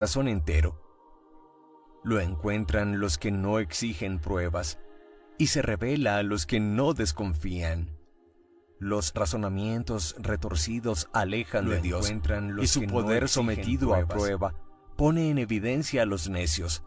[0.00, 0.80] corazón entero.
[2.04, 4.78] Lo encuentran los que no exigen pruebas
[5.36, 7.98] y se revela a los que no desconfían.
[8.78, 12.10] Los razonamientos retorcidos alejan de Dios
[12.62, 14.54] y su poder sometido a prueba
[14.96, 16.82] pone en evidencia a los necios.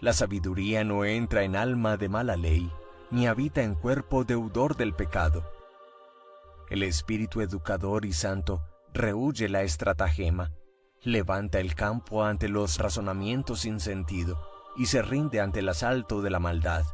[0.00, 2.72] La sabiduría no entra en alma de mala ley,
[3.10, 5.44] ni habita en cuerpo deudor del pecado.
[6.70, 8.62] El espíritu educador y santo
[8.94, 10.50] rehuye la estratagema,
[11.06, 14.42] levanta el campo ante los razonamientos sin sentido
[14.76, 16.84] y se rinde ante el asalto de la maldad.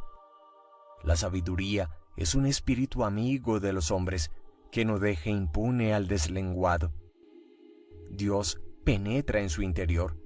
[1.03, 4.30] La sabiduría es un espíritu amigo de los hombres
[4.70, 6.93] que no deja impune al deslenguado.
[8.11, 10.19] Dios penetra en su interior,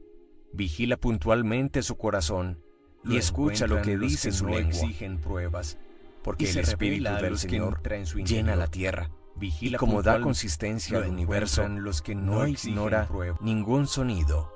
[0.52, 2.60] vigila puntualmente su corazón
[3.04, 4.68] y escucha lo que dice su lengua.
[4.68, 5.78] exigen pruebas,
[6.24, 7.80] porque el espíritu del Señor
[8.24, 9.10] llena la tierra.
[9.36, 13.08] Vigila como da consistencia al universo, los que no, ignora
[13.40, 14.50] ningún sonido.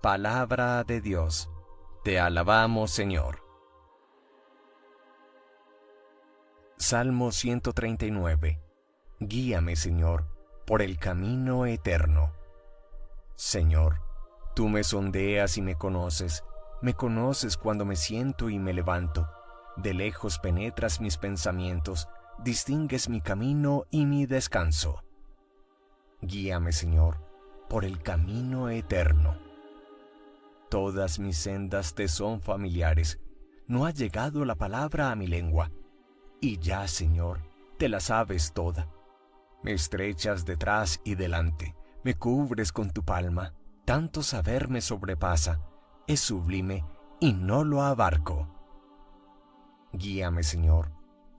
[0.00, 1.50] Palabra de Dios.
[2.04, 3.42] Te alabamos, Señor.
[6.76, 8.60] Salmo 139.
[9.18, 10.28] Guíame, Señor,
[10.66, 12.32] por el camino eterno.
[13.34, 14.02] Señor,
[14.54, 16.44] tú me sondeas y me conoces,
[16.82, 19.28] me conoces cuando me siento y me levanto.
[19.76, 22.08] De lejos penetras mis pensamientos,
[22.42, 25.02] distingues mi camino y mi descanso.
[26.20, 27.18] Guíame, Señor,
[27.68, 29.36] por el camino eterno.
[30.70, 33.20] Todas mis sendas te son familiares,
[33.66, 35.70] no ha llegado la palabra a mi lengua,
[36.40, 37.40] y ya, Señor,
[37.78, 38.88] te la sabes toda.
[39.62, 45.60] Me estrechas detrás y delante, me cubres con tu palma, tanto saber me sobrepasa,
[46.06, 46.84] es sublime
[47.20, 48.48] y no lo abarco.
[49.92, 50.90] Guíame, Señor,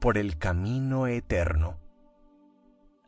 [0.05, 1.79] por el camino eterno.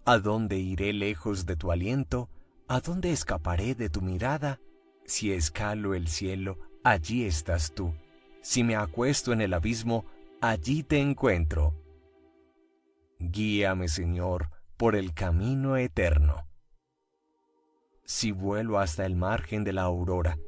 [0.03, 2.27] ¿A dónde iré lejos de tu aliento?
[2.67, 4.59] ¿A dónde escaparé de tu mirada?
[5.05, 7.93] Si escalo el cielo, allí estás tú.
[8.41, 10.05] Si me acuesto en el abismo,
[10.41, 11.75] allí te encuentro.
[13.19, 16.47] Guíame, Señor, por el camino eterno.
[18.05, 20.39] Si vuelo hasta el margen de la aurora,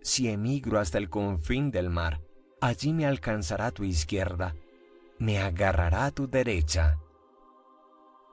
[0.00, 2.22] si emigro hasta el confín del mar,
[2.62, 4.54] allí me alcanzará tu izquierda
[5.18, 7.00] me agarrará tu derecha.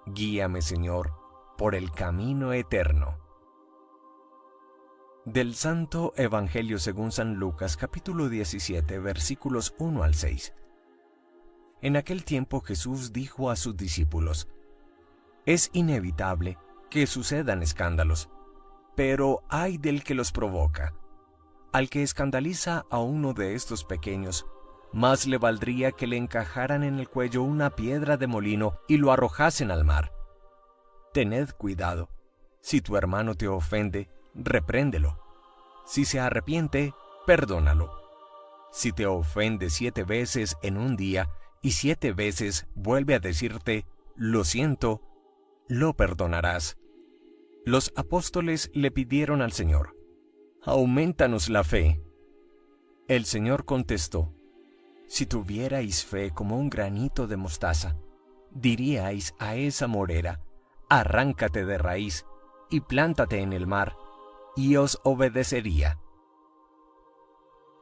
[0.06, 1.14] Guíame, Señor,
[1.58, 3.18] por el camino eterno.
[5.26, 10.54] Del Santo Evangelio según San Lucas capítulo 17 versículos 1 al 6.
[11.82, 14.48] En aquel tiempo Jesús dijo a sus discípulos,
[15.48, 16.60] Es inevitable
[16.92, 18.30] que sucedan escándalos,
[18.96, 20.94] pero hay del que los provoca.
[21.74, 24.46] Al que escandaliza a uno de estos pequeños,
[24.94, 29.12] más le valdría que le encajaran en el cuello una piedra de molino y lo
[29.12, 30.12] arrojasen al mar.
[31.14, 32.10] Tened cuidado.
[32.62, 35.20] Si tu hermano te ofende, repréndelo.
[35.86, 36.94] Si se arrepiente,
[37.26, 37.92] perdónalo.
[38.72, 41.30] Si te ofende siete veces en un día
[41.62, 43.86] y siete veces vuelve a decirte,
[44.16, 45.02] lo siento,
[45.68, 46.78] lo perdonarás.
[47.66, 49.96] Los apóstoles le pidieron al Señor,
[50.62, 52.02] aumentanos la fe.
[53.08, 54.34] El Señor contestó,
[55.08, 57.96] si tuvierais fe como un granito de mostaza,
[58.52, 60.42] diríais a esa morera,
[60.90, 62.26] arráncate de raíz
[62.70, 63.96] y plántate en el mar,
[64.56, 66.00] y os obedecería.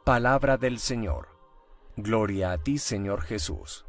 [0.03, 1.29] Palabra del Señor.
[1.95, 3.85] Gloria a ti, Señor Jesús.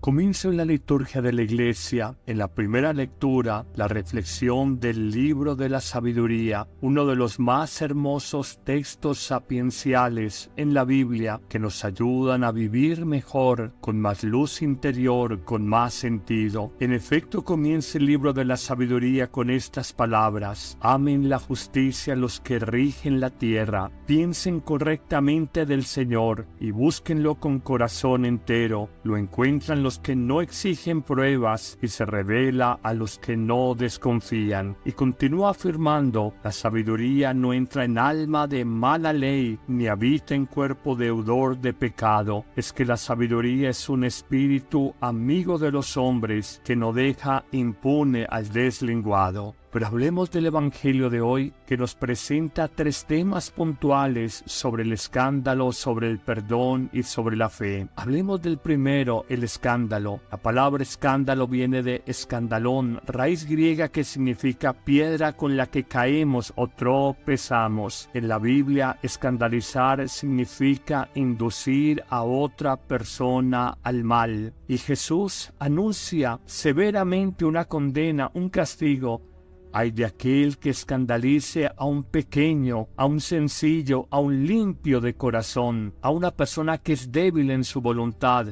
[0.00, 5.56] Comienzo en la liturgia de la Iglesia, en la primera lectura, la reflexión del libro
[5.56, 11.84] de la sabiduría, uno de los más hermosos textos sapienciales en la Biblia que nos
[11.84, 16.72] ayudan a vivir mejor, con más luz interior, con más sentido.
[16.80, 22.40] En efecto, comienza el libro de la sabiduría con estas palabras, amen la justicia los
[22.40, 29.82] que rigen la tierra, piensen correctamente del Señor y búsquenlo con corazón entero, lo encuentran
[29.82, 34.76] los que no exigen pruebas y se revela a los que no desconfían.
[34.84, 40.46] Y continúa afirmando, la sabiduría no entra en alma de mala ley, ni habita en
[40.46, 42.44] cuerpo deudor de pecado.
[42.56, 48.26] Es que la sabiduría es un espíritu amigo de los hombres que no deja impune
[48.28, 49.54] al deslenguado.
[49.72, 55.70] Pero hablemos del Evangelio de hoy que nos presenta tres temas puntuales sobre el escándalo,
[55.70, 57.86] sobre el perdón y sobre la fe.
[57.94, 60.20] Hablemos del primero, el escándalo.
[60.32, 66.52] La palabra escándalo viene de escandalón, raíz griega que significa piedra con la que caemos
[66.56, 68.10] o tropezamos.
[68.12, 74.52] En la Biblia, escandalizar significa inducir a otra persona al mal.
[74.66, 79.29] Y Jesús anuncia severamente una condena, un castigo
[79.72, 85.14] Hay de aquel que escandalice a un pequeño, a un sencillo, a un limpio de
[85.14, 88.48] corazón, a una persona que es débil en su voluntad.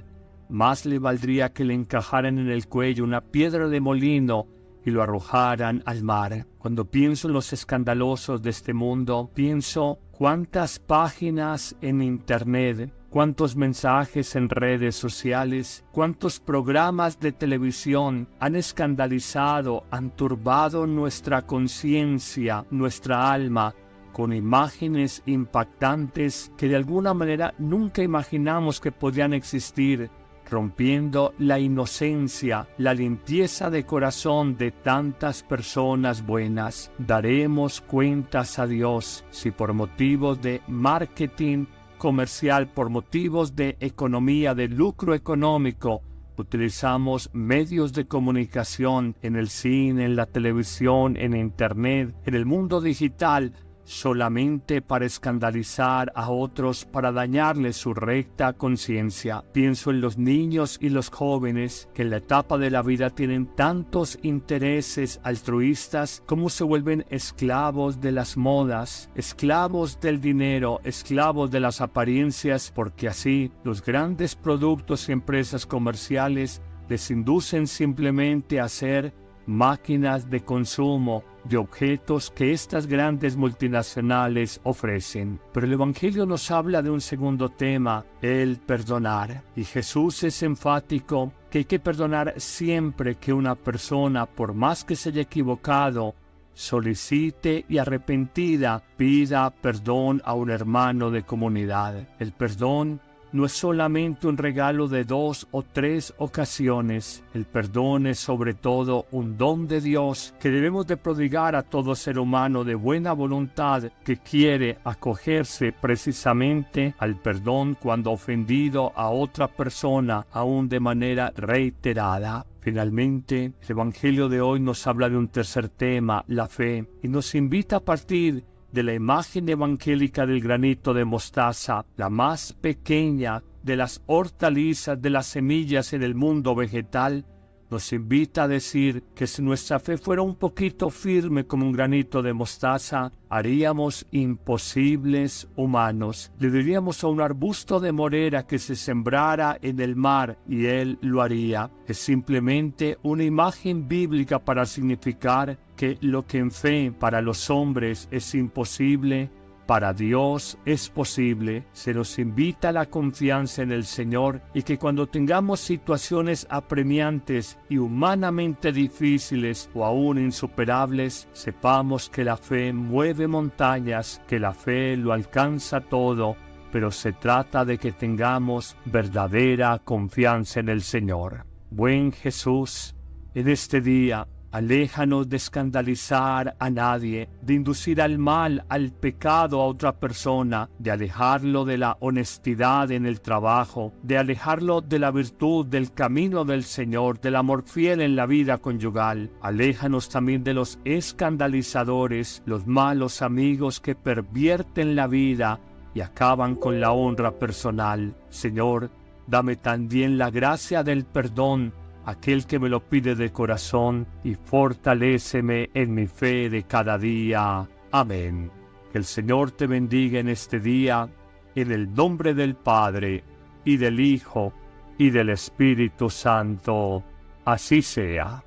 [0.49, 4.47] Más le valdría que le encajaran en el cuello una piedra de molino
[4.85, 6.47] y lo arrojaran al mar.
[6.59, 14.37] Cuando pienso en los escandalosos de este mundo, pienso cuántas páginas en Internet, cuántos mensajes
[14.37, 23.75] en redes sociales, cuántos programas de televisión han escandalizado, han turbado nuestra conciencia, nuestra alma,
[24.13, 30.11] con imágenes impactantes que de alguna manera nunca imaginamos que podían existir,
[30.51, 36.91] rompiendo la inocencia, la limpieza de corazón de tantas personas buenas.
[36.99, 41.67] Daremos cuentas a Dios si por motivos de marketing
[41.99, 46.03] comercial, por motivos de economía, de lucro económico,
[46.37, 52.81] utilizamos medios de comunicación en el cine, en la televisión, en Internet, en el mundo
[52.81, 53.53] digital,
[53.89, 59.43] solamente para escandalizar a otros, para dañarles su recta conciencia.
[59.53, 63.47] Pienso en los niños y los jóvenes que en la etapa de la vida tienen
[63.57, 71.61] tantos intereses altruistas como se vuelven esclavos de las modas, esclavos del dinero, esclavos de
[71.61, 79.15] las apariencias, porque así los grandes productos y empresas comerciales les inducen simplemente a ser
[79.47, 85.41] máquinas de consumo de objetos que estas grandes multinacionales ofrecen.
[85.53, 89.43] Pero el Evangelio nos habla de un segundo tema, el perdonar.
[89.57, 94.97] Y Jesús es enfático que hay que perdonar siempre que una persona, por más que
[94.97, 96.15] se haya equivocado,
[96.53, 102.09] solicite y arrepentida pida perdón a un hermano de comunidad.
[102.19, 103.01] El perdón
[103.33, 107.23] no es solamente un regalo de dos o tres ocasiones.
[107.35, 111.95] El perdón es sobre todo un don de Dios que debemos de prodigar a todo
[111.95, 119.11] ser humano de buena voluntad que quiere acogerse precisamente al perdón cuando ha ofendido a
[119.11, 122.47] otra persona aún de manera reiterada.
[122.61, 127.35] Finalmente, el Evangelio de hoy nos habla de un tercer tema, la fe, y nos
[127.35, 133.77] invita a partir de la imagen evangélica del granito de mostaza, la más pequeña de
[133.77, 137.25] las hortalizas de las semillas en el mundo vegetal,
[137.71, 142.23] nos invita a decir que si nuestra fe fuera un poquito firme como un granito
[142.23, 146.33] de mostaza, haríamos imposibles humanos.
[146.39, 150.99] Le diríamos a un arbusto de morera que se sembrara en el mar y él
[151.03, 151.71] lo haría.
[151.87, 158.09] Es simplemente una imagen bíblica para significar que lo que en fe para los hombres
[158.11, 159.31] es imposible,
[159.65, 164.77] para Dios es posible, se nos invita a la confianza en el Señor y que
[164.77, 173.29] cuando tengamos situaciones apremiantes y humanamente difíciles o aún insuperables, sepamos que la fe mueve
[173.29, 176.35] montañas, que la fe lo alcanza todo,
[176.73, 181.45] pero se trata de que tengamos verdadera confianza en el Señor.
[181.71, 182.97] Buen Jesús,
[183.35, 189.67] en este día Aléjanos de escandalizar a nadie, de inducir al mal, al pecado a
[189.67, 195.67] otra persona, de alejarlo de la honestidad en el trabajo, de alejarlo de la virtud,
[195.67, 199.31] del camino del Señor, del amor fiel en la vida conyugal.
[199.43, 205.61] Aléjanos también de los escandalizadores, los malos amigos que pervierten la vida
[205.93, 208.17] y acaban con la honra personal.
[208.31, 208.91] Señor,
[209.27, 211.75] dame también la gracia del perdón
[212.09, 217.69] aquel que me lo pide de corazón, y fortaléceme en mi fe de cada día.
[217.93, 218.51] Amén.
[218.91, 221.07] Que el Señor te bendiga en este día,
[221.55, 223.25] en el nombre del Padre,
[223.63, 224.55] y del Hijo,
[224.97, 227.05] y del Espíritu Santo.
[227.45, 228.43] Así sea.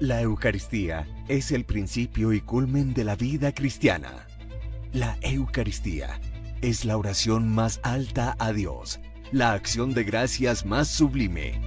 [0.00, 4.26] La Eucaristía es el principio y culmen de la vida cristiana.
[4.92, 6.20] La Eucaristía
[6.60, 9.00] es la oración más alta a Dios
[9.32, 11.58] la acción de gracias más sublime.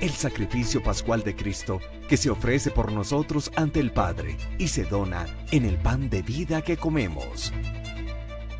[0.00, 4.84] El sacrificio pascual de Cristo que se ofrece por nosotros ante el Padre y se
[4.84, 7.52] dona en el pan de vida que comemos.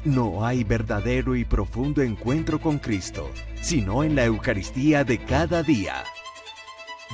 [0.05, 6.03] No hay verdadero y profundo encuentro con Cristo, sino en la Eucaristía de cada día.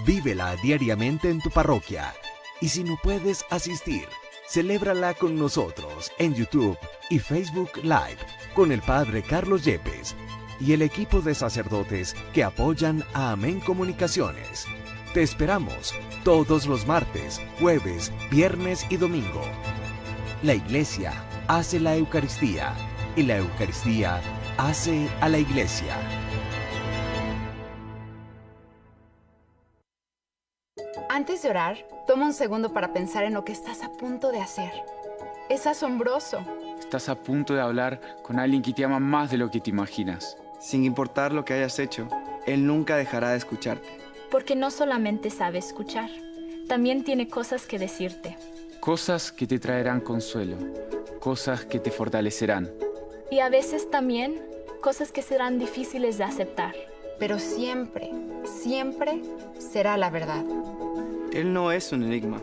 [0.06, 2.14] Vívela diariamente en tu parroquia
[2.60, 4.06] y si no puedes asistir,
[4.48, 6.78] celébrala con nosotros en YouTube
[7.10, 8.18] y Facebook Live
[8.54, 10.16] con el Padre Carlos Yepes
[10.60, 14.66] y el equipo de sacerdotes que apoyan a Amén Comunicaciones.
[15.14, 15.94] Te esperamos
[16.24, 19.42] todos los martes, jueves, viernes y domingo.
[20.42, 21.12] La iglesia
[21.48, 22.74] hace la Eucaristía
[23.16, 24.20] y la Eucaristía
[24.58, 25.96] hace a la iglesia.
[31.08, 34.40] Antes de orar, toma un segundo para pensar en lo que estás a punto de
[34.40, 34.70] hacer.
[35.48, 36.44] Es asombroso.
[36.78, 39.70] Estás a punto de hablar con alguien que te ama más de lo que te
[39.70, 40.36] imaginas.
[40.60, 42.08] Sin importar lo que hayas hecho,
[42.46, 43.88] Él nunca dejará de escucharte.
[44.30, 46.10] Porque no solamente sabe escuchar,
[46.68, 48.36] también tiene cosas que decirte.
[48.80, 50.56] Cosas que te traerán consuelo,
[51.20, 52.70] cosas que te fortalecerán.
[53.30, 54.40] Y a veces también
[54.80, 56.74] cosas que serán difíciles de aceptar.
[57.18, 58.10] Pero siempre,
[58.44, 59.22] siempre
[59.58, 60.44] será la verdad.
[61.32, 62.42] Él no es un enigma,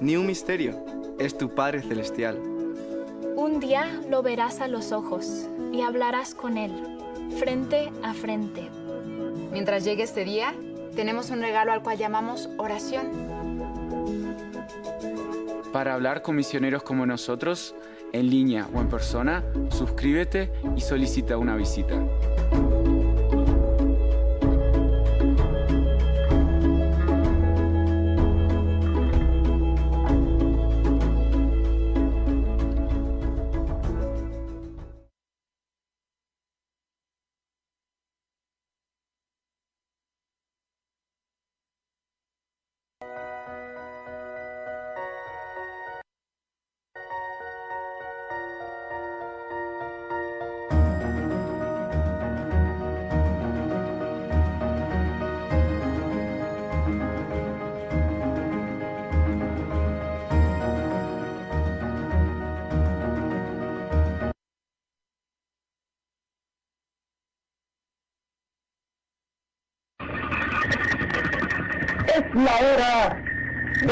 [0.00, 0.82] ni un misterio.
[1.18, 2.38] Es tu Padre Celestial.
[3.36, 6.72] Un día lo verás a los ojos y hablarás con Él,
[7.38, 8.70] frente a frente.
[9.52, 10.54] Mientras llegue este día,
[10.94, 13.10] tenemos un regalo al cual llamamos oración.
[15.72, 17.74] Para hablar con misioneros como nosotros,
[18.12, 22.00] en línea o en persona, suscríbete y solicita una visita.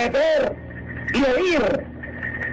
[0.09, 0.57] Ver
[1.15, 1.87] y oír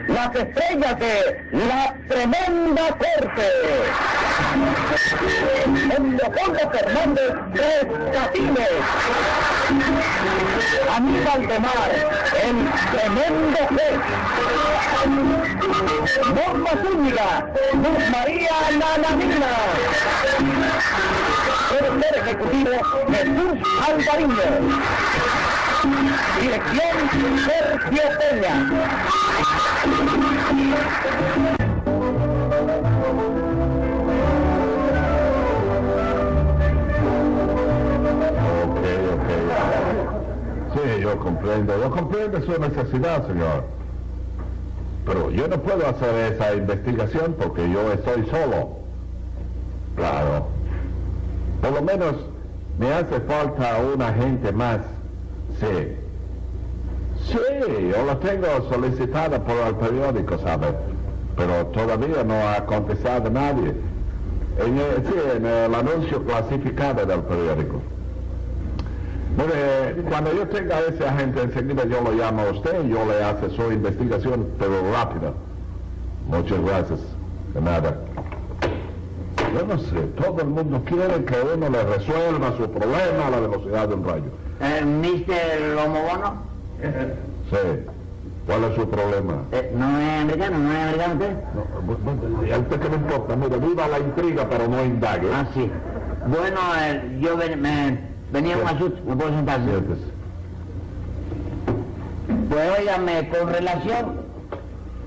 [0.07, 3.51] las estrellas de la tremenda corte.
[5.95, 8.69] En Leopoldo Fernández de Catines.
[10.95, 11.91] Aníbal de Mar,
[12.43, 12.57] el
[12.97, 13.99] tremendo juez.
[16.35, 19.51] Norma Zúñiga, Luz María Nananina.
[21.69, 22.71] Tercer ejecutivo,
[23.11, 24.79] Jesús Alvariño.
[26.39, 28.69] Dirección Sergio Peña.
[40.73, 41.79] Sí, yo comprendo.
[41.79, 43.63] Yo comprendo su necesidad, señor.
[45.05, 48.77] Pero yo no puedo hacer esa investigación porque yo estoy solo.
[49.95, 50.47] Claro.
[51.61, 52.15] Por lo menos
[52.77, 54.79] me hace falta un agente más.
[55.59, 55.95] Sí.
[57.27, 57.37] Sí,
[57.91, 60.67] yo la tengo solicitada por el periódico, ¿sabe?
[61.35, 63.73] Pero todavía no ha contestado nadie.
[64.57, 67.81] En sí, en el anuncio clasificado del periódico.
[69.37, 73.23] Mire, cuando yo tenga ese agente enseguida yo lo llamo a usted y yo le
[73.23, 75.31] hace su investigación, pero rápida.
[76.27, 76.99] Muchas gracias.
[77.53, 77.97] De nada.
[79.53, 83.39] Yo no sé, todo el mundo quiere que uno le resuelva su problema a la
[83.39, 84.31] velocidad de un rayo.
[84.61, 85.75] Eh, Mr.
[85.75, 86.43] Lomobono,
[87.49, 87.57] Sí.
[88.45, 89.43] ¿Cuál es su problema?
[89.51, 90.57] eh, ¿no es americano?
[90.59, 91.33] ¿No es americano usted?
[91.53, 91.97] No, bu-
[92.41, 93.35] bu- ¿Y a usted qué le importa?
[93.35, 95.29] Mire, viva la intriga, pero no indague.
[95.33, 95.71] Ah, sí.
[96.27, 97.99] Bueno, eh, yo ven- me,
[98.31, 99.61] venía un asunto, ¿me puedo sentar?
[99.63, 100.01] Siéntese.
[102.49, 104.05] Pues óigame, con relación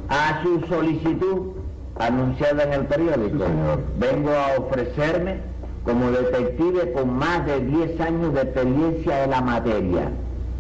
[0.09, 1.53] a su solicitud
[1.99, 3.83] anunciada en el periódico, Sí, señor.
[3.97, 5.41] vengo a ofrecerme
[5.85, 10.11] como detective con más de 10 años de experiencia en la materia.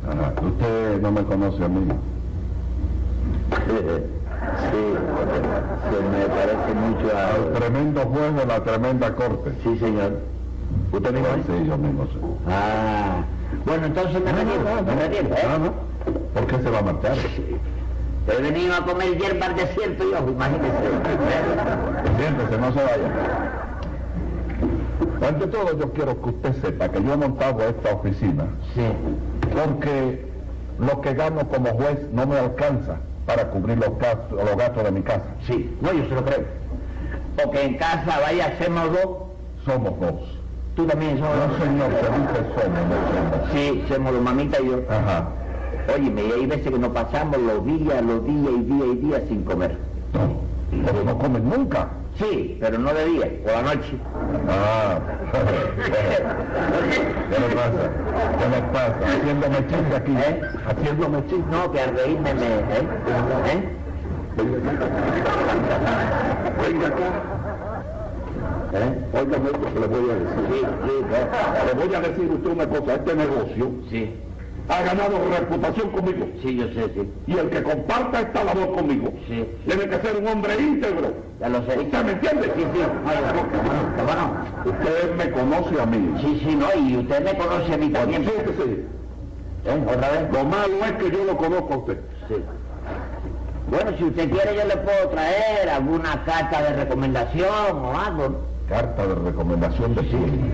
[0.08, 0.32] Ajá.
[0.44, 1.86] Usted no me conoce a mí.
[4.42, 4.82] Sí,
[5.88, 7.28] se me parece mucho El a...
[7.60, 9.52] tremendo juez de la tremenda corte.
[9.62, 10.18] Sí, señor.
[10.90, 11.46] ¿Usted mismo es?
[11.46, 12.08] Sí, yo mismo.
[12.48, 13.22] Ah,
[13.64, 15.46] bueno, entonces me retiro, me retiro, ¿eh?
[15.48, 15.72] No, no.
[16.34, 17.16] ¿Por qué se va a marchar?
[18.28, 20.90] He venido a comer hierba al desierto yo, imagínese.
[22.18, 23.08] Siéntese, no se vaya.
[25.26, 28.82] Ante todo, yo quiero que usted sepa que yo he montado esta oficina Sí.
[29.54, 30.26] porque
[30.78, 34.90] lo que gano como juez no me alcanza para cubrir los gastos, los gastos de
[34.90, 35.26] mi casa.
[35.46, 36.44] Sí, no, yo se lo creo.
[37.40, 39.08] Porque en casa, vaya, hacemos dos.
[39.64, 40.38] Somos dos.
[40.74, 41.58] Tú también somos No, dos.
[41.62, 43.52] señor, se dice somos, no somos.
[43.52, 44.80] Sí, somos dos, mamita y yo.
[44.90, 45.28] Ajá.
[45.94, 49.22] Óyeme, y hay veces que nos pasamos los días, los días y días y días
[49.28, 49.76] sin comer.
[50.14, 51.88] No, pero no comen nunca.
[52.18, 53.96] Sí, pero no de día, por la noche.
[54.48, 54.98] Ah,
[57.30, 57.90] ¿qué le pasa?
[58.38, 58.98] ¿Qué le pasa?
[59.06, 60.12] Haciéndome chiste aquí.
[60.12, 60.40] ¿Eh?
[60.66, 61.44] Haciéndome chiste.
[61.50, 62.46] No, que al reírme me...
[62.46, 62.86] ¿Eh?
[63.48, 63.62] ¿Eh?
[66.62, 67.08] Venga acá.
[68.74, 68.92] ¿Eh?
[69.12, 70.42] Que le voy a decir.
[70.48, 70.94] Sí, sí,
[71.66, 72.94] Le voy a decir usted una cosa.
[72.94, 74.14] Este negocio sí.
[74.68, 76.26] Ha ganado reputación conmigo.
[76.42, 77.12] Sí, yo sé, sí.
[77.26, 79.46] Y el que comparta esta labor conmigo Sí.
[79.66, 81.12] tiene que ser un hombre íntegro.
[81.40, 81.78] Ya lo sé.
[81.78, 82.44] ¿Usted me entiende?
[82.56, 82.80] Sí, sí.
[82.80, 83.20] Oye,
[83.96, 84.70] ¿cómo no?
[84.70, 86.14] Usted me conoce a mí.
[86.20, 88.24] Sí, sí, no, y usted me conoce a mí también.
[88.24, 88.86] Sí, que sí.
[89.64, 89.82] ¿Eh?
[89.86, 90.32] ¿Otra vez?
[90.32, 91.98] Lo malo es que yo lo conozco a usted.
[92.28, 92.34] Sí.
[93.68, 98.40] Bueno, si usted quiere yo le puedo traer alguna carta de recomendación o algo.
[98.68, 100.52] Carta de recomendación de quién.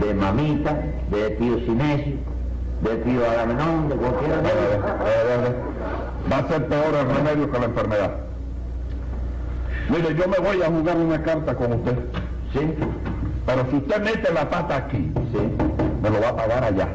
[0.00, 0.78] De mamita,
[1.10, 2.16] de tío Sinesio,
[2.82, 4.84] de tío Agamenón, de cualquiera de A ver, ellos.
[4.84, 5.56] a ver, a ver.
[6.32, 8.10] Va a ser peor el remedio que la enfermedad.
[9.88, 11.98] Mire, yo me voy a jugar una carta con usted.
[12.52, 12.74] Sí,
[13.46, 15.38] Pero si usted mete la pata aquí, sí.
[16.02, 16.88] me lo va a pagar allá.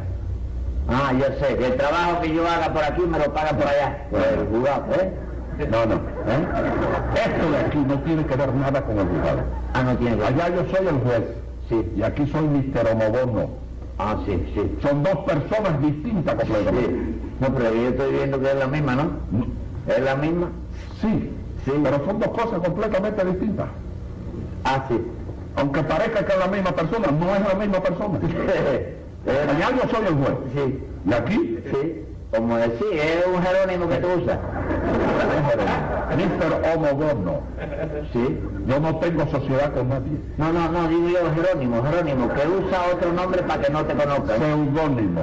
[0.89, 3.67] Ah, yo sé, que el trabajo que yo haga por aquí me lo pagan por
[3.67, 5.13] allá, por el juzgado, ¿eh?
[5.69, 5.95] No, no.
[5.95, 6.47] ¿eh?
[7.25, 9.39] Esto de aquí no tiene que ver nada con el juzgado.
[9.73, 11.23] Ah, no tiene que Allá yo soy el juez.
[11.67, 11.93] Sí.
[11.97, 12.87] Y aquí soy Mr.
[12.91, 13.49] Homobono.
[13.99, 14.77] Ah, sí, sí.
[14.81, 16.89] Son dos personas distintas completamente.
[16.91, 17.21] Sí.
[17.39, 19.03] No, pero yo estoy viendo que es la misma, ¿no?
[19.31, 19.47] No,
[19.93, 20.49] ¿Es la misma?
[21.01, 21.31] Sí,
[21.65, 21.71] Sí.
[21.83, 23.67] pero son dos cosas completamente distintas.
[24.63, 25.01] Ah, sí.
[25.55, 28.19] Aunque parezca que es la misma persona, no es la misma persona.
[29.27, 30.37] Allá yo soy el juez.
[30.53, 32.03] sí, Y aquí, sí.
[32.31, 34.37] Como decir, es un Jerónimo que tú usas.
[36.17, 36.75] Mr.
[36.75, 37.41] Homobono.
[38.13, 38.39] Sí.
[38.65, 40.17] Yo no tengo sociedad con nadie.
[40.37, 43.93] No, no, no, digo yo Jerónimo, Jerónimo, que usa otro nombre para que no te
[43.93, 44.39] conozcan.
[44.39, 45.21] Seudónimo.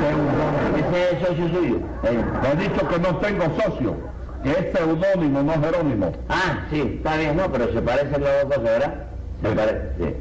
[0.00, 0.76] Seudónimo.
[0.78, 1.76] Ese es socio suyo.
[2.04, 2.24] Eh.
[2.52, 3.96] He dicho que no tengo socio,
[4.42, 6.12] que es seudónimo, no Jerónimo.
[6.28, 8.94] Ah, sí, está bien, no, pero se parecen las dos cosas, ¿verdad?
[9.42, 9.54] Se Sí.
[9.56, 10.14] parece, sí.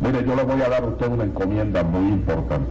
[0.00, 2.70] Mire, yo le voy a dar a usted una encomienda muy importante.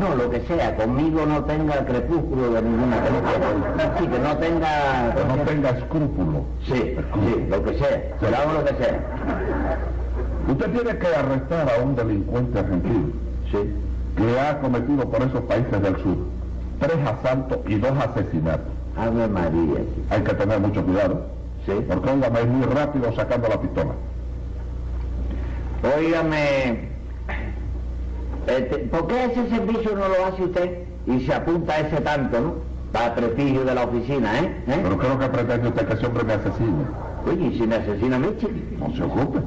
[0.00, 3.94] No, lo que sea, conmigo no tenga crepúsculo de ninguna película.
[3.98, 5.14] Sí, que no tenga...
[5.14, 6.42] Que no tenga escrúpulos.
[6.66, 9.00] Sí, sí, lo que sea, se lo hago lo que sea.
[10.48, 13.08] Usted tiene que arrestar a un delincuente argentino
[13.50, 13.58] Sí.
[14.16, 16.16] que ha cometido por esos países del sur
[16.78, 18.66] tres asaltos y dos asesinatos.
[18.98, 20.04] Ave María, sí.
[20.10, 21.26] Hay que tener mucho cuidado,
[21.64, 21.72] Sí.
[21.88, 23.92] porque óigame, es muy rápido sacando la pistola.
[25.96, 26.88] Óigame,
[28.46, 32.40] este, ¿por qué ese servicio no lo hace usted y se apunta a ese tanto,
[32.40, 32.54] no?
[32.92, 34.62] Para prestigio de la oficina, ¿eh?
[34.68, 34.80] ¿Eh?
[34.82, 36.84] Pero creo que pretende usted que ese hombre me asesine.
[37.26, 38.52] Oye, ¿y si me asesina a mí, chico?
[38.78, 39.40] No se ocupe.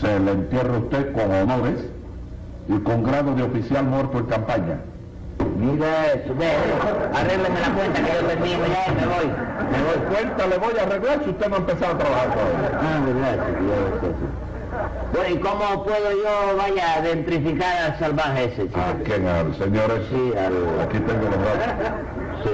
[0.00, 1.86] Se le entierra usted con honores
[2.68, 4.80] y con grado de oficial muerto en campaña.
[5.58, 6.48] Mira eso, ve,
[7.14, 9.26] arrégleme la cuenta que yo termino ya y me voy.
[9.70, 10.14] Me voy.
[10.14, 12.80] Cuenta le voy a arreglar si usted no ha empezado a trabajar todavía.
[12.80, 13.46] Ah, verdad,
[14.00, 14.49] sí.
[15.12, 18.80] Bueno, ¿y cómo puedo yo, vaya, identificar al salvaje ese, chico?
[18.80, 20.02] ¿A quién al señores?
[20.10, 20.80] Sí, al...
[20.82, 21.92] Aquí tengo los datos.
[22.44, 22.50] Sí.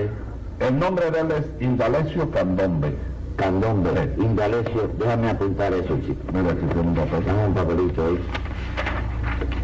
[0.59, 2.97] El nombre de él es Indalecio Candombe.
[3.37, 4.23] Candombe, Sí.
[4.23, 6.21] Indalecio, déjame apuntar eso, chico.
[6.33, 7.25] Mira, aquí tiene un papel.
[7.25, 8.19] Dame un papelito ahí.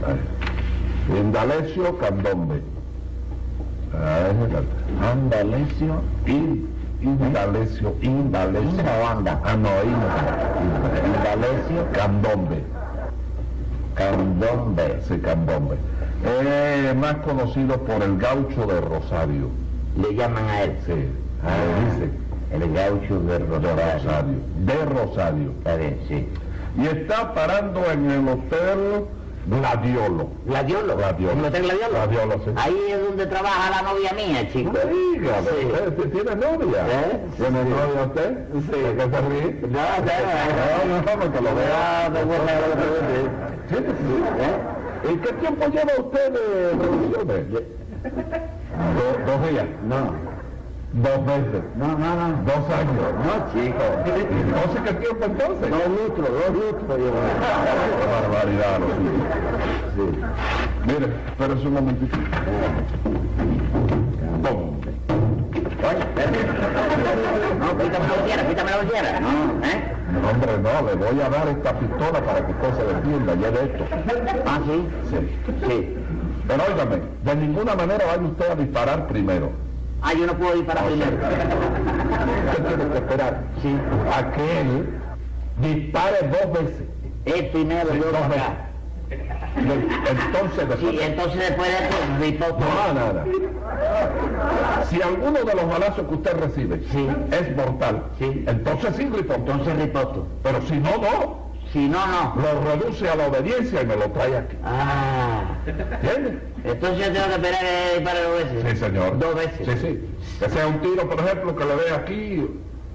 [0.07, 1.19] Ahí.
[1.19, 2.63] Indalecio Candombe.
[3.95, 6.69] Ah, es el Andalecio In,
[7.01, 8.71] Indalecio, Indalecio.
[8.71, 9.41] ¿Inda o anda?
[9.45, 11.07] Ah, no, Inda.
[11.17, 12.63] Indalecio Candombe.
[13.95, 15.01] Candombe.
[15.09, 15.77] Sí, Candombe.
[16.25, 19.49] Es más conocido por el gaucho de Rosario.
[20.01, 20.77] Le llaman a él.
[20.87, 20.93] Sí,
[21.45, 22.13] Ah, le dice.
[22.53, 23.95] el gaucho de De Rosario.
[23.95, 24.35] Rosario.
[24.65, 25.51] De Rosario.
[25.59, 26.29] Está bien, sí.
[26.79, 29.05] Y está parando en el hotel
[29.47, 30.29] Gladiolo.
[30.47, 30.97] ¿Gladiolo?
[30.97, 31.33] Gladiolo.
[31.41, 31.91] ¿El hotel Gladiolo?
[31.95, 32.51] Gladiolo, sí.
[32.57, 34.73] Ahí es donde trabaja la novia mía, chico.
[34.73, 35.67] No diga, Sí.
[35.89, 36.87] ¿usted tiene novia?
[36.89, 37.21] ¿Eh?
[37.37, 37.69] ¿Tiene Sí.
[37.69, 38.39] novia usted?
[38.53, 38.81] Sí.
[38.81, 39.61] ¿De qué se ríe?
[39.63, 41.67] No, no, No, no, porque lo veo.
[42.13, 42.21] No,
[43.69, 43.77] sí.
[44.39, 45.11] ¿Eh?
[45.13, 47.51] ¿Y qué tiempo lleva usted de revoluciones?
[47.53, 49.67] Do- dos días.
[49.89, 50.15] No,
[50.93, 51.63] Dos veces.
[51.77, 52.43] no, no, no.
[52.45, 53.01] Dos años.
[53.25, 53.83] No, chico.
[54.05, 55.71] Entonces, ¿qué tiempo entonces?
[55.71, 56.99] Dos litros, dos litros.
[57.99, 59.25] Qué barbaridad, lo suyo.
[59.97, 60.05] Sí.
[60.87, 62.17] Mire, espérese un momentito.
[64.43, 64.63] Toma.
[65.89, 66.05] Oye.
[67.59, 69.21] No, quítame la bolsera, quítame la bolsera.
[69.21, 69.95] No, ¿eh?
[70.13, 73.51] No, hombre, no, le voy a dar esta pistola para que usted se defienda, ya
[73.51, 73.85] de esto.
[74.47, 74.89] Ah, sí.
[75.11, 75.19] Sí.
[75.67, 75.97] Sí.
[76.47, 79.72] Pero óigame, de ninguna manera vaya usted a disparar primero.
[80.03, 81.13] Ah, yo no puedo disparar primero.
[81.17, 83.79] Usted tiene que esperar Sí.
[84.13, 84.87] a que él
[85.59, 86.83] dispare dos veces.
[87.25, 88.43] Es primero, Sí, para veces.
[88.43, 88.69] acá.
[89.57, 90.81] Entonces después...
[90.81, 92.59] Sí, entonces después de eso, riposto.
[92.59, 93.25] No, nada.
[94.91, 97.09] Si alguno de los balazos que usted recibe Sí.
[97.31, 98.45] es mortal, Sí.
[98.47, 99.53] entonces sí, riposto.
[99.53, 100.27] Entonces riposto.
[100.43, 101.52] Pero si no, no.
[101.73, 102.35] Si no, no.
[102.37, 104.57] Lo reduce a la obediencia y me lo trae aquí.
[104.63, 105.45] Ah.
[105.67, 106.39] ¿Entiende?
[106.65, 108.65] Entonces yo tengo que esperar que dispare dos veces.
[108.71, 109.19] Sí, señor.
[109.19, 109.67] Dos veces.
[109.67, 110.01] Sí, sí.
[110.39, 112.47] Que sea un tiro, por ejemplo, que le dé aquí.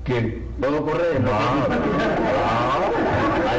[0.04, 0.46] ¿Quién?
[0.60, 1.20] ¿Puedo correr?
[1.22, 1.68] No, A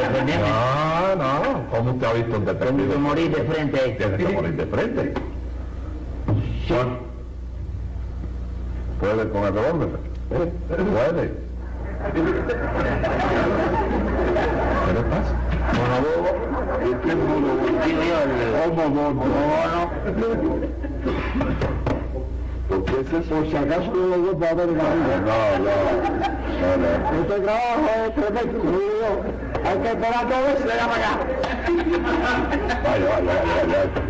[0.09, 0.49] defenderme.
[0.49, 1.69] no, no.
[1.71, 2.99] ¿Cómo usted ha visto un Tengo que detective?
[2.99, 3.95] morir de frente ahí.
[3.99, 5.15] Tiene que morir de frente.
[6.69, 6.99] Juan,
[9.01, 9.89] ¿Puede con el revólver?
[10.29, 10.53] ¿Puede?
[11.99, 12.13] ¿Qué
[15.11, 15.35] pasa?
[15.71, 16.31] El monobobo.
[22.69, 23.47] ¿Por?
[23.49, 24.69] Si acaso no lo voy a ver.
[24.69, 24.79] No,
[26.77, 26.91] no.
[27.21, 28.59] Este trabajo es tremendo.
[29.65, 31.13] Hay que esperar todo eso y llama acá.
[32.85, 34.09] Vaya, vaya, vaya, vaya.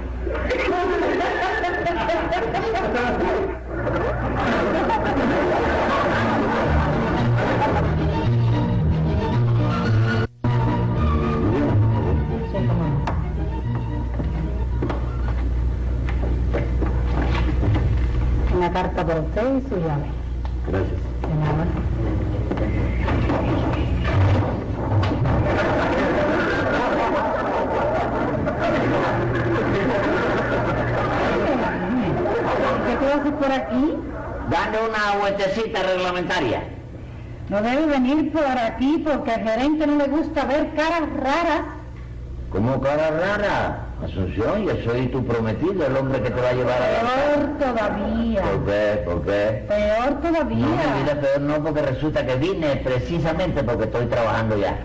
[19.29, 20.07] Usted y su llave.
[20.67, 21.01] Gracias.
[21.23, 21.65] De nada.
[32.87, 33.95] ¿Qué tú haces por aquí?
[34.51, 36.63] Dando una vueltecita reglamentaria.
[37.51, 41.63] No debe venir por aquí porque al gerente no le gusta ver caras raras.
[42.51, 43.88] ¿Cómo cara rara?
[44.03, 47.59] Asunción, yo soy tu prometido, el hombre que te va a llevar a la Peor
[47.59, 48.43] todavía.
[48.43, 49.03] ¿Por qué?
[49.05, 49.65] ¿Por qué?
[49.67, 51.03] Peor No, mi todavía.
[51.03, 54.79] vida peor no, porque resulta que vine precisamente porque estoy trabajando ya.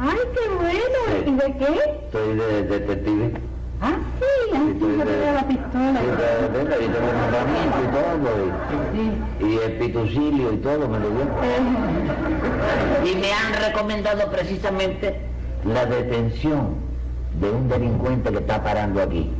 [0.00, 1.26] Ay, qué bueno.
[1.26, 1.98] ¿Y de qué?
[2.04, 3.32] Estoy de detective.
[3.80, 6.00] Ah, sí, así yo veo la pistola.
[6.00, 8.30] Sí, de- de- tengo nombramiento y todo,
[8.70, 9.12] Sí.
[9.40, 11.22] y, y el pitucilio y todo me lo dio.
[11.42, 15.18] Eh, Y me han recomendado precisamente
[15.64, 16.83] la detención
[17.40, 19.30] de un delincuente que está parando aquí.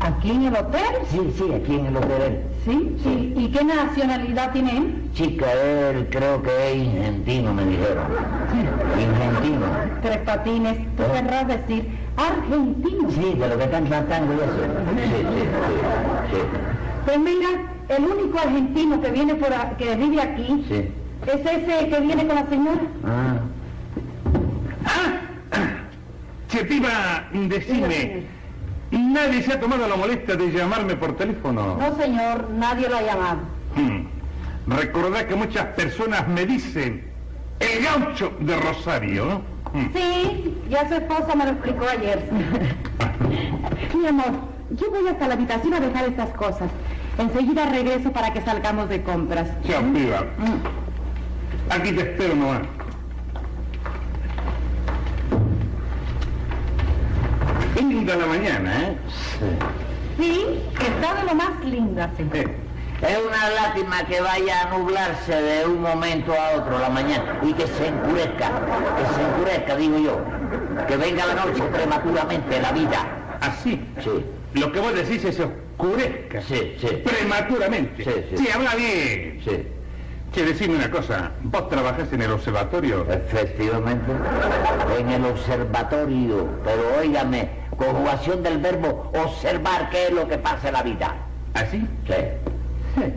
[0.00, 0.94] ¿Aquí en el hotel?
[1.10, 2.40] Sí, sí, aquí en el hotel.
[2.64, 3.34] Sí, sí.
[3.36, 5.10] ¿Y qué nacionalidad tiene él?
[5.14, 8.04] Chica, él creo que es argentino, me dijeron.
[8.50, 9.66] Argentino.
[10.02, 13.10] Tres patines, tú querrás decir argentino.
[13.10, 14.52] Sí, de lo que están tratando y eso.
[14.96, 16.38] Sí, sí, sí,
[17.04, 17.48] Pues mira,
[17.88, 20.74] el único argentino que viene por a- que vive aquí sí,
[21.24, 21.30] sí.
[21.30, 22.80] es ese que viene con la señora.
[23.04, 23.34] Ah,
[26.52, 28.24] Che, piba, decime,
[28.90, 31.78] ¿nadie se ha tomado la molestia de llamarme por teléfono?
[31.78, 33.38] No, señor, nadie lo ha llamado.
[33.74, 34.04] Hmm.
[34.66, 37.10] Recordá que muchas personas me dicen
[37.58, 39.40] el gaucho de Rosario.
[39.72, 39.86] Hmm.
[39.94, 42.22] Sí, ya su esposa me lo explicó ayer.
[43.96, 44.32] Mi amor,
[44.72, 46.70] yo voy hasta la habitación a dejar estas cosas.
[47.16, 49.48] Enseguida regreso para que salgamos de compras.
[49.66, 50.20] Chao, piba.
[50.36, 51.72] Mm.
[51.72, 52.60] Aquí te espero nomás.
[57.76, 58.96] Linda la mañana, ¿eh?
[60.18, 62.24] Sí, está de lo más linda, sí.
[62.34, 62.46] Eh,
[63.02, 67.52] Es una lástima que vaya a nublarse de un momento a otro la mañana y
[67.54, 68.48] que se encurezca,
[68.96, 70.20] que se encurezca, digo yo.
[70.86, 73.06] Que venga la noche prematuramente la vida.
[73.40, 73.80] ¿Así?
[74.00, 76.42] Sí, Lo que vos decís es oscurezca.
[76.42, 76.86] sí, sí.
[77.04, 78.04] Prematuramente.
[78.04, 78.48] Sí, sí.
[78.54, 79.40] habla bien.
[79.44, 79.66] Sí,
[80.32, 81.32] Che, decime una cosa.
[81.42, 83.04] ¿Vos trabajás en el observatorio?
[83.10, 84.12] efectivamente.
[84.98, 90.74] En el observatorio, pero óigame, conjugación del verbo observar qué es lo que pasa en
[90.74, 91.14] la vida.
[91.54, 91.86] ¿Así?
[92.06, 92.14] Sí,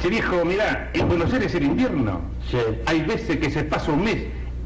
[0.00, 2.20] Che, viejo, mirá, en Buenos Aires el invierno
[2.50, 2.58] sí.
[2.86, 4.16] hay veces que se pasa un mes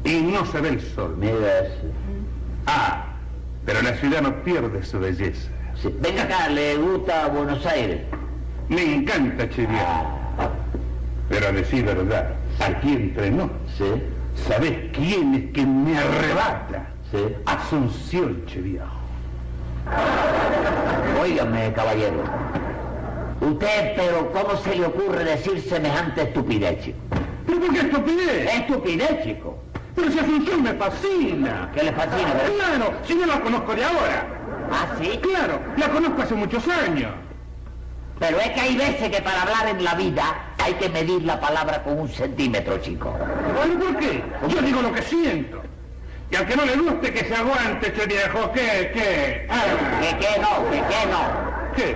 [0.03, 1.15] y no se ve el sol.
[1.19, 1.87] Mira eso.
[2.65, 3.05] Ah,
[3.65, 5.49] pero la ciudad no pierde su belleza.
[5.81, 5.93] Sí.
[5.99, 8.01] Venga acá, ¿le gusta Buenos Aires?
[8.69, 9.83] Me encanta, che, viejo.
[10.39, 10.49] Ah,
[11.29, 13.85] Pero a decir verdad, aquí entre nos, sí,
[14.47, 16.87] ¿sabés quién es que me arrebata?
[17.11, 17.17] sí.
[17.45, 18.85] Asunción, che, viejo.
[21.21, 22.23] Óigame, caballero.
[23.41, 26.97] Usted, pero ¿cómo se le ocurre decir semejante estupidez, chico?
[27.45, 28.53] ¿Pero por qué estupidez?
[28.55, 29.57] Estupidez, chico.
[29.95, 31.69] Pero si Asunción me fascina.
[31.73, 32.33] ¿Qué le fascina?
[32.33, 32.51] verdad?
[32.55, 34.25] Claro, si yo la conozco de ahora.
[34.71, 35.19] Ah, sí.
[35.21, 37.11] Claro, la conozco hace muchos años.
[38.19, 40.23] Pero es que hay veces que para hablar en la vida
[40.63, 43.13] hay que medir la palabra con un centímetro, chico.
[43.55, 44.23] Bueno, ¿por qué?
[44.47, 45.61] Yo digo lo que siento.
[46.33, 48.51] Y al que no le guste, que se aguante, che viejo.
[48.53, 48.89] ¿Qué?
[48.91, 49.45] ¿Qué?
[49.51, 49.61] Ah,
[50.01, 51.75] Que qué no, que qué no.
[51.75, 51.95] ¿Qué?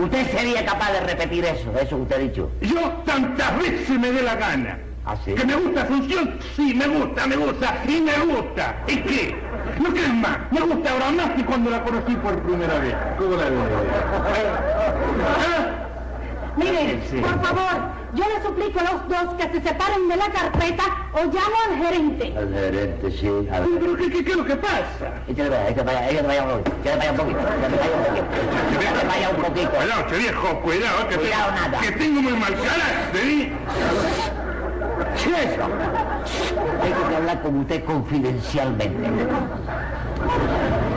[0.00, 2.50] Usted sería capaz de repetir eso, eso que usted ha dicho.
[2.62, 4.78] Yo tantas veces me dé la gana.
[5.04, 5.34] ¿Ah, sí?
[5.34, 6.38] ¿Que me gusta Asunción?
[6.56, 8.74] Sí, me gusta, me gusta, y me gusta.
[8.88, 9.36] ¿Y qué?
[9.78, 10.38] ¿No crees más?
[10.50, 12.94] Me gusta ahora más que cuando la conocí por primera vez.
[13.18, 13.60] ¿Cómo la veo?
[15.28, 15.80] ¿Ah?
[16.56, 17.16] Mire, Sí.
[17.16, 17.82] por favor,
[18.14, 21.76] yo le suplico a los dos que se separen de la carpeta o llamo al
[21.84, 22.32] gerente.
[22.38, 23.26] Al gerente, sí.
[23.52, 23.64] Al...
[23.80, 25.14] ¿Pero qué, qué, qué es lo que pasa?
[25.28, 25.84] Échale para allá,
[26.22, 29.70] para allá un poquito, échale para allá un poquito, échale para allá un poquito.
[29.70, 31.80] Cuidado, che viejo, cuidado, que, Cuidado, tengo, nada.
[31.80, 33.52] que tengo muy mal carácter, ¿eh?
[35.00, 35.68] Eso?
[36.82, 39.08] Tengo que hablar con usted confidencialmente.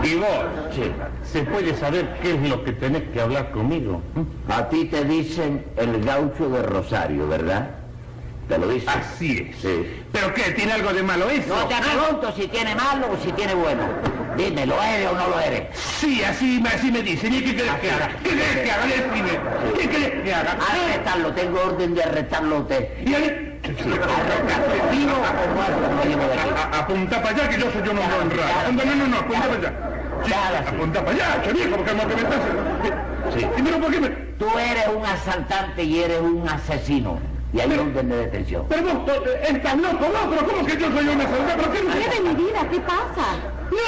[0.03, 0.27] ¿Y vos?
[0.73, 0.91] Sí.
[1.23, 4.01] ¿Se puede saber qué es lo que tenés que hablar conmigo?
[4.49, 7.69] A ti te dicen el gaucho de Rosario, ¿verdad?
[8.47, 8.89] ¿Te lo dicen?
[8.89, 9.57] Así es.
[9.62, 10.01] Sí.
[10.13, 10.43] ¿Pero qué?
[10.51, 11.53] ¿Tiene algo de malo eso?
[11.53, 13.83] No te pregunto si tiene malo o si tiene bueno.
[14.38, 15.63] Dime, ¿lo eres o no lo eres?
[15.77, 17.33] Sí, así, me- así me dicen.
[17.33, 18.10] ¿Y qué querés que haga?
[18.23, 18.83] ¿Qué querés que haga?
[19.75, 20.51] ¿Qué querés que haga?
[20.53, 22.88] Arrestarlo, tengo orden de arrestarlo a usted.
[23.05, 23.13] ¿Y
[23.67, 25.23] o.
[25.27, 28.62] A- a- Apunta para allá que yo soy yo no ya.
[28.62, 29.73] Apunta, no, no, no, apunta para allá.
[30.25, 30.34] Sí,
[30.67, 32.39] apunta para allá, che viejo, porque es lo que me estás
[33.34, 33.45] Sí.
[33.58, 34.10] ¿Y pero por qué me...?
[34.39, 37.19] Tú eres un asaltante y eres un asesino.
[37.53, 38.65] Y hay orden de detención.
[38.69, 41.53] Pero vos to- estás loco, loco, ¿cómo que yo soy un asaltante?
[41.58, 42.60] ¿Pero qué ¿Qué de mi vida?
[42.71, 43.25] ¿Qué pasa?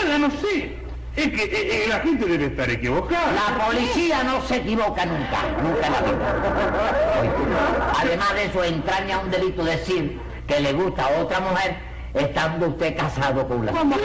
[0.03, 0.78] Nada, no sé.
[1.19, 3.33] Es que eh, eh, la gente debe estar equivocada.
[3.33, 7.93] La policía no se equivoca nunca, nunca la vida.
[7.99, 12.97] Además de eso, entraña un delito decir que le gusta a otra mujer estando usted
[12.97, 13.95] casado con la ¿Cómo?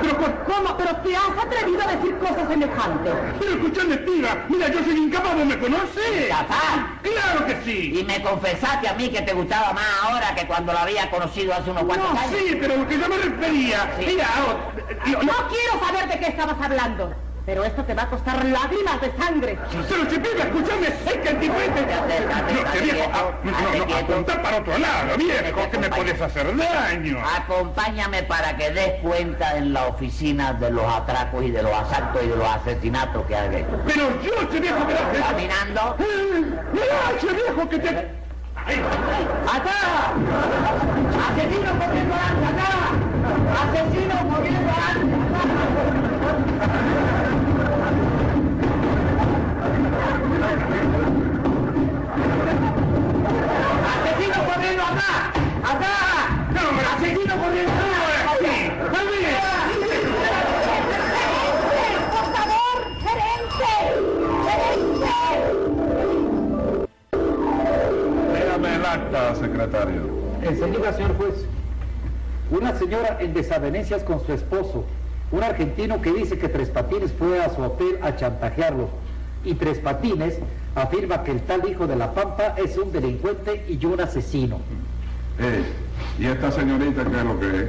[0.00, 0.76] ¿Pero cómo?
[0.76, 3.14] ¿Pero te has atrevido a decir cosas semejantes?
[3.38, 6.28] Pero escuchame, piba, mira, yo soy incapaz, ¿vos me conocés?
[6.28, 7.00] ¿Capaz?
[7.02, 7.98] Claro que sí.
[8.00, 11.54] Y me confesaste a mí que te gustaba más ahora que cuando la había conocido
[11.54, 12.34] hace unos cuantos No, años.
[12.38, 13.94] sí, pero lo que yo me refería...
[13.98, 14.04] Sí.
[14.06, 14.58] Mira, ahora,
[15.06, 17.14] lo- lo- No quiero saber de qué estabas hablando.
[17.46, 19.58] Pero esto te va a costar lágrimas de sangre.
[19.88, 23.50] Pero si piba, escúchame, es que el estate, No, che, viejo, no,
[23.86, 27.18] no, apuntar para otro lado, viejo, que me podés hacer daño.
[27.36, 32.22] Acompáñame para que des cuenta en la oficina de los atracos y de los asaltos
[32.22, 33.80] y de los asesinatos que has hecho.
[33.86, 35.96] Pero yo, che viejo, mira, Caminando.
[36.72, 37.88] mira, che viejo, que te...
[38.66, 38.76] Ahí.
[39.46, 40.12] ¡Acá!
[41.32, 42.14] ¡Asesino corriendo!
[42.14, 42.92] ¡Acá!
[43.62, 46.99] ¡Asesino corriendo adelante!
[54.70, 55.32] Corriendo acá!
[55.64, 55.94] ¡Acá!
[56.52, 56.86] No, hombre.
[56.86, 57.86] ¡Asesino corriendo acá!
[58.40, 58.70] Sí,
[62.10, 63.72] ¡Por favor, gerente!
[64.46, 65.14] ¡Gerente!
[68.38, 70.02] Dígame el acta, secretario.
[70.42, 71.34] Enseguida, señor juez.
[72.50, 74.84] Una señora en desavenencias con su esposo,
[75.30, 78.88] un argentino que dice que Tres Patines fue a su hotel a chantajearlo,
[79.44, 80.38] y Tres Patines
[80.74, 84.58] afirma que el tal hijo de la Pampa es un delincuente y un asesino.
[85.38, 85.64] Eh,
[86.18, 87.68] ¿Y esta señorita qué es lo que es?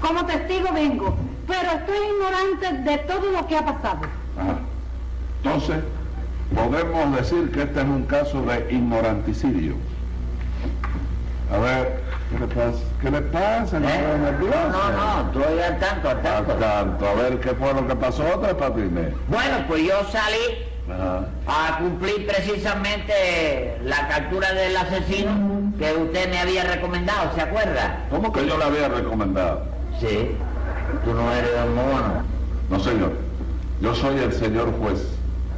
[0.00, 4.00] Como testigo vengo, pero estoy ignorante de todo lo que ha pasado.
[4.38, 4.58] Ajá.
[5.42, 5.76] Entonces,
[6.54, 9.74] podemos decir que este es un caso de ignoranticidio.
[11.52, 12.78] A ver, ¿qué le pasa?
[13.00, 13.78] ¿Qué le pasa?
[13.78, 14.02] ¿No ¿Eh?
[14.40, 16.52] No, no, no, estoy al tanto, al Al tanto.
[16.54, 19.14] tanto, a ver qué fue lo que pasó, Tres Patines.
[19.28, 21.26] Bueno, pues yo salí Ajá.
[21.46, 25.32] a cumplir precisamente la captura del asesino
[25.78, 28.04] que usted me había recomendado, ¿se acuerda?
[28.10, 29.64] ¿Cómo que yo le había recomendado?
[30.00, 30.30] Sí.
[31.04, 32.22] Tú no eres el mono.
[32.70, 33.12] No, señor.
[33.80, 35.04] Yo soy el señor juez.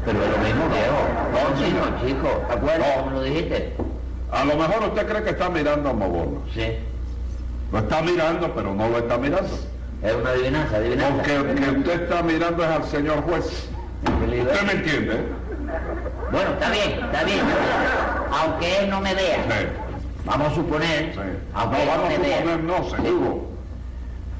[0.05, 1.01] Pero es lo mismo, viejo.
[1.33, 2.45] No, chico, chico.
[2.49, 3.03] ¿Te acuerdas No.
[3.05, 3.75] cómo lo dijiste?
[4.33, 6.43] A lo mejor usted cree que está mirando a Mobono.
[6.55, 6.67] Sí.
[7.73, 9.49] Lo está mirando, pero no lo está mirando.
[10.03, 11.17] Es una adivinanza, adivinanza.
[11.17, 13.69] Porque el que usted está mirando es al señor juez.
[14.03, 15.15] ¿Usted me entiende?
[15.15, 15.23] eh?
[16.31, 17.41] Bueno, está bien, está bien.
[18.31, 19.37] Aunque él no me vea.
[19.49, 19.67] Sí.
[20.25, 21.21] Vamos a suponer, Sí.
[21.55, 22.39] aunque No, él no vamos me a vea.
[22.39, 23.49] suponer, no, seguro.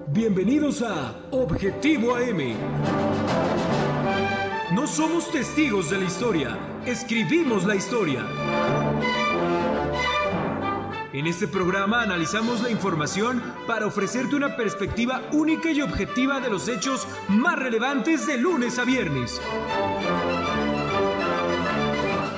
[0.09, 2.57] Bienvenidos a Objetivo AM.
[4.75, 8.27] No somos testigos de la historia, escribimos la historia.
[11.13, 16.69] En este programa analizamos la información para ofrecerte una perspectiva única y objetiva de los
[16.69, 19.41] hechos más relevantes de lunes a viernes.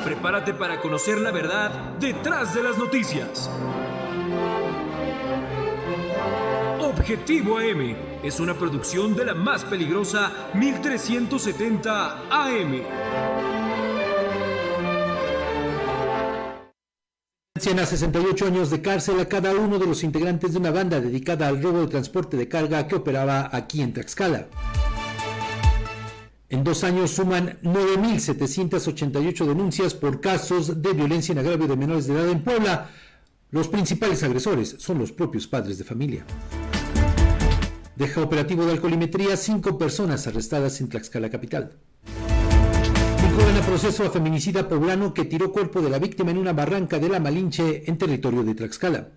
[0.05, 3.51] prepárate para conocer la verdad detrás de las noticias.
[6.81, 13.64] Objetivo AM es una producción de la más peligrosa 1370 AM.
[17.57, 21.47] A 68 años de cárcel a cada uno de los integrantes de una banda dedicada
[21.47, 24.49] al robo de transporte de carga que operaba aquí en Tlaxcala.
[26.49, 32.15] En dos años suman 9.788 denuncias por casos de violencia en agravio de menores de
[32.15, 32.91] edad en Puebla.
[33.53, 36.27] Los principales agresores son los propios padres de familia.
[37.95, 41.79] Deja operativo de alcoholimetría cinco personas arrestadas en Tlaxcala capital.
[43.35, 47.01] Vinculan a proceso a feminicida poblano que tiró cuerpo de la víctima en una barranca
[47.01, 49.09] de la Malinche en territorio de Tlaxcala.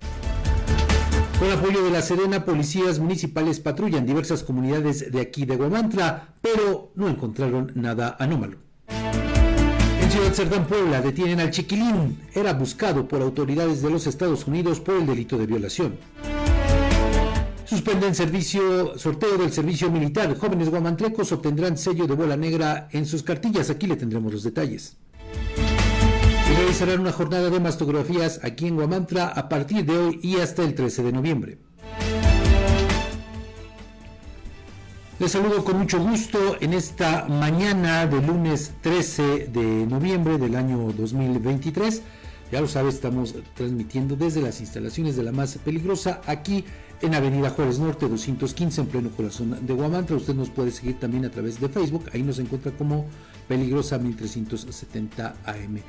[1.37, 6.93] Con apoyo de la Serena, policías municipales patrullan diversas comunidades de aquí de Guamantra, pero
[6.95, 8.57] no encontraron nada anómalo.
[8.89, 12.19] En Ciudad Cerdán, Puebla, detienen al chiquilín.
[12.33, 15.95] Era buscado por autoridades de los Estados Unidos por el delito de violación.
[17.67, 20.37] Suspenden servicio, sorteo del servicio militar.
[20.37, 23.69] Jóvenes guamantrecos obtendrán sello de bola negra en sus cartillas.
[23.69, 24.95] Aquí le tendremos los detalles.
[26.49, 30.63] Y realizarán una jornada de mastografías aquí en Guamantra a partir de hoy y hasta
[30.63, 31.57] el 13 de noviembre.
[35.19, 40.93] Les saludo con mucho gusto en esta mañana de lunes 13 de noviembre del año
[40.93, 42.01] 2023.
[42.49, 46.63] Ya lo sabe, estamos transmitiendo desde las instalaciones de la más peligrosa aquí
[47.01, 50.15] en Avenida Juárez Norte 215 en pleno corazón de Guamantra.
[50.15, 53.05] Usted nos puede seguir también a través de Facebook, ahí nos encuentra como
[53.47, 55.79] Peligrosa 1370 AM.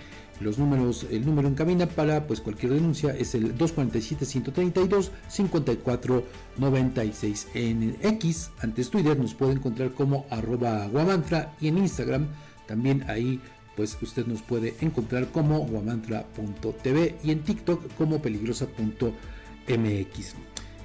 [0.41, 6.25] Los números, el número en cabina para pues cualquier denuncia es el 247 132 54
[6.57, 12.29] 96 en X, antes Twitter nos puede encontrar como arroba guamantra y en Instagram
[12.67, 13.41] también ahí
[13.75, 20.35] pues usted nos puede encontrar como guamantra.tv y en TikTok como peligrosa.mx.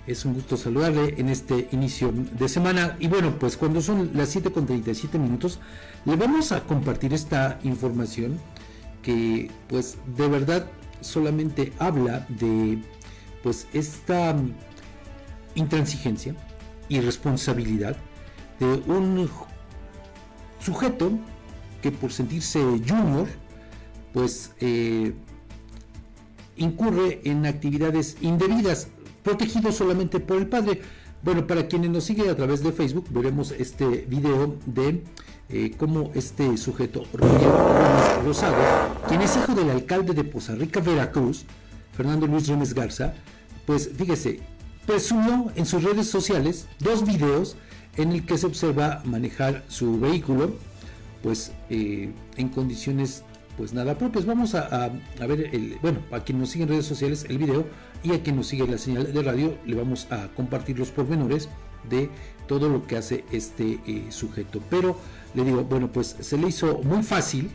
[0.05, 2.97] Es un gusto saludarle en este inicio de semana.
[2.99, 5.59] Y bueno, pues cuando son las 7.37 minutos,
[6.03, 8.37] le vamos a compartir esta información
[9.01, 10.65] que pues de verdad
[10.99, 12.81] solamente habla de
[13.43, 14.35] pues esta
[15.55, 16.35] intransigencia
[16.89, 17.95] y responsabilidad
[18.59, 19.29] de un
[20.59, 21.11] sujeto
[21.81, 23.27] que por sentirse junior
[24.13, 25.13] pues eh,
[26.55, 28.87] incurre en actividades indebidas
[29.23, 30.81] protegido solamente por el padre.
[31.23, 35.03] Bueno, para quienes nos siguen a través de Facebook, veremos este video de
[35.49, 37.49] eh, cómo este sujeto, Roger
[38.25, 38.57] Rosado,
[39.07, 41.45] quien es hijo del alcalde de Poza Rica, Veracruz,
[41.95, 43.13] Fernando Luis Gómez Garza,
[43.65, 44.41] pues fíjese,
[44.85, 47.55] presumió en sus redes sociales dos videos
[47.95, 50.55] en el que se observa manejar su vehículo,
[51.21, 53.23] pues eh, en condiciones
[53.57, 54.25] pues nada propias.
[54.25, 57.65] Vamos a, a, ver, el, bueno, para quien nos sigue en redes sociales, el video
[58.03, 61.49] y a quien nos sigue la señal de radio le vamos a compartir los pormenores
[61.89, 62.09] de
[62.47, 64.61] todo lo que hace este eh, sujeto.
[64.69, 64.97] Pero
[65.33, 67.49] le digo, bueno, pues se le hizo muy fácil,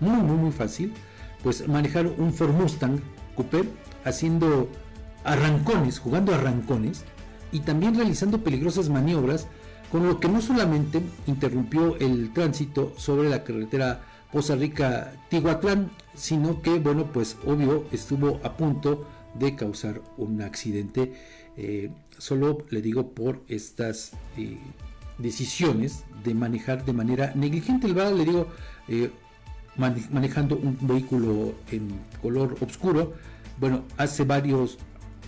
[0.00, 0.92] muy, muy, muy fácil,
[1.42, 3.00] pues manejar un Ford Mustang
[3.34, 3.64] Coupé
[4.04, 4.68] haciendo
[5.24, 7.04] arrancones, jugando arrancones
[7.52, 9.46] y también realizando peligrosas maniobras,
[9.90, 14.02] con lo que no solamente interrumpió el tránsito sobre la carretera
[14.32, 21.12] Poza Rica Tihuatlán, sino que, bueno, pues obvio estuvo a punto de causar un accidente.
[21.56, 24.58] Eh, solo le digo por estas eh,
[25.18, 27.86] decisiones de manejar de manera negligente.
[27.86, 28.48] El le digo,
[28.88, 29.10] eh,
[29.76, 31.88] manejando un vehículo en
[32.22, 33.14] color oscuro,
[33.58, 34.78] bueno, hace varios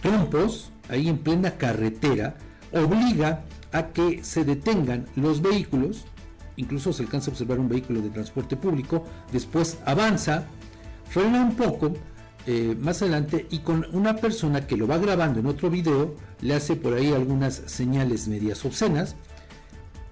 [0.03, 2.37] trompos ahí en plena carretera,
[2.73, 6.05] obliga a que se detengan los vehículos,
[6.57, 10.47] incluso se alcanza a observar un vehículo de transporte público, después avanza,
[11.09, 11.93] frena un poco,
[12.47, 16.55] eh, más adelante y con una persona que lo va grabando en otro video, le
[16.55, 19.17] hace por ahí algunas señales medias obscenas.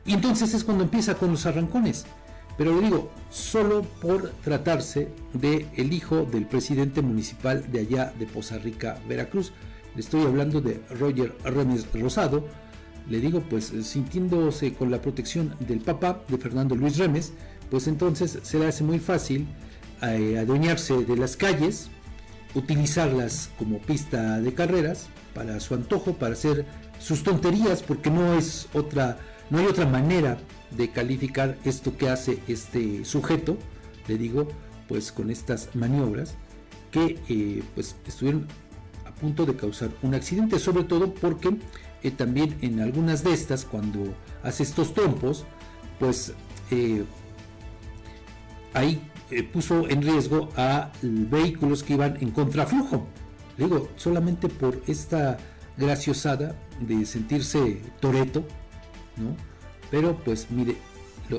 [0.04, 2.06] Y entonces es cuando empieza con los arrancones.
[2.56, 8.26] Pero le digo, solo por tratarse de el hijo del presidente municipal de allá de
[8.26, 9.52] Poza Rica, Veracruz.
[9.94, 12.44] Le estoy hablando de Roger Remes Rosado.
[13.08, 17.32] Le digo, pues sintiéndose con la protección del papá de Fernando Luis Remes,
[17.70, 19.46] pues entonces se le hace muy fácil
[20.02, 21.90] eh, adueñarse de las calles,
[22.54, 26.64] utilizarlas como pista de carreras para su antojo, para hacer
[26.98, 29.18] sus tonterías, porque no es otra,
[29.50, 30.38] no hay otra manera
[30.70, 33.58] de calificar esto que hace este sujeto,
[34.06, 34.48] le digo,
[34.88, 36.34] pues con estas maniobras
[36.90, 38.46] que eh, pues estuvieron
[39.04, 41.56] a punto de causar un accidente, sobre todo porque
[42.02, 45.44] eh, también en algunas de estas, cuando hace estos trompos,
[45.98, 46.34] pues
[46.70, 47.04] eh,
[48.74, 49.00] ahí
[49.30, 53.06] eh, puso en riesgo a vehículos que iban en contraflujo.
[53.56, 55.38] Digo, solamente por esta
[55.76, 58.44] graciosada de sentirse toreto,
[59.16, 59.36] ¿no?
[59.90, 60.76] Pero pues mire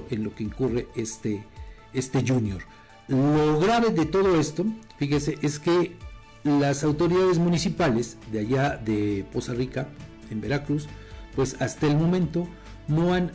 [0.10, 1.46] en lo que incurre este,
[1.94, 2.62] este junior.
[3.08, 4.66] Lo grave de todo esto,
[4.98, 5.96] fíjese, es que
[6.44, 9.90] las autoridades municipales de allá de Poza Rica,
[10.32, 10.88] en Veracruz,
[11.36, 12.48] pues hasta el momento
[12.88, 13.32] no han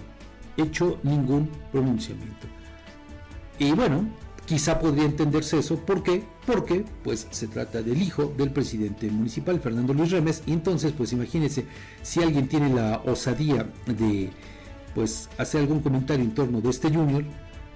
[0.56, 2.46] hecho ningún pronunciamiento.
[3.58, 4.08] Y bueno,
[4.50, 6.24] quizá podría entenderse eso, ¿por qué?
[6.44, 11.12] Porque pues se trata del hijo del presidente municipal, Fernando Luis Remes, y entonces pues
[11.12, 11.66] imagínense,
[12.02, 14.30] si alguien tiene la osadía de
[14.92, 17.22] pues hacer algún comentario en torno de este junior,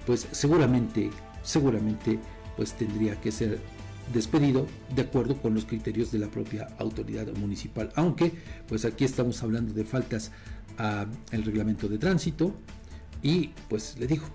[0.05, 1.11] pues seguramente,
[1.43, 2.19] seguramente
[2.57, 3.61] pues tendría que ser
[4.13, 7.89] despedido de acuerdo con los criterios de la propia autoridad municipal.
[7.95, 8.33] Aunque,
[8.67, 10.33] pues aquí estamos hablando de faltas
[10.75, 12.53] al reglamento de tránsito
[13.23, 14.25] y pues le digo,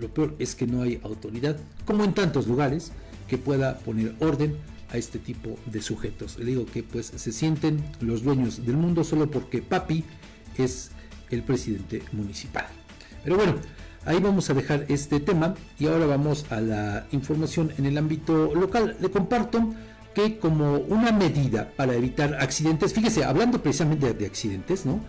[0.00, 2.92] lo peor es que no hay autoridad, como en tantos lugares,
[3.28, 4.56] que pueda poner orden
[4.90, 6.38] a este tipo de sujetos.
[6.38, 10.04] Le digo que pues se sienten los dueños del mundo solo porque papi
[10.56, 10.90] es
[11.30, 12.66] el presidente municipal.
[13.24, 13.56] Pero bueno,
[14.06, 18.54] Ahí vamos a dejar este tema y ahora vamos a la información en el ámbito
[18.54, 18.96] local.
[19.00, 19.74] Le comparto
[20.14, 25.00] que como una medida para evitar accidentes, fíjese, hablando precisamente de, accidentes, ¿no?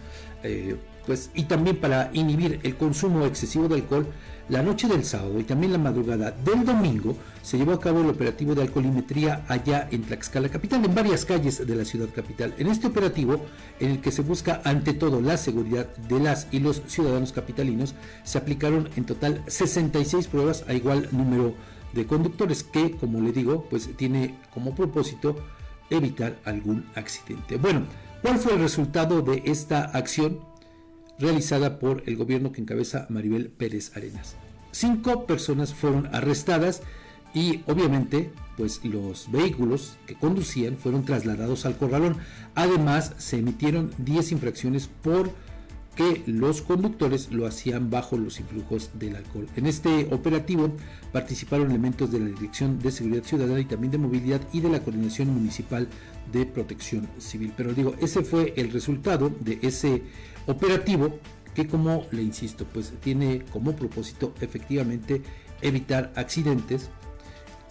[0.41, 4.07] Eh, pues, y también para inhibir el consumo excesivo de alcohol,
[4.49, 8.09] la noche del sábado y también la madrugada del domingo se llevó a cabo el
[8.09, 12.53] operativo de alcoholimetría allá en Tlaxcala Capital, en varias calles de la ciudad capital.
[12.57, 13.45] En este operativo,
[13.79, 17.95] en el que se busca ante todo la seguridad de las y los ciudadanos capitalinos,
[18.23, 21.53] se aplicaron en total 66 pruebas a igual número
[21.93, 25.35] de conductores que, como le digo, pues tiene como propósito
[25.89, 27.57] evitar algún accidente.
[27.57, 27.83] Bueno,
[28.21, 30.39] ¿cuál fue el resultado de esta acción?
[31.19, 34.35] Realizada por el gobierno que encabeza Maribel Pérez Arenas.
[34.71, 36.81] Cinco personas fueron arrestadas
[37.33, 42.17] y obviamente pues los vehículos que conducían fueron trasladados al corralón.
[42.55, 45.31] Además se emitieron 10 infracciones por
[45.95, 49.47] que los conductores lo hacían bajo los influjos del alcohol.
[49.55, 50.71] En este operativo
[51.11, 54.79] participaron elementos de la Dirección de Seguridad Ciudadana y también de Movilidad y de la
[54.79, 55.87] Coordinación Municipal
[56.31, 57.51] de Protección Civil.
[57.57, 60.03] Pero digo, ese fue el resultado de ese
[60.47, 61.19] operativo
[61.53, 65.21] que como le insisto, pues tiene como propósito efectivamente
[65.61, 66.89] evitar accidentes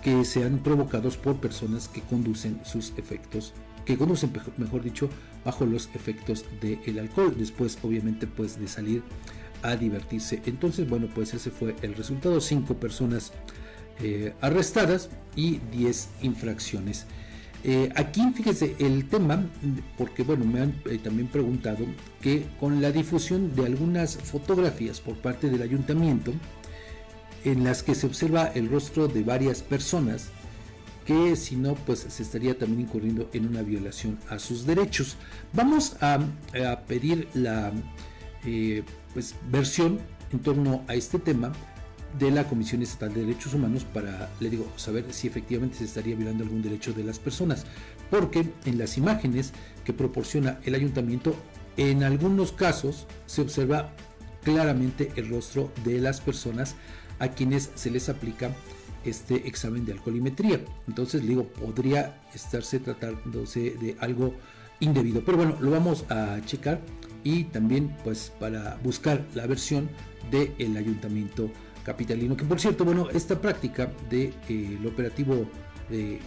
[0.03, 3.55] que sean provocados por personas que conducen sus efectos,
[3.85, 5.09] que conducen, mejor dicho,
[5.45, 9.03] bajo los efectos del alcohol, después obviamente pues de salir
[9.63, 10.43] a divertirse.
[10.47, 13.33] Entonces, bueno, pues ese fue el resultado, cinco personas
[14.01, 17.07] eh, arrestadas y 10 infracciones.
[17.65, 19.45] Eh, aquí, fíjese, el tema,
[19.99, 21.85] porque bueno, me han eh, también preguntado
[22.21, 26.33] que con la difusión de algunas fotografías por parte del ayuntamiento,
[27.45, 30.29] en las que se observa el rostro de varias personas,
[31.05, 35.17] que si no, pues se estaría también incurriendo en una violación a sus derechos.
[35.53, 36.19] Vamos a,
[36.89, 37.73] pedir la
[38.45, 38.83] eh,
[39.15, 40.01] pues, versión
[40.33, 41.53] en torno a este tema
[42.19, 46.17] de la Comisión Estatal de Derechos Humanos para, le digo, saber si efectivamente se estaría
[46.17, 47.67] violando algún derecho de las personas.
[48.11, 49.53] Porque en las imágenes
[49.85, 51.35] que proporciona el ayuntamiento,
[51.77, 53.93] en algunos casos se observa
[54.43, 56.77] claramente el rostro de las personas
[57.19, 58.55] a quienes se les aplica
[59.05, 60.61] este examen de alcoholimetría.
[60.89, 64.35] Entonces, le digo, podría estarse tratándose de algo
[64.81, 65.25] indebido.
[65.25, 66.81] Pero bueno, lo vamos a checar
[67.25, 69.89] y también pues para buscar la versión
[70.31, 71.51] del ayuntamiento
[71.87, 72.37] capitalino.
[72.37, 75.47] Que por cierto, bueno, esta práctica del de, eh, operativo
[75.89, 76.19] de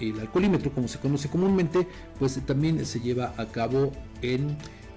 [0.00, 1.86] el alcoholímetro, como se conoce comúnmente,
[2.18, 4.56] pues también se lleva a cabo en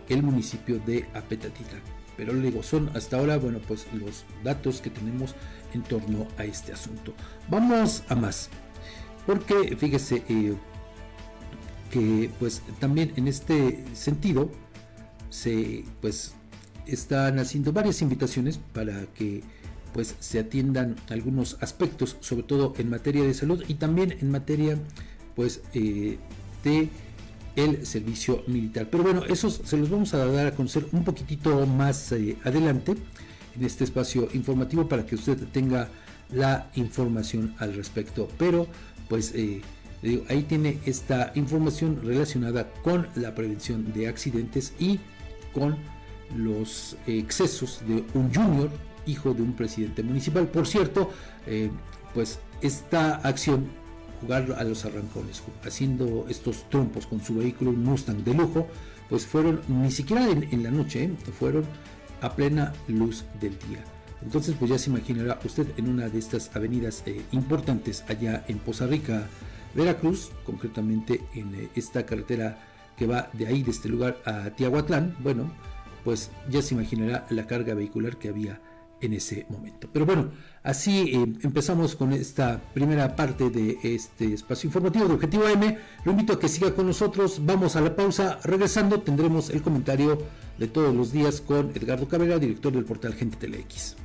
[0.10, 1.78] el municipio de Apetatita.
[2.18, 5.36] Pero le digo, son hasta ahora, bueno, pues los datos que tenemos
[5.74, 7.14] en torno a este asunto.
[7.50, 8.50] Vamos a más,
[9.26, 10.56] porque fíjese eh,
[11.92, 14.50] que pues también en este sentido
[15.30, 16.34] se pues
[16.88, 19.44] están haciendo varias invitaciones para que
[19.96, 24.78] pues se atiendan algunos aspectos, sobre todo en materia de salud y también en materia
[25.38, 26.18] pues eh,
[26.66, 26.90] de
[27.56, 28.90] el servicio militar.
[28.92, 32.96] Pero bueno, esos se los vamos a dar a conocer un poquitito más eh, adelante
[33.56, 35.88] en este espacio informativo para que usted tenga
[36.30, 38.28] la información al respecto.
[38.38, 38.68] Pero
[39.08, 39.62] pues eh,
[40.28, 45.00] ahí tiene esta información relacionada con la prevención de accidentes y
[45.54, 45.78] con
[46.36, 48.70] los excesos de un junior
[49.06, 50.48] hijo de un presidente municipal.
[50.48, 51.12] Por cierto,
[51.48, 51.70] eh,
[52.14, 53.68] pues esta acción,
[54.22, 58.68] jugar a los arrancones, haciendo estos trompos con su vehículo Mustang de lujo,
[59.10, 61.66] pues fueron ni siquiera en, la noche, eh, fueron
[62.22, 63.84] a plena luz del día.
[64.24, 68.58] Entonces, pues ya se imaginará usted en una de estas avenidas eh, importantes allá en
[68.58, 69.28] Poza Rica,
[69.76, 72.58] Veracruz, concretamente en esta carretera
[72.98, 75.52] que va de ahí, de este lugar a Tiahuatlán, bueno,
[76.04, 78.62] pues ya se imaginará la carga vehicular que había
[79.02, 79.90] en ese momento.
[79.92, 80.32] Pero bueno,
[80.64, 85.78] así eh, empezamos con esta primera parte de este espacio informativo de Objetivo M.
[86.04, 87.42] Lo invito a que siga con nosotros.
[87.46, 88.40] Vamos a la pausa.
[88.44, 90.18] Regresando tendremos el comentario
[90.58, 94.05] de todos los días con Edgardo Cabrera, director del portal Gente TeleX.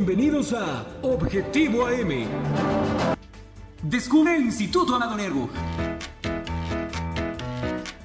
[0.00, 2.24] Bienvenidos a Objetivo AM.
[3.82, 5.50] Descubre el Instituto Amado Nervo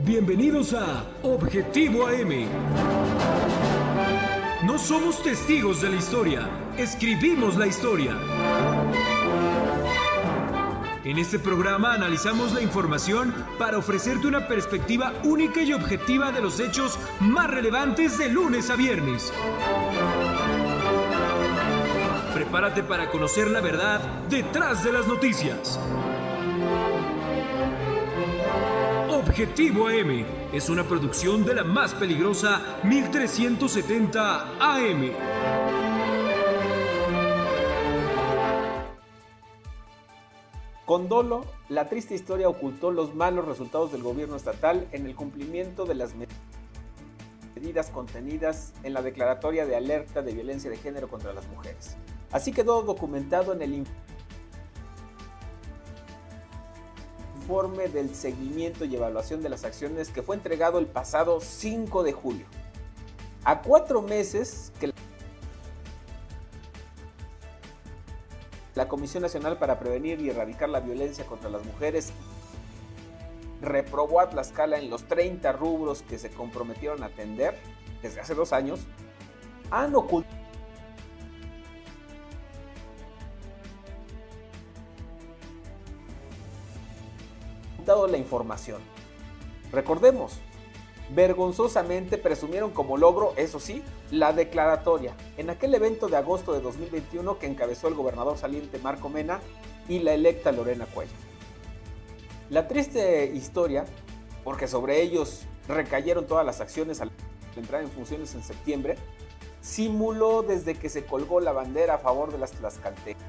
[0.00, 2.46] Bienvenidos a Objetivo AM.
[4.64, 8.16] No somos testigos de la historia, escribimos la historia.
[11.04, 16.60] En este programa analizamos la información para ofrecerte una perspectiva única y objetiva de los
[16.60, 19.32] hechos más relevantes de lunes a viernes.
[22.34, 25.78] Prepárate para conocer la verdad detrás de las noticias.
[29.28, 30.24] Objetivo AM
[30.54, 35.12] es una producción de la más peligrosa 1370 AM.
[40.86, 45.84] Con dolo, la triste historia ocultó los malos resultados del gobierno estatal en el cumplimiento
[45.84, 46.14] de las
[47.54, 51.98] medidas contenidas en la declaratoria de alerta de violencia de género contra las mujeres.
[52.32, 54.17] Así quedó documentado en el informe
[57.48, 62.44] del seguimiento y evaluación de las acciones que fue entregado el pasado 5 de julio.
[63.42, 64.92] A cuatro meses que
[68.74, 72.12] la Comisión Nacional para Prevenir y Erradicar la Violencia contra las Mujeres
[73.62, 77.58] reprobó a Tlaxcala en los 30 rubros que se comprometieron a atender
[78.02, 78.80] desde hace dos años,
[79.70, 80.37] han ocultado
[87.96, 88.80] la información.
[89.72, 90.38] Recordemos,
[91.14, 97.38] vergonzosamente presumieron como logro, eso sí, la declaratoria en aquel evento de agosto de 2021
[97.38, 99.40] que encabezó el gobernador saliente Marco Mena
[99.88, 101.12] y la electa Lorena Cuello.
[102.50, 103.86] La triste historia,
[104.44, 107.10] porque sobre ellos recayeron todas las acciones al
[107.56, 108.96] entrar en funciones en septiembre,
[109.60, 113.27] simuló desde que se colgó la bandera a favor de las tlaxcaltecas.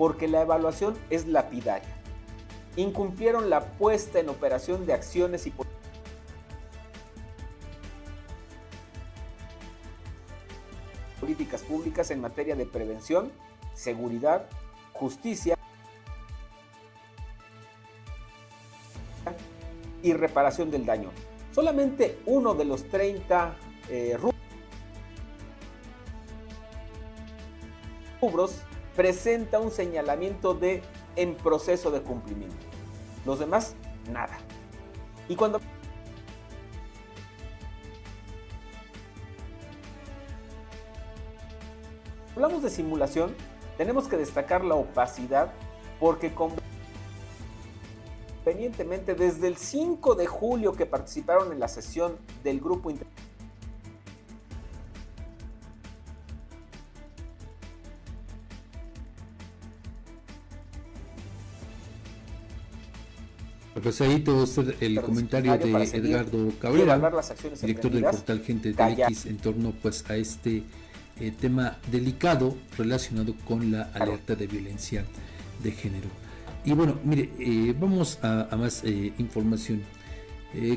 [0.00, 1.94] Porque la evaluación es lapidaria.
[2.76, 5.52] incumplieron la puesta en operación de acciones y
[11.20, 13.30] políticas públicas en materia de prevención,
[13.74, 14.46] seguridad,
[14.94, 15.58] justicia
[20.02, 21.10] y reparación del daño.
[21.52, 23.54] Solamente uno de los 30
[23.90, 24.16] eh,
[28.22, 28.62] rubros
[29.00, 30.82] presenta un señalamiento de
[31.16, 32.66] en proceso de cumplimiento.
[33.24, 33.74] Los demás,
[34.12, 34.36] nada.
[35.26, 35.58] Y cuando
[42.36, 43.34] hablamos de simulación,
[43.78, 45.50] tenemos que destacar la opacidad
[45.98, 46.34] porque
[48.44, 52.90] convenientemente desde el 5 de julio que participaron en la sesión del grupo
[63.82, 64.46] Pues ahí todo
[64.80, 66.98] el comentario de Edgardo Cabrera,
[67.60, 70.64] director del portal Gente de X, en torno pues a este
[71.18, 75.04] eh, tema delicado relacionado con la alerta de violencia
[75.62, 76.08] de género.
[76.64, 79.82] Y bueno, mire, eh, vamos a, más eh, información.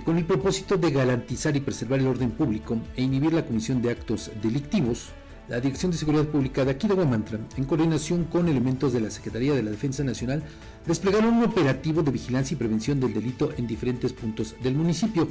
[0.06, 3.90] con el propósito de garantizar y preservar el orden público e inhibir la comisión de
[3.90, 5.10] actos delictivos,
[5.48, 9.12] la Dirección de Seguridad Pública de aquí de Guamantra, en coordinación con elementos de la
[9.12, 10.44] Secretaría de la Defensa Nacional,
[10.86, 15.28] desplegaron un operativo de vigilancia y prevención del delito en diferentes puntos del municipio.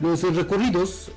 [0.00, 1.10] Los recorridos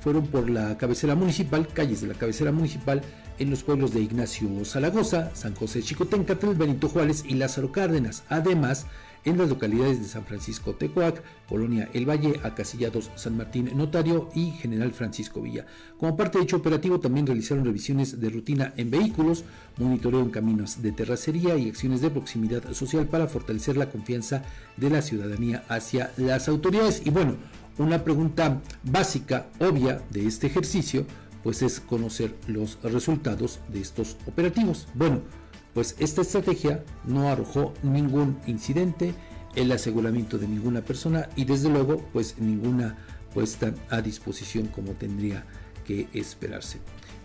[0.00, 3.02] fueron por la cabecera municipal, calles de la cabecera municipal,
[3.38, 8.22] en los pueblos de Ignacio Zaragoza, San José Chicotencatl, Benito Juárez y Lázaro Cárdenas.
[8.28, 8.86] Además,
[9.26, 14.52] en las localidades de San Francisco Tecoac, Colonia El Valle, Acasillados San Martín Notario y
[14.52, 15.66] General Francisco Villa.
[15.98, 19.44] Como parte de dicho operativo también realizaron revisiones de rutina en vehículos,
[19.76, 24.44] monitoreo en caminos de terracería y acciones de proximidad social para fortalecer la confianza
[24.76, 27.02] de la ciudadanía hacia las autoridades.
[27.04, 27.36] Y bueno,
[27.78, 31.04] una pregunta básica, obvia de este ejercicio,
[31.42, 34.88] pues es conocer los resultados de estos operativos.
[34.94, 35.20] Bueno,
[35.76, 39.12] pues esta estrategia no arrojó ningún incidente,
[39.54, 42.96] el aseguramiento de ninguna persona y desde luego pues ninguna
[43.34, 45.44] puesta a disposición como tendría
[45.86, 46.78] que esperarse.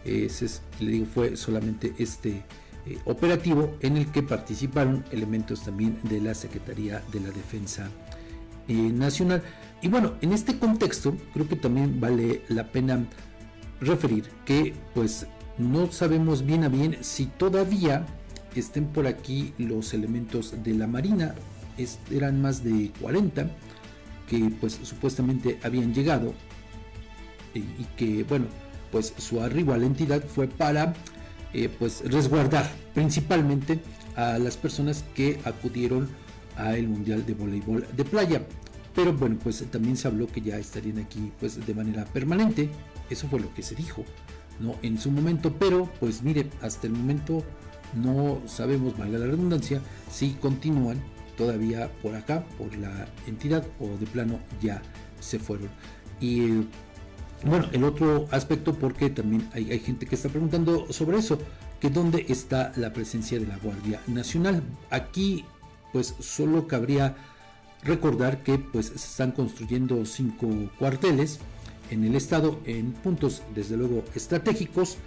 [0.03, 2.43] Ese es, le digo, fue solamente este
[2.85, 7.89] eh, operativo en el que participaron elementos también de la Secretaría de la Defensa
[8.67, 9.43] eh, Nacional.
[9.81, 13.05] Y bueno, en este contexto creo que también vale la pena
[13.79, 15.25] referir que pues
[15.57, 18.05] no sabemos bien a bien si todavía
[18.55, 21.35] estén por aquí los elementos de la Marina.
[22.11, 23.49] eran más de 40
[24.27, 26.33] que pues supuestamente habían llegado.
[27.53, 28.45] Y, que bueno
[28.91, 30.93] pues su arribo a la entidad fue para
[31.53, 33.79] eh, pues resguardar principalmente
[34.15, 36.09] a las personas que acudieron
[36.57, 38.45] a el mundial de voleibol de playa.
[38.95, 42.69] Pero bueno pues también se habló que ya estarían aquí pues de manera permanente.
[43.09, 44.05] Eso fue lo que se dijo
[44.61, 45.53] no en su momento.
[45.59, 47.43] Pero pues mire hasta el momento
[47.93, 49.81] no sabemos, valga la redundancia,
[50.11, 51.01] si continúan
[51.37, 54.81] todavía por acá, por la entidad o de plano ya
[55.19, 55.69] se fueron.
[56.19, 56.65] Y
[57.43, 61.39] bueno, el otro aspecto, porque también hay, gente que está preguntando sobre eso,
[61.79, 64.61] que dónde está la presencia de la Guardia Nacional.
[64.91, 65.45] Aquí
[65.91, 67.15] pues solo cabría
[67.83, 71.39] recordar que pues se están construyendo cinco cuarteles
[71.89, 74.97] en el estado en puntos desde luego estratégicos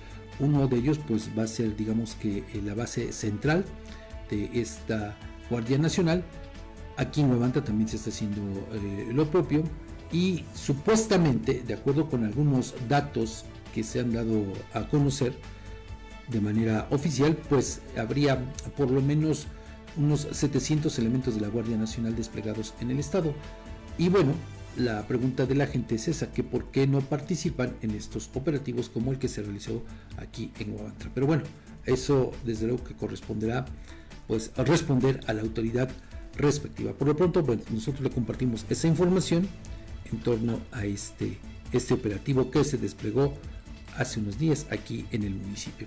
[0.41, 3.65] uno de ellos pues va a ser digamos que eh, la base central
[4.31, 5.17] de esta
[5.51, 6.25] Guardia Nacional.
[6.97, 8.41] Aquí en Nuevanta también se está haciendo
[8.73, 9.65] eh, lo propio
[10.13, 15.37] y supuestamente, de acuerdo con algunos datos que se han dado a conocer
[16.29, 18.41] de manera oficial, pues habría
[18.77, 19.49] por lo menos
[19.97, 23.35] unos 700 elementos de la Guardia Nacional desplegados en el estado.
[23.99, 24.33] Y bueno,
[24.77, 28.89] la pregunta de la gente es esa, que por qué no participan en estos operativos
[28.89, 29.83] como el que se realizó
[30.17, 31.11] aquí en Guavantra.
[31.15, 31.43] Pero bueno,
[31.87, 33.65] eso desde luego que corresponderá
[34.27, 35.91] pues responder a la autoridad
[36.37, 36.93] respectiva.
[36.93, 39.47] Por lo pronto, bueno, nosotros le compartimos esa información
[40.11, 41.39] en torno a este,
[41.73, 43.35] este operativo que se desplegó
[43.97, 45.87] hace unos días aquí en el municipio.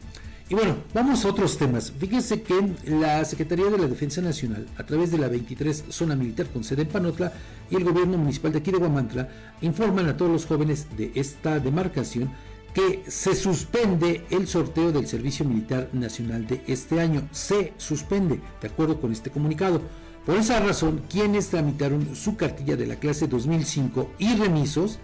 [0.50, 1.92] Y bueno, vamos a otros temas.
[1.92, 6.48] Fíjense que la Secretaría de la Defensa Nacional, a través de la 23 Zona Militar
[6.48, 7.34] con sede en Panotla
[7.70, 9.28] y el gobierno municipal de aquí de Guamantla,
[9.60, 12.32] informan a todos los jóvenes de esta demarcación
[12.74, 17.28] que se suspende el sorteo del Servicio Militar Nacional de este año.
[17.32, 19.82] Se suspende, de acuerdo con este comunicado.
[20.26, 25.00] Por esa razón, quienes tramitaron su cartilla de la clase 2005 y remisos,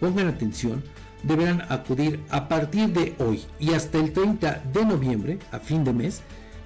[0.00, 0.82] pongan atención,
[1.22, 5.92] deberán acudir a partir de hoy y hasta el 30 de noviembre, a fin de
[5.92, 6.22] mes,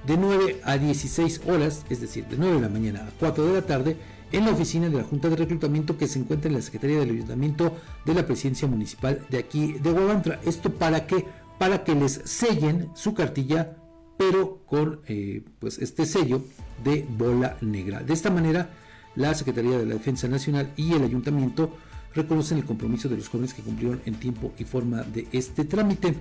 [0.06, 3.52] de 9 a 16 horas, es decir, de 9 de la mañana a 4 de
[3.54, 3.96] la tarde,
[4.32, 7.10] en la oficina de la Junta de Reclutamiento que se encuentra en la Secretaría del
[7.10, 10.40] Ayuntamiento de la Presidencia Municipal de aquí de Guabantra.
[10.44, 11.26] ¿Esto para qué?
[11.58, 13.76] Para que les sellen su cartilla,
[14.16, 16.42] pero con eh, pues este sello
[16.82, 18.00] de bola negra.
[18.00, 18.70] De esta manera,
[19.14, 21.76] la Secretaría de la Defensa Nacional y el Ayuntamiento
[22.14, 26.14] reconocen el compromiso de los jóvenes que cumplieron en tiempo y forma de este trámite.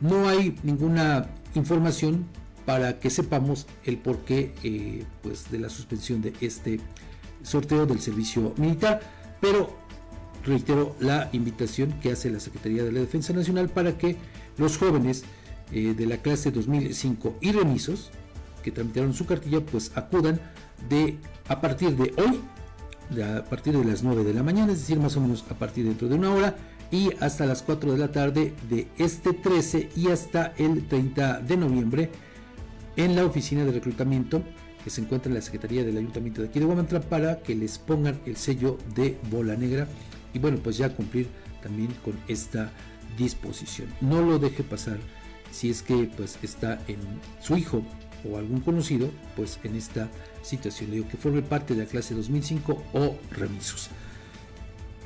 [0.00, 2.26] No hay ninguna información
[2.64, 6.80] para que sepamos el porqué eh, pues de la suspensión de este
[7.42, 9.00] sorteo del servicio militar,
[9.40, 9.76] pero
[10.44, 14.16] reitero la invitación que hace la Secretaría de la Defensa Nacional para que
[14.56, 15.24] los jóvenes
[15.72, 18.10] eh, de la clase 2005 y remisos
[18.62, 20.40] que tramitaron su cartilla pues acudan
[20.88, 21.18] de
[21.48, 22.40] a partir de hoy
[23.22, 25.84] a partir de las 9 de la mañana, es decir, más o menos a partir
[25.84, 26.56] dentro de una hora
[26.90, 31.56] y hasta las 4 de la tarde de este 13 y hasta el 30 de
[31.56, 32.10] noviembre
[32.96, 34.42] en la oficina de reclutamiento
[34.82, 37.78] que se encuentra en la Secretaría del Ayuntamiento de aquí de Guamantra para que les
[37.78, 39.88] pongan el sello de bola negra
[40.32, 41.28] y bueno, pues ya cumplir
[41.62, 42.70] también con esta
[43.16, 43.88] disposición.
[44.00, 44.98] No lo deje pasar
[45.50, 46.98] si es que pues está en
[47.40, 47.82] su hijo
[48.30, 50.10] o algún conocido pues en esta
[50.44, 53.90] situación, digo que forme parte de la clase 2005 o remisos.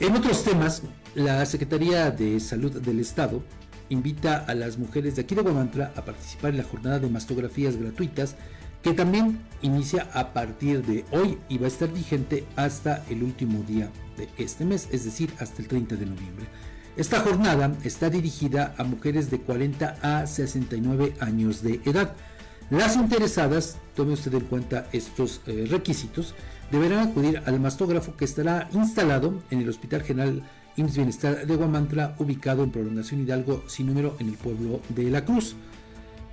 [0.01, 0.82] En otros temas,
[1.14, 3.43] la Secretaría de Salud del Estado
[3.89, 7.76] invita a las mujeres de aquí de Guamantra a participar en la jornada de mastografías
[7.76, 8.36] gratuitas
[8.82, 13.62] que también inicia a partir de hoy y va a estar vigente hasta el último
[13.64, 16.47] día de este mes, es decir, hasta el 30 de noviembre.
[16.97, 22.14] Esta jornada está dirigida a mujeres de 40 a 69 años de edad.
[22.71, 26.35] Las interesadas, tome usted en cuenta estos eh, requisitos,
[26.71, 30.43] deberán acudir al mastógrafo que estará instalado en el Hospital General
[30.77, 35.25] IMSS Bienestar de Guamantra, ubicado en Prolongación Hidalgo sin número en el pueblo de La
[35.25, 35.57] Cruz.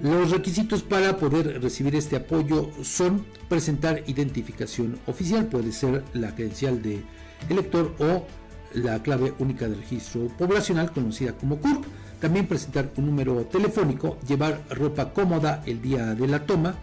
[0.01, 6.81] Los requisitos para poder recibir este apoyo son presentar identificación oficial, puede ser la credencial
[6.81, 7.01] de
[7.47, 8.25] elector o
[8.73, 11.85] la clave única de registro poblacional conocida como CURP,
[12.19, 16.75] también presentar un número telefónico, llevar ropa cómoda el día de la toma,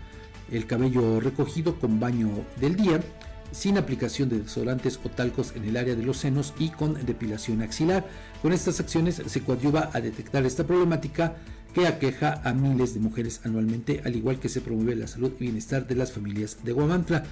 [0.50, 2.28] el cabello recogido con baño
[2.60, 3.00] del día,
[3.52, 7.62] sin aplicación de desodorantes o talcos en el área de los senos y con depilación
[7.62, 8.06] axilar.
[8.40, 11.36] Con estas acciones se coadyuva a detectar esta problemática
[11.74, 15.44] que aqueja a miles de mujeres anualmente, al igual que se promueve la salud y
[15.44, 17.24] bienestar de las familias de Guamantla.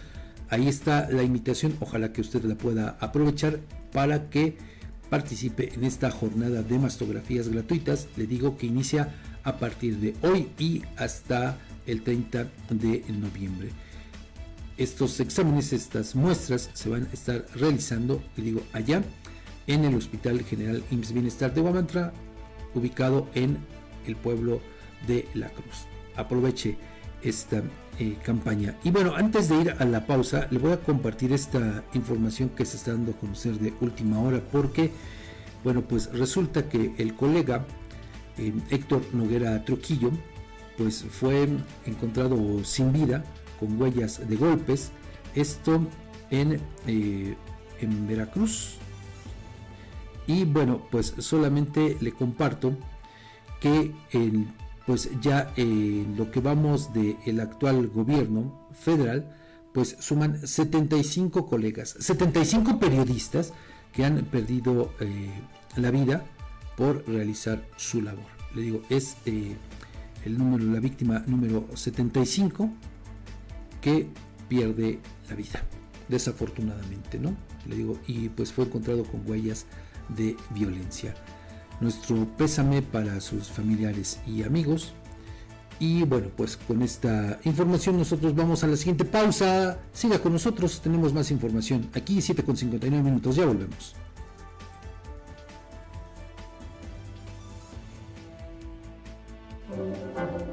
[0.48, 3.60] Ahí está la invitación, ojalá que usted la pueda aprovechar
[3.92, 4.56] para que
[5.10, 8.08] participe en esta jornada de mastografías gratuitas.
[8.16, 13.70] Le digo que inicia a partir de hoy y hasta el 30 de noviembre.
[14.78, 19.02] Estos exámenes, estas muestras se van a estar realizando, le digo, allá
[19.66, 22.12] en el Hospital General IMSS Bienestar de Guamantra,
[22.74, 23.58] ubicado en
[24.06, 24.60] el pueblo
[25.06, 25.86] de La Cruz.
[26.16, 26.78] Aproveche
[27.22, 27.62] esta
[28.00, 28.76] eh, campaña.
[28.82, 32.64] Y bueno, antes de ir a la pausa, le voy a compartir esta información que
[32.64, 34.90] se está dando a conocer de última hora, porque,
[35.62, 37.66] bueno, pues resulta que el colega
[38.38, 40.12] eh, Héctor Noguera Trujillo,
[40.78, 41.46] pues fue
[41.84, 43.22] encontrado sin vida,
[43.58, 44.92] con huellas de golpes,
[45.34, 45.86] esto
[46.30, 47.36] en, eh,
[47.82, 48.76] en Veracruz.
[50.26, 52.78] Y bueno, pues solamente le comparto
[53.60, 54.46] que el,
[54.90, 59.32] pues ya en lo que vamos del el actual gobierno federal,
[59.72, 63.52] pues suman 75 colegas, 75 periodistas
[63.92, 65.30] que han perdido eh,
[65.76, 66.24] la vida
[66.76, 68.24] por realizar su labor.
[68.52, 69.54] Le digo, es eh,
[70.24, 72.68] el número, la víctima número 75
[73.80, 74.08] que
[74.48, 75.62] pierde la vida,
[76.08, 77.36] desafortunadamente, ¿no?
[77.68, 79.66] Le digo, y pues fue encontrado con huellas
[80.08, 81.14] de violencia
[81.80, 84.92] nuestro pésame para sus familiares y amigos.
[85.78, 89.78] Y bueno, pues con esta información nosotros vamos a la siguiente pausa.
[89.92, 91.88] Siga con nosotros, tenemos más información.
[91.94, 93.94] Aquí 7 con 59 minutos, ya volvemos.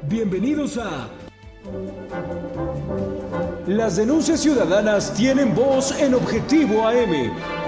[0.08, 1.10] Bienvenidos a
[3.66, 7.67] Las denuncias ciudadanas tienen voz en Objetivo AM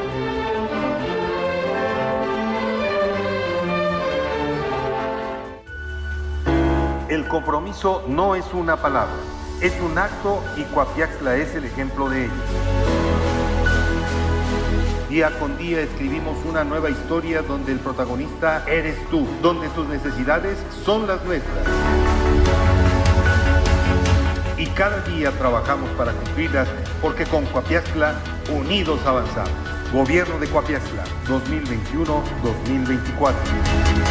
[7.31, 9.15] compromiso no es una palabra,
[9.61, 12.33] es un acto y Coapiaxla es el ejemplo de ello.
[15.09, 20.57] Día con día escribimos una nueva historia donde el protagonista eres tú, donde tus necesidades
[20.83, 21.65] son las nuestras.
[24.57, 26.67] Y cada día trabajamos para cumplirlas
[27.01, 28.15] porque con Coapiaxla
[28.53, 29.53] unidos avanzamos.
[29.93, 34.10] Gobierno de Coapiaxla 2021-2024.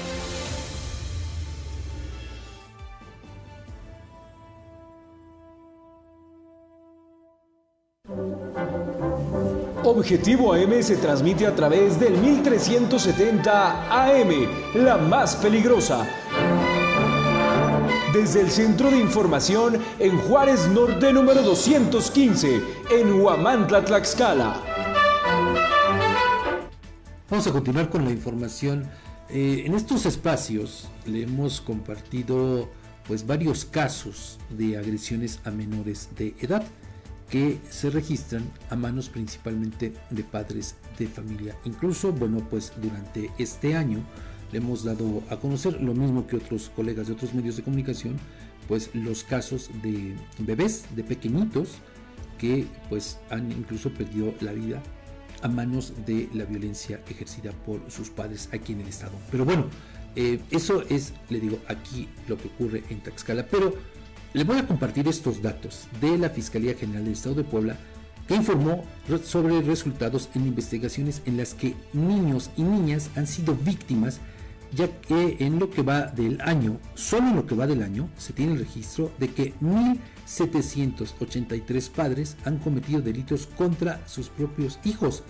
[9.91, 16.07] Objetivo AM se transmite a través del 1370 AM, la más peligrosa.
[18.13, 24.61] Desde el Centro de Información en Juárez Norte número 215, en Huamantla, Tlaxcala.
[27.29, 28.89] Vamos a continuar con la información.
[29.27, 32.69] Eh, en estos espacios le hemos compartido
[33.09, 36.63] pues varios casos de agresiones a menores de edad
[37.31, 41.55] que se registran a manos principalmente de padres de familia.
[41.63, 44.03] Incluso, bueno, pues durante este año
[44.51, 48.17] le hemos dado a conocer lo mismo que otros colegas de otros medios de comunicación,
[48.67, 51.75] pues los casos de bebés, de pequeñitos,
[52.37, 54.83] que pues han incluso perdido la vida
[55.41, 59.13] a manos de la violencia ejercida por sus padres aquí en el estado.
[59.31, 59.67] Pero bueno,
[60.17, 63.47] eh, eso es, le digo, aquí lo que ocurre en Taxcala.
[63.47, 63.73] Pero
[64.33, 67.75] les voy a compartir estos datos de la Fiscalía General del Estado de Puebla
[68.27, 68.83] que informó
[69.25, 74.21] sobre resultados en investigaciones en las que niños y niñas han sido víctimas,
[74.73, 78.07] ya que en lo que va del año, solo en lo que va del año,
[78.17, 85.23] se tiene el registro de que 1.783 padres han cometido delitos contra sus propios hijos.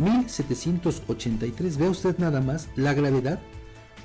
[0.00, 3.38] 1.783, vea usted nada más la gravedad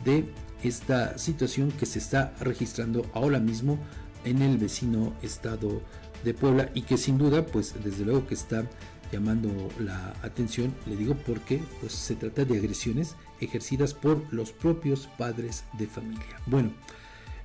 [0.06, 0.32] de
[0.64, 3.80] esta situación que se está registrando ahora mismo
[4.24, 5.82] en el vecino estado
[6.24, 8.66] de Puebla y que sin duda pues desde luego que está
[9.12, 9.50] llamando
[9.80, 15.64] la atención, le digo porque pues se trata de agresiones ejercidas por los propios padres
[15.78, 16.40] de familia.
[16.46, 16.72] Bueno,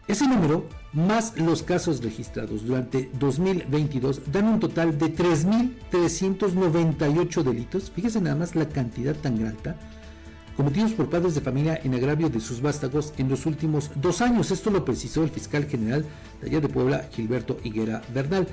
[0.07, 7.91] ese número más los casos registrados durante 2022 dan un total de 3.398 delitos.
[7.91, 9.75] Fíjese nada más la cantidad tan grande
[10.57, 14.51] cometidos por padres de familia en agravio de sus vástagos en los últimos dos años.
[14.51, 16.05] Esto lo precisó el fiscal general
[16.41, 18.47] de allá de Puebla, Gilberto Higuera Bernal.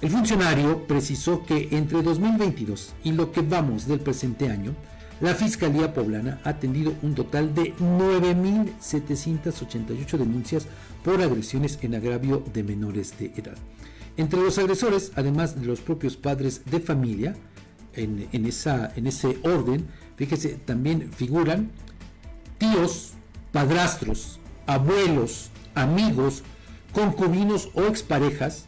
[0.00, 4.74] El funcionario precisó que entre 2022 y lo que vamos del presente año,
[5.20, 10.66] la Fiscalía Poblana ha atendido un total de 9.788 denuncias
[11.04, 13.58] por agresiones en agravio de menores de edad.
[14.16, 17.36] Entre los agresores, además de los propios padres de familia,
[17.92, 19.86] en, en, esa, en ese orden,
[20.20, 21.70] Fíjese, también figuran
[22.58, 23.12] tíos,
[23.52, 26.42] padrastros, abuelos, amigos,
[26.92, 28.66] concubinos o exparejas,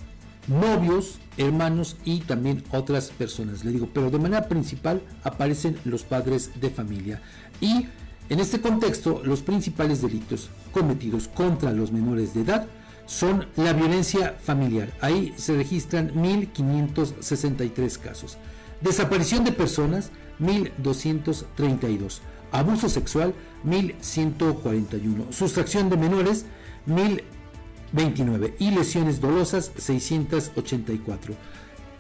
[0.49, 3.67] novios, hermanos y también otras personas.
[3.67, 7.21] Le digo, pero de manera principal aparecen los padres de familia.
[7.61, 7.87] Y
[8.31, 12.67] en este contexto, los principales delitos cometidos contra los menores de edad
[13.05, 14.91] son la violencia familiar.
[15.03, 18.39] Ahí se registran 1.563 casos.
[18.81, 20.11] Desaparición de personas,
[20.43, 22.21] 1232.
[22.51, 23.35] Abuso sexual,
[23.65, 25.33] 1141.
[25.33, 26.45] Sustracción de menores,
[26.87, 28.57] 1029.
[28.59, 31.35] Y lesiones dolosas, 684.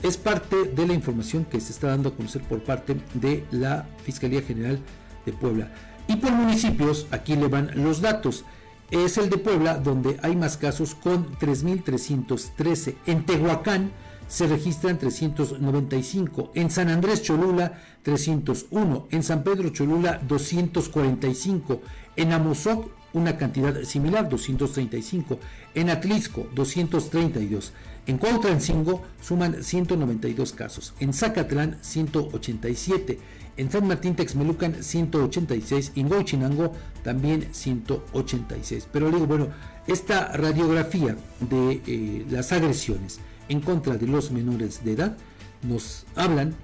[0.02, 3.86] Es parte de la información que se está dando a conocer por parte de la
[4.02, 4.78] Fiscalía General
[5.24, 5.72] de Puebla.
[6.08, 8.44] Y por municipios, aquí le van los datos.
[8.90, 12.96] Es el de Puebla donde hay más casos con 3.313.
[13.06, 13.92] En Tehuacán
[14.32, 16.52] se registran 395.
[16.54, 19.08] En San Andrés Cholula 301.
[19.10, 21.82] En San Pedro Cholula 245.
[22.16, 25.38] En Amozoc una cantidad similar, 235.
[25.74, 27.74] En Atlisco 232.
[28.06, 30.94] En Cuautlancingo suman 192 casos.
[30.98, 33.18] En Zacatlán 187
[33.58, 36.72] en San Martín Texmelucan 186 y en Huachinango
[37.04, 38.88] también 186.
[38.90, 39.48] Pero digo, bueno,
[39.86, 43.20] esta radiografía de eh, las agresiones
[43.52, 45.16] en contra de los menores de edad
[45.62, 46.54] nos hablan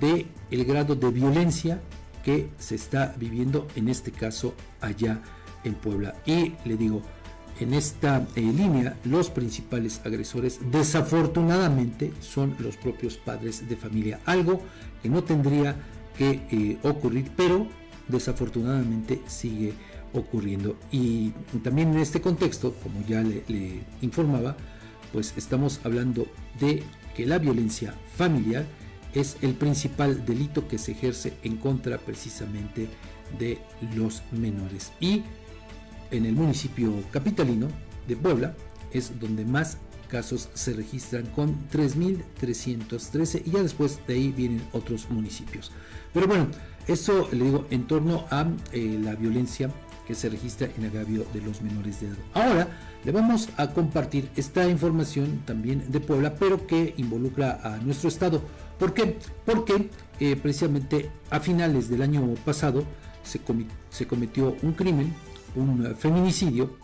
[0.00, 1.80] de el grado de violencia
[2.24, 5.20] que se está viviendo en este caso allá
[5.64, 6.14] en Puebla.
[6.24, 7.02] Y le digo,
[7.60, 14.62] en esta eh, línea los principales agresores desafortunadamente son los propios padres de familia, algo
[15.02, 15.76] que no tendría
[16.16, 17.66] que eh, ocurrir, pero
[18.08, 19.74] desafortunadamente sigue
[20.14, 20.76] ocurriendo.
[20.90, 21.30] Y
[21.62, 24.56] también en este contexto, como ya le, informaba,
[25.12, 26.26] pues estamos hablando
[26.60, 26.82] de
[27.16, 28.66] que la violencia familiar
[29.14, 32.88] es el principal delito que se ejerce en contra precisamente
[33.38, 33.58] de
[33.94, 34.92] los menores.
[35.00, 35.24] Y
[36.10, 37.68] en el municipio capitalino
[38.06, 38.54] de Puebla
[38.92, 39.78] es donde más
[40.08, 45.70] casos se registran con 3.313 y ya después de ahí vienen otros municipios.
[46.14, 46.48] Pero bueno,
[46.86, 49.70] eso le digo en torno a eh, la violencia
[50.08, 52.16] que se registra en agravio de los menores de edad.
[52.32, 52.68] Ahora
[53.04, 58.42] le vamos a compartir esta información también de Puebla, pero que involucra a nuestro estado.
[58.78, 59.18] ¿Por qué?
[59.44, 62.84] Porque eh, precisamente a finales del año pasado
[63.22, 63.38] se,
[63.90, 65.14] se cometió un crimen,
[65.54, 66.74] un feminicidio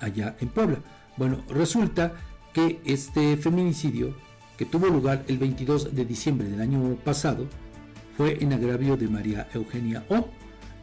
[0.00, 0.78] allá en Puebla.
[1.16, 2.14] Bueno, resulta
[2.52, 4.16] que este feminicidio
[4.56, 7.46] que tuvo lugar el 22 de diciembre del año pasado
[8.16, 10.28] fue en agravio de María Eugenia O,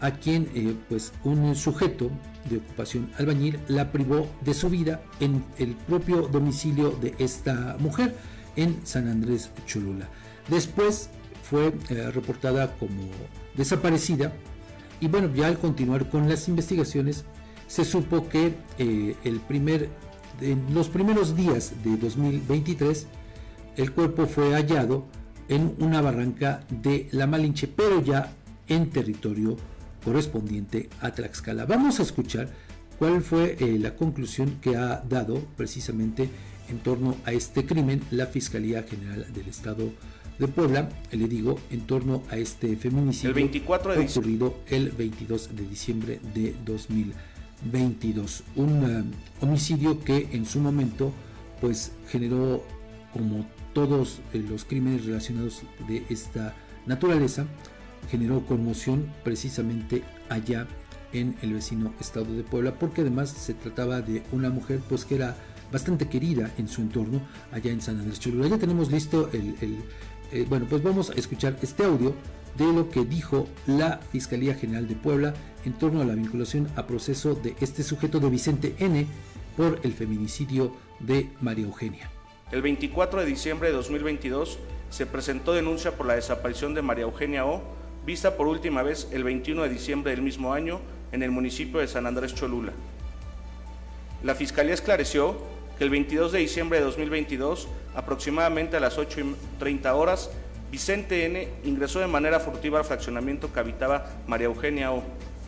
[0.01, 2.09] a quien eh, pues un sujeto
[2.49, 8.15] de ocupación albañil la privó de su vida en el propio domicilio de esta mujer
[8.55, 10.09] en San Andrés Cholula.
[10.49, 11.09] Después
[11.43, 13.09] fue eh, reportada como
[13.55, 14.33] desaparecida
[14.99, 17.23] y bueno, ya al continuar con las investigaciones
[17.67, 19.89] se supo que eh, el primer,
[20.41, 23.07] en los primeros días de 2023
[23.77, 25.05] el cuerpo fue hallado
[25.47, 28.33] en una barranca de La Malinche, pero ya
[28.67, 29.57] en territorio
[30.03, 31.65] correspondiente a Tlaxcala.
[31.65, 32.49] Vamos a escuchar
[32.99, 36.29] cuál fue eh, la conclusión que ha dado precisamente
[36.69, 39.91] en torno a este crimen la Fiscalía General del Estado
[40.39, 45.55] de Puebla, le digo, en torno a este feminicidio el 24 de ocurrido el 22
[45.55, 48.43] de diciembre de 2022.
[48.55, 49.03] Un eh,
[49.41, 51.11] homicidio que en su momento
[51.59, 52.63] pues generó
[53.13, 57.45] como todos eh, los crímenes relacionados de esta naturaleza,
[58.09, 60.67] generó conmoción precisamente allá
[61.13, 65.15] en el vecino estado de Puebla, porque además se trataba de una mujer pues que
[65.15, 65.35] era
[65.71, 67.21] bastante querida en su entorno
[67.51, 68.47] allá en San Andrés Cholula.
[68.47, 69.55] Ya tenemos listo el,
[70.31, 72.13] eh, bueno, pues vamos a escuchar este audio
[72.57, 75.33] de lo que dijo la Fiscalía General de Puebla
[75.65, 79.07] en torno a la vinculación a proceso de este sujeto de Vicente N
[79.55, 82.09] por el feminicidio de María Eugenia.
[82.51, 87.45] El 24 de diciembre de 2022 se presentó denuncia por la desaparición de María Eugenia
[87.45, 87.63] O,
[88.05, 90.79] vista por última vez el 21 de diciembre del mismo año
[91.11, 92.73] en el municipio de San Andrés Cholula.
[94.23, 95.37] La Fiscalía esclareció
[95.77, 100.31] que el 22 de diciembre de 2022, aproximadamente a las 8.30 horas,
[100.71, 101.47] Vicente N.
[101.63, 105.03] ingresó de manera furtiva al fraccionamiento que habitaba María Eugenia O,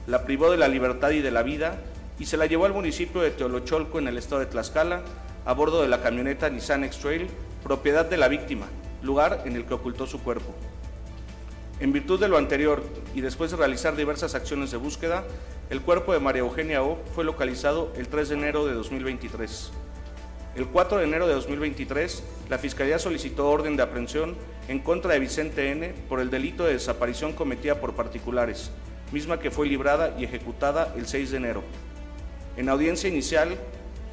[0.05, 1.79] la privó de la libertad y de la vida
[2.19, 5.01] y se la llevó al municipio de Teolocholco en el estado de Tlaxcala,
[5.45, 7.27] a bordo de la camioneta Nissan X-Trail,
[7.63, 8.67] propiedad de la víctima,
[9.01, 10.53] lugar en el que ocultó su cuerpo.
[11.83, 12.81] En virtud de lo anterior
[13.13, 15.25] y después de realizar diversas acciones de búsqueda,
[15.69, 19.69] el cuerpo de María Eugenia O fue localizado el 3 de enero de 2023.
[20.55, 24.37] El 4 de enero de 2023, la Fiscalía solicitó orden de aprehensión
[24.69, 25.93] en contra de Vicente N.
[26.07, 28.71] por el delito de desaparición cometida por particulares,
[29.11, 31.63] misma que fue librada y ejecutada el 6 de enero.
[32.55, 33.57] En audiencia inicial,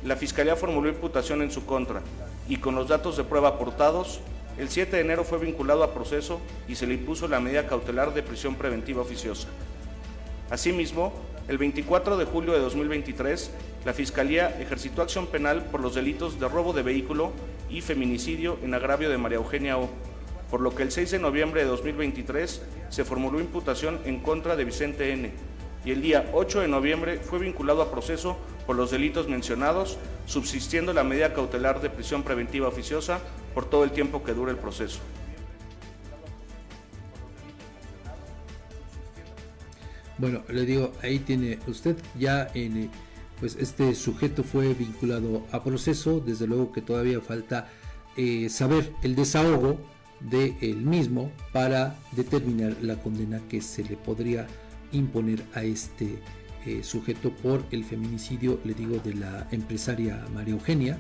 [0.03, 2.03] la Fiscalía formuló imputación en su contra
[2.49, 4.23] y con los datos de prueba aportados,
[4.61, 6.39] el 7 de enero fue vinculado a proceso
[6.69, 9.49] y se le impuso la medida cautelar de prisión preventiva oficiosa.
[10.51, 11.15] Asimismo,
[11.49, 13.53] el 24 de julio de 2023,
[13.87, 17.33] la Fiscalía ejercitó acción penal por los delitos de robo de vehículo
[17.71, 19.89] y feminicidio en agravio de María Eugenia O,
[20.51, 24.65] por lo que el 6 de noviembre de 2023 se formuló imputación en contra de
[24.65, 25.33] Vicente N.
[25.87, 28.37] y el día 8 de noviembre fue vinculado a proceso
[28.71, 33.19] por los delitos mencionados, subsistiendo la medida cautelar de prisión preventiva oficiosa
[33.53, 35.01] por todo el tiempo que dure el proceso.
[40.19, 42.91] Bueno, le digo, ahí tiene usted ya en eh,
[43.41, 47.69] pues este sujeto fue vinculado a proceso, desde luego que todavía falta
[48.17, 49.81] eh, saber el desahogo
[50.21, 54.47] de él mismo para determinar la condena que se le podría
[54.93, 56.21] imponer a este
[56.67, 60.99] eh, sujeto por el feminicidio, le digo, de la empresaria María Eugenia,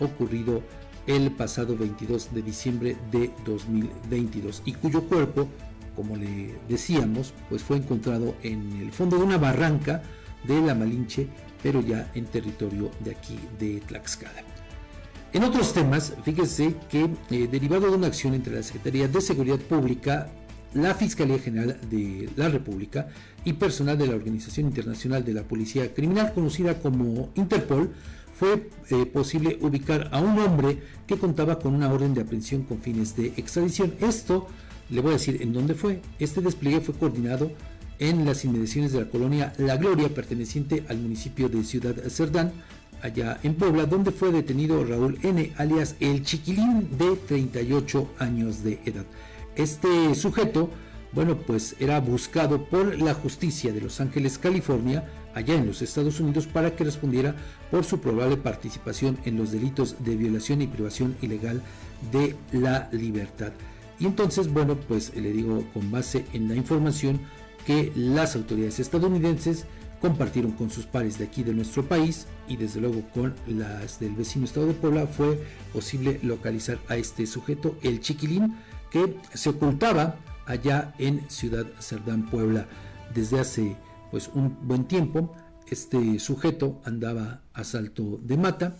[0.00, 0.62] ocurrido
[1.06, 5.48] el pasado 22 de diciembre de 2022 y cuyo cuerpo,
[5.94, 10.02] como le decíamos, pues fue encontrado en el fondo de una barranca
[10.44, 11.28] de la Malinche,
[11.62, 14.42] pero ya en territorio de aquí de Tlaxcala.
[15.32, 19.58] En otros temas, fíjese que eh, derivado de una acción entre la Secretaría de Seguridad
[19.58, 20.30] Pública,
[20.74, 23.08] la Fiscalía General de la República
[23.44, 27.90] y personal de la Organización Internacional de la Policía Criminal, conocida como Interpol,
[28.34, 32.80] fue eh, posible ubicar a un hombre que contaba con una orden de aprehensión con
[32.80, 33.94] fines de extradición.
[34.00, 34.48] Esto,
[34.90, 36.00] le voy a decir en dónde fue.
[36.18, 37.52] Este despliegue fue coordinado
[38.00, 42.52] en las inmediaciones de la colonia La Gloria, perteneciente al municipio de Ciudad Cerdán,
[43.02, 48.80] allá en Puebla, donde fue detenido Raúl N., alias El Chiquilín, de 38 años de
[48.84, 49.04] edad.
[49.56, 50.70] Este sujeto,
[51.12, 56.18] bueno, pues era buscado por la justicia de Los Ángeles, California, allá en los Estados
[56.18, 57.36] Unidos, para que respondiera
[57.70, 61.62] por su probable participación en los delitos de violación y privación ilegal
[62.10, 63.52] de la libertad.
[64.00, 67.20] Y entonces, bueno, pues le digo, con base en la información,
[67.64, 69.66] que las autoridades estadounidenses
[70.00, 74.14] compartieron con sus pares de aquí de nuestro país y desde luego con las del
[74.14, 75.42] vecino estado de Puebla fue
[75.72, 78.54] posible localizar a este sujeto, el chiquilín,
[78.94, 82.68] que se ocultaba allá en Ciudad Cerdán, Puebla,
[83.12, 83.76] desde hace
[84.12, 85.34] pues un buen tiempo.
[85.68, 88.76] Este sujeto andaba a salto de mata,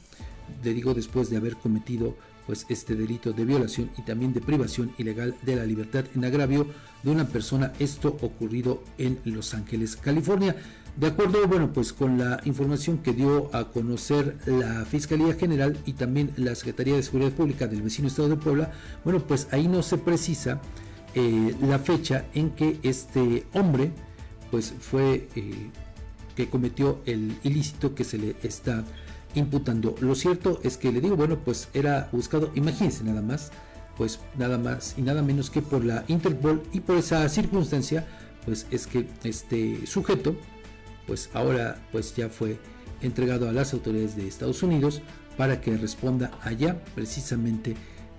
[0.63, 4.93] le digo después de haber cometido pues este delito de violación y también de privación
[4.99, 6.69] ilegal de la libertad en agravio
[7.03, 10.55] de una persona, esto ocurrido en Los Ángeles, California.
[10.97, 15.95] De acuerdo, bueno, pues con la información que dio a conocer la Fiscalía General y
[15.95, 18.71] también la Secretaría de Seguridad Pública del vecino estado de Puebla,
[19.03, 20.61] bueno, pues ahí no se precisa
[21.17, 23.91] eh, la fecha en que este hombre,
[24.53, 25.71] pues fue eh,
[26.37, 28.85] que cometió el ilícito que se le está
[29.35, 29.97] imputando.
[30.01, 33.51] Lo cierto es que le digo, bueno, pues era buscado, imagínense nada más,
[33.97, 38.07] pues nada más y nada menos que por la Interpol y por esa circunstancia,
[38.45, 40.37] pues es que este sujeto,
[41.07, 42.59] pues ahora pues ya fue
[43.03, 45.03] entregado a las autoridades de Estados Unidos
[45.37, 47.75] para que responda allá precisamente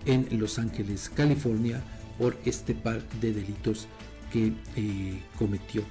[0.05, 1.81] en Los Ángeles, California,
[2.17, 3.87] por este par de delitos
[4.31, 5.83] que eh, cometió.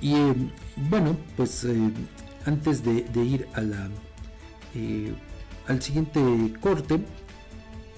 [0.00, 0.34] Y eh,
[0.76, 1.90] bueno, pues eh,
[2.44, 3.88] antes de, ir a la,
[5.66, 6.20] al siguiente
[6.60, 7.00] corte,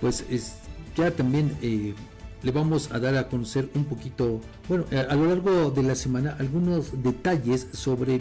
[0.00, 0.54] pues es,
[0.96, 1.56] ya también
[2.42, 6.36] le vamos a dar a conocer un poquito, bueno, a, lo largo de la semana
[6.38, 8.20] algunos detalles sobre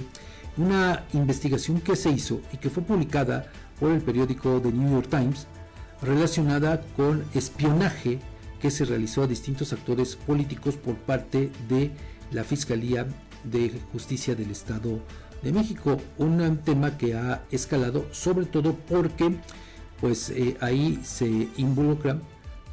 [0.57, 5.07] una investigación que se hizo y que fue publicada por el periódico The New York
[5.09, 5.47] Times
[6.01, 8.19] relacionada con espionaje
[8.59, 11.91] que se realizó a distintos actores políticos por parte de
[12.31, 13.05] la Fiscalía
[13.43, 14.99] de Justicia del Estado
[15.43, 15.97] de México.
[16.17, 19.37] Un tema que ha escalado sobre todo porque
[20.01, 22.19] pues eh, ahí se involucra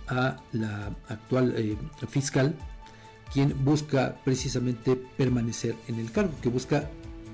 [0.08, 1.76] a la actual eh,
[2.08, 2.54] fiscal,
[3.32, 6.90] quien busca precisamente permanecer en el cargo, que busca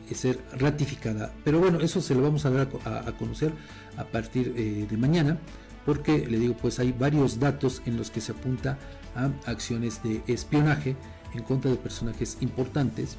[0.09, 1.33] eh, ser ratificada.
[1.45, 3.53] Pero bueno, eso se lo vamos a dar a, conocer
[3.97, 5.39] a partir eh, de mañana,
[5.85, 8.79] porque le digo, pues hay varios datos en los que se apunta
[9.14, 10.97] a acciones de espionaje
[11.34, 13.17] en contra de personajes importantes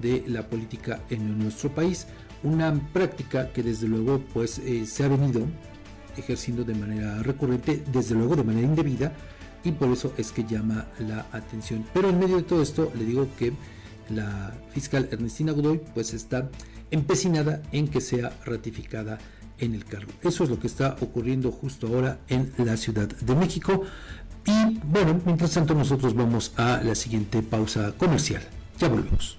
[0.00, 2.06] de la política en nuestro país.
[2.42, 5.46] Una práctica que desde luego pues se ha venido
[6.16, 9.12] ejerciendo de manera recurrente, desde luego de manera indebida,
[9.64, 11.84] y por eso es que llama la atención.
[11.92, 13.52] Pero en medio de todo esto le digo que
[14.10, 16.48] la fiscal Ernestina Godoy pues está
[16.90, 19.18] empecinada en que sea ratificada
[19.58, 20.12] en el cargo.
[20.22, 23.82] Eso es lo que está ocurriendo justo ahora en la Ciudad de México.
[24.44, 28.42] Y bueno, mientras tanto nosotros vamos a la siguiente pausa comercial.
[28.78, 29.38] Ya volvemos.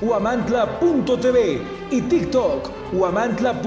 [0.00, 3.60] huamantla.tv y TikTok huamantla.org.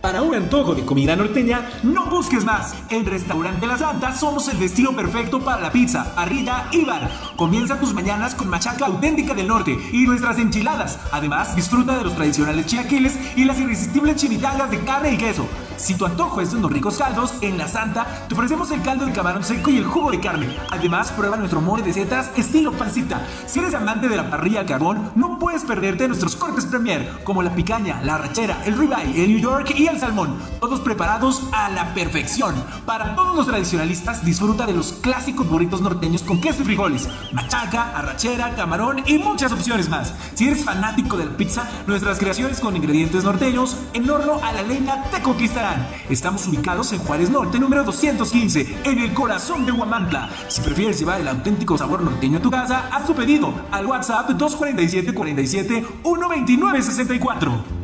[0.00, 2.76] Para un antojo de comida norteña, no busques más.
[2.90, 7.80] En Restaurante La Santa somos el destino perfecto para la pizza, parrilla y bar Comienza
[7.80, 11.00] tus mañanas con machaca auténtica del norte y nuestras enchiladas.
[11.10, 15.48] Además, disfruta de los tradicionales chilaquiles y las irresistibles chimichangas de carne y queso.
[15.76, 19.06] Si tu antojo es de unos ricos caldos, en La Santa te ofrecemos el caldo
[19.06, 20.56] de camarón seco y el jugo de carne.
[20.70, 23.26] Además, prueba nuestro mole de setas estilo pancita.
[23.46, 27.42] Si eres amante de la parrilla al carbón, no puedes perderte nuestros cortes premier, como
[27.42, 30.38] la picaña, la rachera, el ribeye, el New York y el salmón.
[30.60, 32.54] Todos preparados a la perfección.
[32.86, 37.90] Para todos los tradicionalistas, disfruta de los clásicos burritos norteños con queso y frijoles, machaca,
[37.96, 40.14] arrachera, camarón y muchas opciones más.
[40.34, 44.62] Si eres fanático de la pizza, nuestras creaciones con ingredientes norteños en horno a la
[44.62, 45.86] leña te conquistarán.
[46.08, 50.30] Estamos ubicados en Juárez Norte, número 215, en el corazón de Huamantla.
[50.48, 54.30] Si prefieres llevar el auténtico sabor norteño a tu casa, haz tu pedido al WhatsApp
[54.30, 57.83] 247 47 129 64.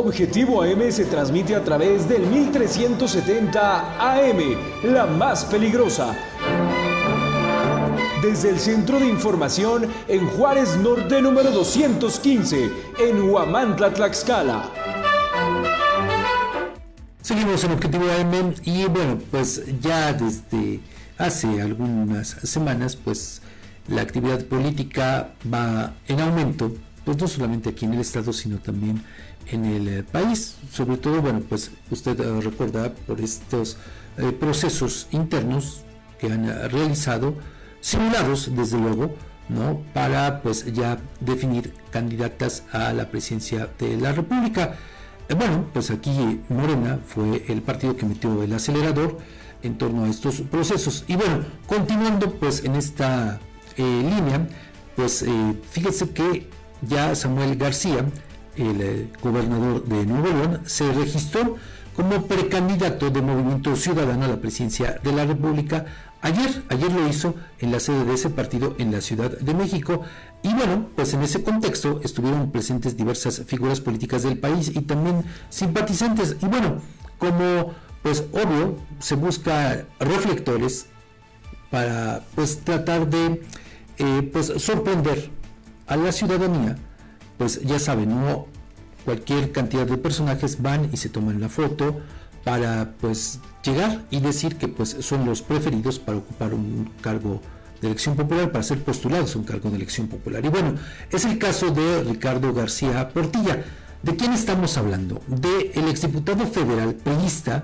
[0.00, 4.38] Objetivo AM se transmite a través del 1370 AM,
[4.82, 6.16] la más peligrosa.
[8.22, 14.70] Desde el Centro de Información en Juárez Norte número 215, en Huamantla, Tlaxcala.
[17.20, 20.80] Seguimos en Objetivo AM y bueno, pues ya desde
[21.18, 23.42] hace algunas semanas, pues
[23.86, 26.72] la actividad política va en aumento,
[27.04, 29.02] pues no solamente aquí en el estado, sino también en
[29.48, 30.56] el eh, país.
[30.70, 33.76] Sobre todo, bueno, pues usted eh, recuerda por estos
[34.18, 35.82] eh, procesos internos
[36.18, 37.34] que han realizado,
[37.80, 39.14] simulados desde luego,
[39.48, 39.82] ¿no?
[39.94, 44.76] Para pues ya definir candidatas a la presidencia de la República.
[45.34, 49.18] bueno, pues aquí Morena fue el partido que metió el acelerador
[49.62, 51.04] en torno a estos procesos.
[51.08, 53.40] Y bueno, continuando pues en esta
[53.78, 54.46] línea,
[54.94, 55.24] pues
[55.70, 56.46] fíjese que
[56.82, 58.04] ya Samuel García,
[58.60, 61.56] el eh, gobernador de Nuevo León, se registró
[61.94, 65.86] como precandidato de Movimiento Ciudadano a la presidencia de la República.
[66.22, 70.02] Ayer, ayer lo hizo en la sede de ese partido en la Ciudad de México.
[70.42, 75.24] Y bueno, pues en ese contexto estuvieron presentes diversas figuras políticas del país y también
[75.48, 76.36] simpatizantes.
[76.40, 76.80] Y bueno,
[77.18, 80.86] como pues obvio, se busca reflectores
[81.70, 83.42] para pues tratar de
[83.98, 85.30] eh, pues sorprender
[85.86, 86.76] a la ciudadanía
[87.40, 88.48] pues ya saben, no
[89.04, 92.00] cualquier cantidad de personajes van y se toman la foto
[92.44, 97.40] para pues llegar y decir que pues son los preferidos para ocupar un cargo
[97.80, 100.44] de elección popular, para ser postulados a un cargo de elección popular.
[100.44, 100.74] Y bueno,
[101.10, 103.64] es el caso de Ricardo García Portilla.
[104.02, 105.20] ¿De quién estamos hablando?
[105.26, 107.62] De el exdiputado federal priista,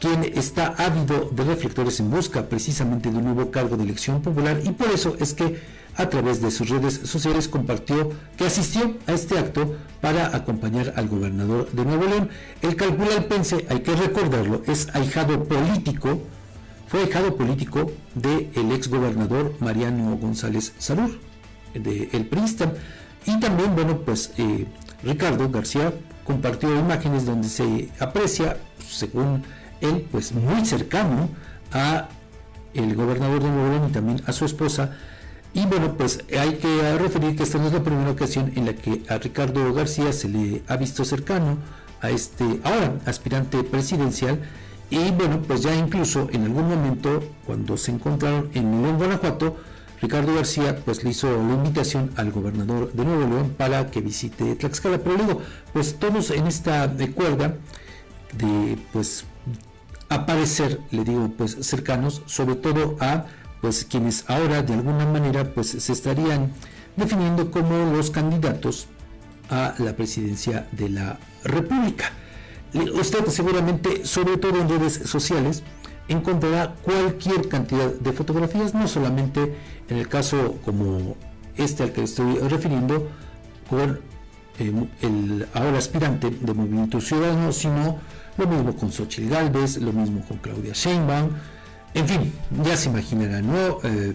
[0.00, 4.60] quien está ávido de reflectores en busca precisamente de un nuevo cargo de elección popular
[4.64, 5.58] y por eso es que
[5.96, 11.08] a través de sus redes sociales compartió que asistió a este acto para acompañar al
[11.08, 12.28] gobernador de Nuevo León.
[12.60, 16.20] El calpulalpense, hay que recordarlo, es ahijado político,
[16.86, 21.18] fue ahijado político del ex exgobernador Mariano González Salur,
[21.74, 22.72] de El Priista.
[23.24, 24.66] Y también, bueno, pues eh,
[25.02, 25.92] Ricardo García
[26.24, 29.42] compartió imágenes donde se aprecia, según
[29.80, 31.28] él, pues muy cercano
[31.72, 32.08] a
[32.74, 34.96] el gobernador de Nuevo León y también a su esposa,
[35.56, 38.74] y bueno, pues hay que referir que esta no es la primera ocasión en la
[38.74, 41.56] que a Ricardo García se le ha visto cercano
[42.02, 44.38] a este ahora aspirante presidencial.
[44.90, 49.56] Y bueno, pues ya incluso en algún momento, cuando se encontraron en León, Guanajuato,
[50.02, 54.56] Ricardo García pues le hizo la invitación al gobernador de Nuevo León para que visite
[54.56, 54.98] Tlaxcala.
[54.98, 55.40] Pero luego,
[55.72, 57.56] pues todos en esta cuerda
[58.36, 59.24] de pues
[60.08, 63.26] aparecer, le digo, pues cercanos, sobre todo a
[63.60, 66.52] pues quienes ahora de alguna manera pues se estarían
[66.96, 68.86] definiendo como los candidatos
[69.50, 72.12] a la presidencia de la República.
[72.74, 75.62] Usted seguramente, sobre todo en redes sociales,
[76.08, 79.56] encontrará cualquier cantidad de fotografías, no solamente
[79.88, 81.16] en el caso como
[81.56, 83.08] este al que estoy refiriendo,
[83.68, 84.00] con
[84.58, 84.72] eh,
[85.02, 87.98] el ahora aspirante de Movimiento Ciudadano, sino
[88.38, 91.30] lo mismo con Xochitl Galvez, lo mismo con Claudia Sheinbaum,
[91.94, 92.32] en fin,
[92.62, 93.78] ya se imaginarán, ¿no?
[93.82, 94.14] Eh,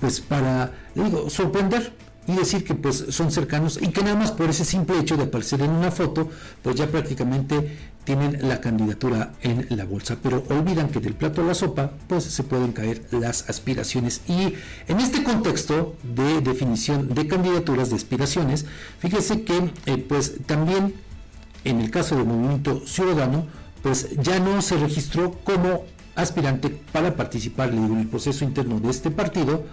[0.00, 1.92] pues para, digo, sorprender
[2.26, 5.24] y decir que pues son cercanos y que nada más por ese simple hecho de
[5.24, 6.28] aparecer en una foto,
[6.62, 11.44] pues ya prácticamente tienen la candidatura en la bolsa, pero olvidan que del plato a
[11.44, 14.22] la sopa, pues se pueden caer las aspiraciones.
[14.28, 14.54] Y
[14.88, 18.64] en este contexto de definición de candidaturas de aspiraciones,
[19.00, 20.94] fíjese que eh, pues también
[21.66, 23.46] en el caso del movimiento ciudadano,
[23.82, 25.84] pues ya no se registró como
[26.14, 29.64] aspirante para participar en el proceso interno de este partido,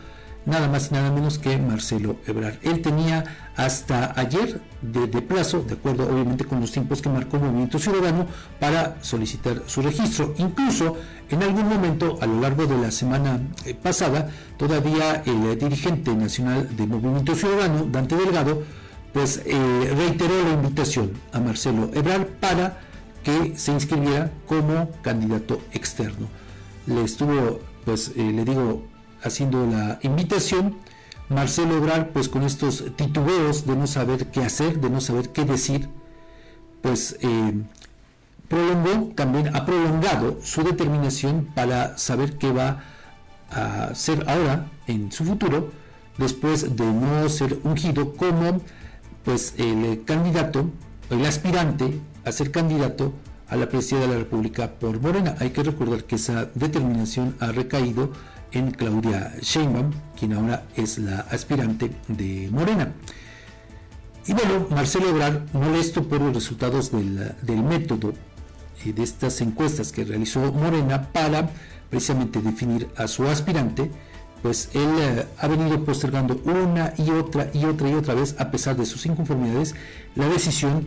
[0.45, 2.55] nada más y nada menos que Marcelo Ebrard.
[2.63, 3.23] Él tenía
[3.55, 8.27] hasta ayer de, plazo, de acuerdo obviamente con los tiempos que marcó el Movimiento Ciudadano,
[8.59, 10.33] para solicitar su registro.
[10.37, 10.97] Incluso
[11.29, 16.13] en algún momento a lo largo de la semana eh, pasada, todavía el eh, dirigente
[16.13, 18.63] nacional del Movimiento Ciudadano, Dante Delgado,
[19.14, 22.80] pues eh, reiteró la invitación a Marcelo Ebrard para
[23.23, 26.27] que se inscribiera como candidato externo.
[26.88, 28.84] Le estuvo, pues le digo,
[29.23, 30.77] haciendo la invitación.
[31.30, 35.45] Marcelo Obrar, pues con estos titubeos de no saber qué hacer, de no saber qué
[35.45, 35.90] decir,
[36.81, 37.53] pues eh,
[38.49, 42.84] prolongó, también ha prolongado su determinación para saber qué va
[43.49, 45.72] a hacer ahora en su futuro,
[46.18, 48.61] después de no ser ungido como
[49.23, 50.69] pues el candidato,
[51.09, 53.13] el aspirante a ser candidato
[53.47, 55.35] a la presidencia de la República por Morena.
[55.39, 58.11] Hay que recordar que esa determinación ha recaído
[58.51, 62.93] en Claudia Sheinbaum, quien ahora es la aspirante de Morena.
[64.25, 68.13] Y bueno, Marcelo Ebrard, molesto por los resultados del, método
[68.85, 71.49] eh, de estas encuestas que realizó Morena para
[71.89, 73.91] precisamente definir a su aspirante,
[74.43, 78.51] pues él eh, ha venido postergando una y otra y otra y otra vez, a
[78.51, 79.73] pesar de sus inconformidades,
[80.15, 80.85] la decisión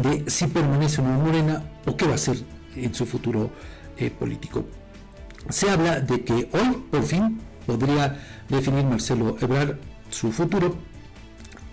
[0.00, 2.38] de si permanece o no en Morena o qué va a hacer
[2.76, 3.50] en su futuro
[3.96, 4.64] eh, político.
[5.48, 8.16] Se habla de que hoy por fin podría
[8.48, 9.76] definir Marcelo Ebrard
[10.10, 10.76] su futuro,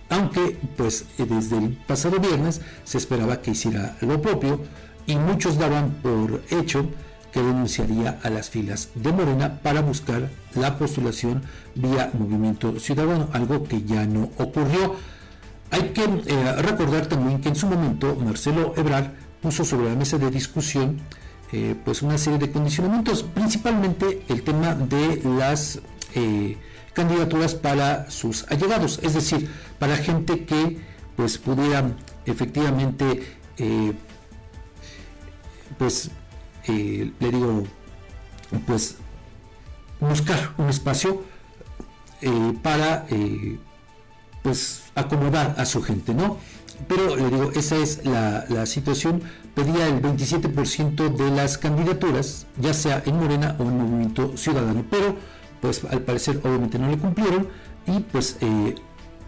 [0.10, 4.60] aunque pues desde el pasado viernes se esperaba que hiciera lo propio
[5.06, 6.90] y muchos daban por hecho
[7.36, 11.44] que denunciaría a las filas de Morena para buscar la postulación
[11.76, 14.96] vía Movimiento Ciudadano, algo que ya no ocurrió.
[15.70, 20.18] Hay que eh, recordar también que en su momento Marcelo Ebrard puso sobre la mesa
[20.18, 21.02] de discusión
[21.52, 25.82] eh, pues una serie de condicionamientos, principalmente el tema de las
[26.16, 26.56] eh,
[26.94, 30.80] candidaturas para sus allegados, es decir, para gente que
[31.18, 33.36] pues pudiera efectivamente
[35.78, 36.12] pues
[36.74, 37.64] le digo
[38.66, 38.98] pues
[40.00, 41.24] buscar un espacio
[42.62, 43.06] para
[44.42, 46.38] pues acomodar a su gente, ¿no?
[46.88, 49.22] Pero le digo, esa es la, situación
[49.54, 55.16] pedía el 27% de las candidaturas, ya sea en Morena o en Movimiento Ciudadano, pero
[55.62, 57.48] pues al parecer obviamente no le cumplieron
[57.88, 58.76] y pues eh,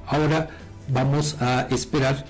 [0.05, 0.49] ahora
[0.89, 2.26] vamos a esperar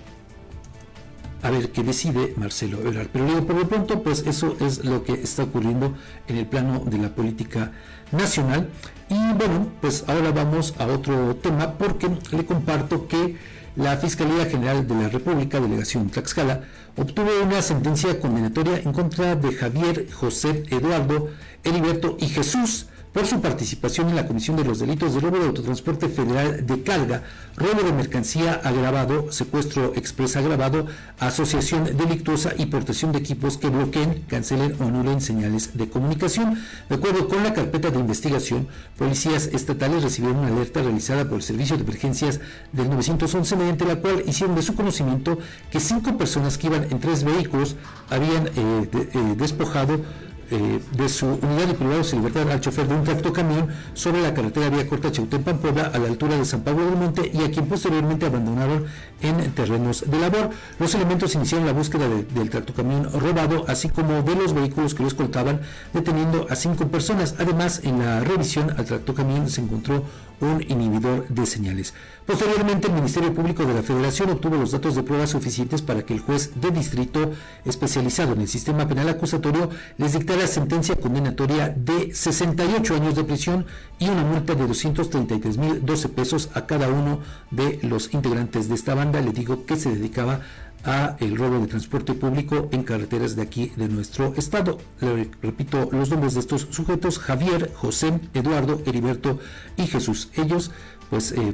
[1.41, 3.07] a ver qué decide Marcelo Ebrard.
[3.11, 5.93] Pero luego por lo pronto pues eso es lo que está ocurriendo
[6.27, 7.71] en el plano de la política
[8.11, 8.69] nacional
[9.09, 13.37] y bueno pues ahora vamos a otro tema porque le comparto que
[13.75, 16.63] la Fiscalía General de la República, Delegación Tlaxcala,
[16.95, 21.29] obtuvo una sentencia condenatoria en contra de Javier José Eduardo
[21.63, 22.87] Heriberto y Jesús
[23.17, 26.83] por su participación en la comisión de los delitos de robo de autotransporte federal de
[26.83, 27.23] carga,
[27.55, 30.85] robo de mercancía agravado, secuestro expresa agravado,
[31.17, 36.61] asociación delictuosa y portación de equipos que bloqueen, cancelen o anulen señales de comunicación.
[36.89, 38.67] De acuerdo con la carpeta de investigación,
[38.99, 42.39] policías estatales recibieron una alerta realizada por el Servicio de Emergencias
[42.71, 45.39] del 911 mediante la cual hicieron de su conocimiento
[45.71, 47.77] que cinco personas que iban en tres vehículos
[48.11, 48.51] habían eh,
[48.93, 50.01] eh, despojado
[50.49, 54.33] eh, de su unidad de privados y libertad al chofer de un tractocamión sobre la
[54.33, 57.51] carretera vía corta Chautempan Puebla a la altura de San Pablo del Monte y a
[57.51, 58.85] quien posteriormente abandonaron
[59.21, 60.49] en terrenos de labor.
[60.79, 65.07] Los elementos iniciaron la búsqueda del tractocamión robado, así como de los vehículos que lo
[65.07, 65.61] escoltaban,
[65.93, 67.35] deteniendo a cinco personas.
[67.39, 70.03] Además, en la revisión al tractocamión se encontró
[70.39, 71.93] un inhibidor de señales.
[72.25, 76.13] Posteriormente, el Ministerio Público de la Federación obtuvo los datos de pruebas suficientes para que
[76.13, 77.31] el juez de distrito
[77.65, 83.65] especializado en el sistema penal acusatorio les dictara sentencia condenatoria de 68 años de prisión
[83.97, 87.19] y una multa de 233.012 pesos a cada uno
[87.49, 89.06] de los integrantes de esta banda.
[89.13, 90.41] Le digo que se dedicaba
[90.83, 94.77] a el robo de transporte público en carreteras de aquí de nuestro estado.
[94.99, 99.39] Le repito los nombres de estos sujetos, Javier, José, Eduardo, Heriberto
[99.77, 100.29] y Jesús.
[100.35, 100.71] Ellos,
[101.09, 101.53] pues, eh,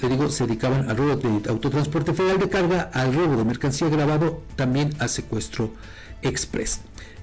[0.00, 3.88] le digo, se dedicaban al robo de autotransporte federal de carga, al robo de mercancía
[3.88, 5.72] grabado, también a secuestro
[6.22, 6.80] express.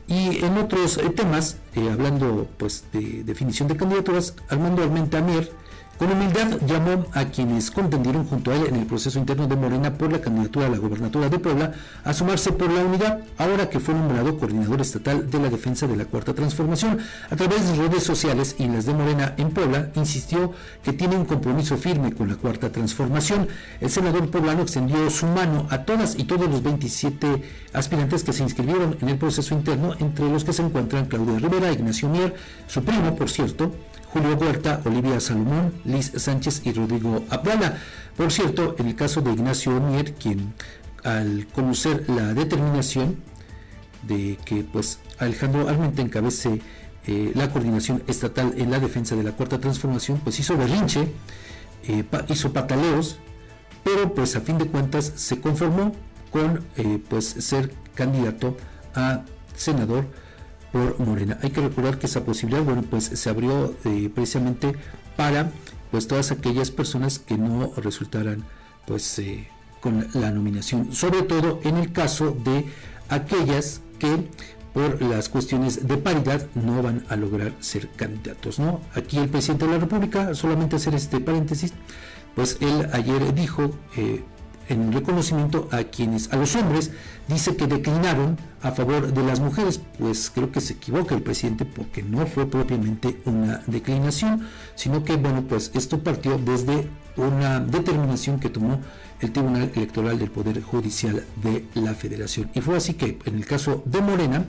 [0.07, 5.49] Y en otros eh, temas, eh, hablando pues de definición de candidaturas, Armando Armenta Mier,
[5.97, 9.93] con humildad llamó a quienes contendieron junto a él en el proceso interno de Morena
[9.93, 11.71] por la candidatura a la gobernatura de Puebla
[12.03, 15.95] a sumarse por la unidad, ahora que fue nombrado coordinador estatal de la defensa de
[15.95, 16.99] la Cuarta Transformación.
[17.29, 20.51] A través de redes sociales y las de Morena en Puebla, insistió
[20.83, 23.47] que tiene un compromiso firme con la Cuarta Transformación.
[23.79, 27.41] El senador poblano extendió su mano a todas y todos los 27
[27.73, 31.71] aspirantes que se inscribieron en el proceso interno, entre los que se encuentran Claudia Rivera,
[31.71, 32.35] Ignacio Mier,
[32.67, 33.71] su primo, por cierto,
[34.15, 37.79] Julio Huerta, Olivia Salomón, Liz Sánchez y Rodrigo Abdala.
[38.15, 40.53] Por cierto, en el caso de Ignacio Mier, quien
[41.03, 43.17] al conocer la determinación
[44.03, 46.61] de que pues Alejandro Armenta encabece
[47.07, 51.09] eh, la coordinación estatal en la defensa de la cuarta transformación, pues hizo berrinche,
[51.83, 53.17] eh, hizo pataleos,
[53.83, 55.91] pero pues a fin de cuentas se conformó
[56.31, 58.55] con eh, pues ser candidato
[58.95, 59.25] a
[59.57, 60.05] senador
[60.99, 61.37] Morena.
[61.41, 64.75] Hay que recordar que esa posibilidad, bueno, pues se abrió eh, precisamente
[65.15, 65.51] para
[65.91, 68.43] pues todas aquellas personas que no resultaran
[68.85, 69.47] pues eh,
[69.79, 72.65] con la nominación, sobre todo en el caso de
[73.09, 74.29] aquellas que
[74.73, 78.81] por las cuestiones de paridad no van a lograr ser candidatos, ¿no?
[78.93, 81.71] Aquí el presidente de la República, solamente hacer este paréntesis,
[82.35, 84.23] pues él ayer dijo eh,
[84.69, 86.91] en reconocimiento a quienes, a los hombres,
[87.27, 91.65] dice que declinaron a favor de las mujeres, pues creo que se equivoca el presidente
[91.65, 96.87] porque no fue propiamente una declinación, sino que bueno, pues esto partió desde
[97.17, 98.79] una determinación que tomó
[99.21, 102.49] el Tribunal Electoral del Poder Judicial de la Federación.
[102.53, 104.45] Y fue así que en el caso de Morena,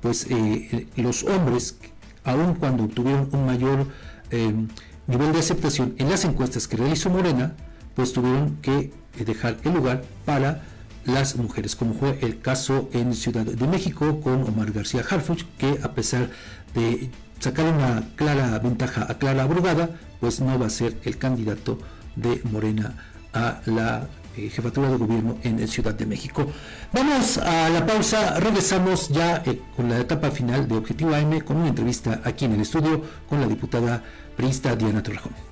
[0.00, 1.78] pues eh, los hombres,
[2.24, 3.86] aun cuando tuvieron un mayor
[4.30, 4.52] eh,
[5.06, 7.54] nivel de aceptación en las encuestas que realizó Morena,
[7.94, 10.62] pues tuvieron que dejar el lugar para
[11.04, 15.78] las mujeres, como fue el caso en Ciudad de México con Omar García Harfuch, que
[15.82, 16.30] a pesar
[16.74, 17.10] de
[17.40, 19.90] sacar una clara ventaja a Clara Brugada,
[20.20, 21.78] pues no va a ser el candidato
[22.14, 22.94] de Morena
[23.32, 24.06] a la
[24.36, 26.46] eh, jefatura de gobierno en Ciudad de México.
[26.92, 31.56] Vamos a la pausa, regresamos ya eh, con la etapa final de Objetivo AM con
[31.56, 34.02] una entrevista aquí en el estudio con la diputada
[34.36, 35.51] priista Diana Torrejón.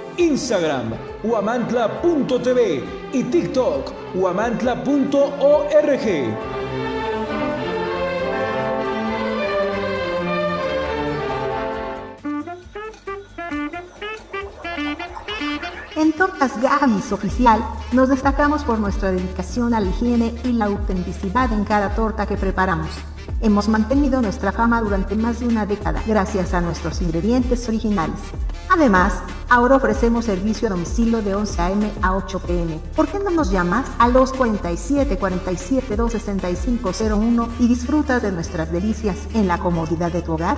[0.17, 0.93] Instagram,
[1.23, 2.83] huamantla.tv
[3.13, 4.81] y TikTok, huamantla.org.
[15.95, 21.51] En Tortas Gavis Oficial nos destacamos por nuestra dedicación a la higiene y la autenticidad
[21.53, 22.89] en cada torta que preparamos.
[23.41, 28.19] Hemos mantenido nuestra fama durante más de una década gracias a nuestros ingredientes originales.
[28.69, 29.13] Además,
[29.49, 31.91] ahora ofrecemos servicio a domicilio de 11 a.m.
[32.01, 32.79] a 8 p.m.
[32.95, 38.71] ¿Por qué no nos llamas a los 47 47 265 01 y disfrutas de nuestras
[38.71, 40.57] delicias en la comodidad de tu hogar?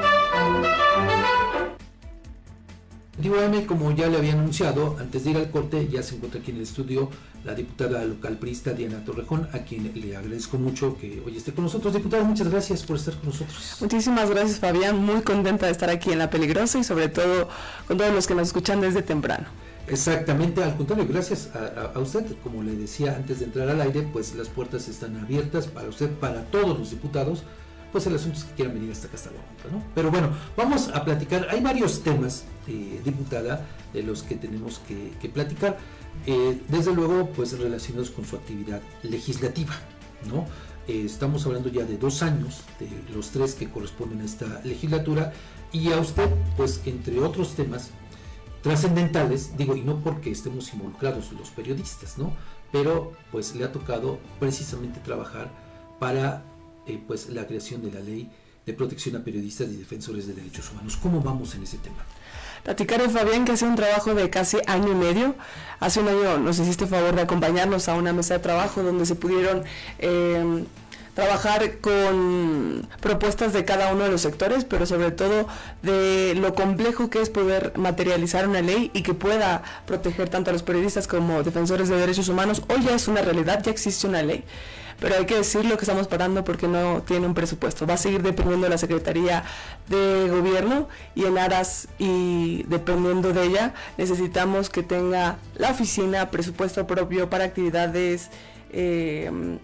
[3.67, 6.57] Como ya le había anunciado, antes de ir al corte, ya se encuentra aquí en
[6.57, 7.09] el estudio
[7.43, 11.65] la diputada local prista Diana Torrejón, a quien le agradezco mucho que hoy esté con
[11.65, 11.93] nosotros.
[11.93, 13.77] Diputada, muchas gracias por estar con nosotros.
[13.79, 14.97] Muchísimas gracias, Fabián.
[14.97, 17.47] Muy contenta de estar aquí en La Peligrosa y sobre todo
[17.87, 19.45] con todos los que nos escuchan desde temprano.
[19.87, 22.25] Exactamente, al contrario, gracias a, a, usted.
[22.43, 26.09] Como le decía antes de entrar al aire, pues las puertas están abiertas para usted,
[26.09, 27.43] para todos los diputados,
[27.91, 29.29] pues el asunto es que quieran venir hasta acá, hasta
[29.71, 29.83] ¿no?
[29.93, 31.47] Pero bueno, vamos a platicar.
[31.49, 35.77] Hay varios temas, eh, diputada, de los que tenemos que, que platicar.
[36.25, 39.73] Eh, desde luego, pues relacionados con su actividad legislativa,
[40.29, 40.45] ¿no?
[40.87, 45.33] Eh, estamos hablando ya de dos años, de los tres que corresponden a esta legislatura,
[45.71, 47.91] y a usted, pues entre otros temas
[48.61, 52.33] trascendentales, digo, y no porque estemos involucrados los periodistas, ¿no?
[52.71, 55.51] Pero pues le ha tocado precisamente trabajar
[55.99, 56.43] para
[56.87, 58.29] eh, pues la creación de la ley
[58.65, 60.97] de protección a periodistas y defensores de derechos humanos.
[61.01, 62.05] ¿Cómo vamos en ese tema?
[62.63, 65.35] Platicar Fabián que hace un trabajo de casi año y medio.
[65.79, 69.15] Hace un año nos hiciste favor de acompañarnos a una mesa de trabajo donde se
[69.15, 69.63] pudieron
[69.97, 70.63] eh,
[71.15, 75.47] trabajar con propuestas de cada uno de los sectores, pero sobre todo
[75.81, 80.53] de lo complejo que es poder materializar una ley y que pueda proteger tanto a
[80.53, 82.61] los periodistas como defensores de derechos humanos.
[82.69, 84.43] Hoy ya es una realidad, ya existe una ley
[85.01, 87.87] pero hay que decirlo que estamos parando porque no tiene un presupuesto.
[87.87, 89.43] Va a seguir dependiendo de la Secretaría
[89.89, 96.85] de Gobierno y en aras y dependiendo de ella necesitamos que tenga la oficina presupuesto
[96.85, 98.29] propio para actividades
[98.71, 99.57] eh,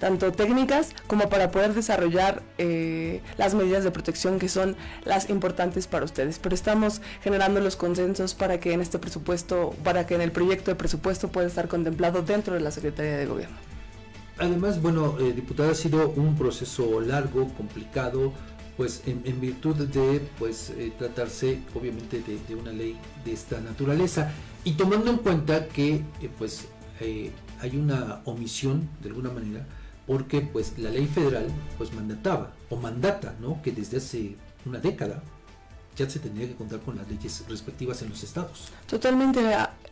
[0.00, 5.86] tanto técnicas como para poder desarrollar eh, las medidas de protección que son las importantes
[5.86, 6.38] para ustedes.
[6.38, 10.70] Pero estamos generando los consensos para que en este presupuesto, para que en el proyecto
[10.70, 13.73] de presupuesto pueda estar contemplado dentro de la Secretaría de Gobierno.
[14.38, 18.32] Además, bueno, eh, diputada, ha sido un proceso largo, complicado,
[18.76, 24.32] pues en, virtud de pues eh, tratarse obviamente de, una ley de esta naturaleza
[24.64, 26.66] y tomando en cuenta que eh, pues
[27.00, 27.30] eh,
[27.60, 29.66] hay una omisión de alguna manera
[30.06, 31.46] porque pues la ley federal
[31.78, 34.36] pues mandataba o mandata no que desde hace
[34.66, 35.22] una década
[35.96, 38.72] ya se tendría que contar con las leyes respectivas en los estados.
[38.94, 39.40] Totalmente.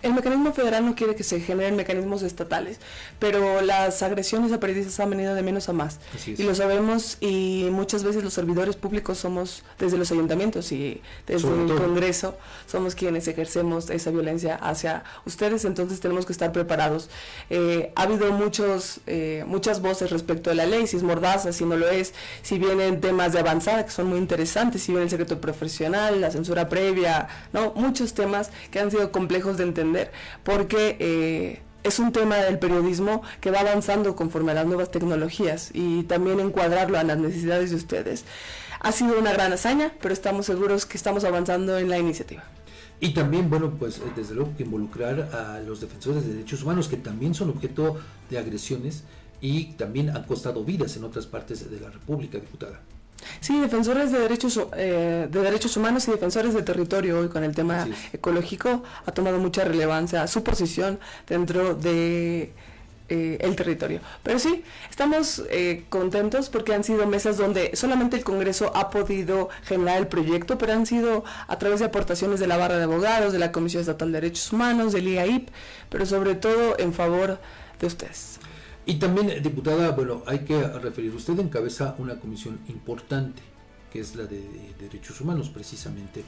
[0.02, 2.78] El mecanismo federal no quiere que se generen mecanismos estatales,
[3.20, 6.00] pero las agresiones a periodistas han venido de menos a más.
[6.26, 11.42] Y lo sabemos y muchas veces los servidores públicos somos desde los ayuntamientos y desde
[11.42, 11.78] Sobre el todo.
[11.78, 17.08] Congreso somos quienes ejercemos esa violencia hacia ustedes, entonces tenemos que estar preparados.
[17.48, 21.64] Eh, ha habido muchos, eh, muchas voces respecto a la ley, si es mordaza, si
[21.64, 22.12] no lo es,
[22.42, 26.32] si vienen temas de avanzada que son muy interesantes, si viene el secreto profesional, la
[26.32, 30.12] censura previa, no, muchos temas que han sido complejos de entender
[30.44, 35.70] porque eh, es un tema del periodismo que va avanzando conforme a las nuevas tecnologías
[35.74, 38.24] y también encuadrarlo a las necesidades de ustedes.
[38.80, 42.44] Ha sido una gran hazaña, pero estamos seguros que estamos avanzando en la iniciativa.
[43.00, 46.96] Y también, bueno, pues desde luego que involucrar a los defensores de derechos humanos, que
[46.96, 47.98] también son objeto
[48.30, 49.02] de agresiones
[49.40, 52.80] y también han costado vidas en otras partes de la República, diputada.
[53.40, 57.54] Sí, defensores de derechos eh, de derechos humanos y defensores de territorio hoy con el
[57.54, 62.52] tema ecológico ha tomado mucha relevancia su posición dentro de
[63.08, 64.00] eh, el territorio.
[64.22, 69.50] Pero sí, estamos eh, contentos porque han sido mesas donde solamente el Congreso ha podido
[69.64, 73.34] generar el proyecto, pero han sido a través de aportaciones de la barra de abogados,
[73.34, 75.50] de la Comisión Estatal de Derechos Humanos, del IAIP,
[75.90, 77.38] pero sobre todo en favor
[77.80, 78.31] de ustedes.
[78.84, 83.42] Y también, diputada, bueno, hay que referir, usted encabeza una comisión importante,
[83.92, 86.24] que es la de, de derechos humanos precisamente,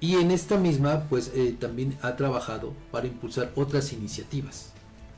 [0.00, 4.72] y en esta misma, pues eh, también ha trabajado para impulsar otras iniciativas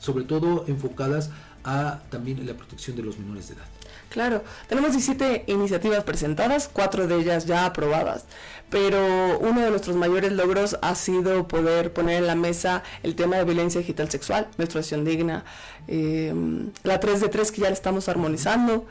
[0.04, 1.30] sobre todo enfocadas
[1.64, 3.64] a también la protección de los menores de edad.
[4.10, 8.26] Claro, tenemos 17 iniciativas presentadas, cuatro de ellas ya aprobadas,
[8.70, 13.36] pero uno de nuestros mayores logros ha sido poder poner en la mesa el tema
[13.36, 15.44] de violencia digital sexual, menstruación digna,
[15.88, 16.32] eh,
[16.84, 18.86] la 3 de 3 que ya la estamos armonizando,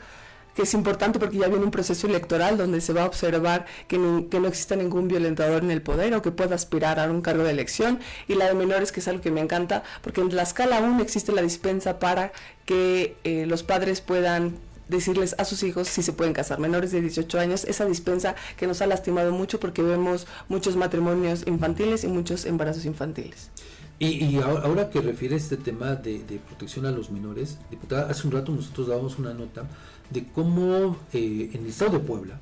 [0.54, 4.26] que es importante porque ya viene un proceso electoral donde se va a observar que,
[4.30, 7.44] que, no exista ningún violentador en el poder o que pueda aspirar a un cargo
[7.44, 7.98] de elección.
[8.28, 11.00] Y la de menores, que es algo que me encanta, porque en la escala aún
[11.00, 12.32] existe la dispensa para
[12.66, 14.54] que eh, los padres puedan
[14.88, 18.66] decirles a sus hijos si se pueden casar menores de 18 años, esa dispensa que
[18.66, 23.50] nos ha lastimado mucho porque vemos muchos matrimonios infantiles y muchos embarazos infantiles.
[24.00, 26.18] Y, ahora que refiere este tema de,
[26.48, 29.64] protección a los menores, diputada, hace un rato nosotros dábamos una nota
[30.10, 32.40] de cómo eh, en el estado de Puebla,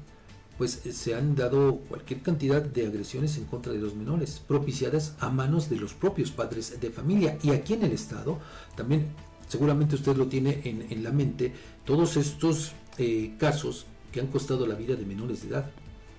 [0.59, 5.31] pues se han dado cualquier cantidad de agresiones en contra de los menores, propiciadas a
[5.31, 7.39] manos de los propios padres de familia.
[7.43, 8.39] Y aquí en el estado,
[8.77, 9.07] también
[9.49, 11.53] seguramente usted lo tiene en, la mente,
[11.85, 15.71] todos estos eh, casos que han costado la vida de menores de edad.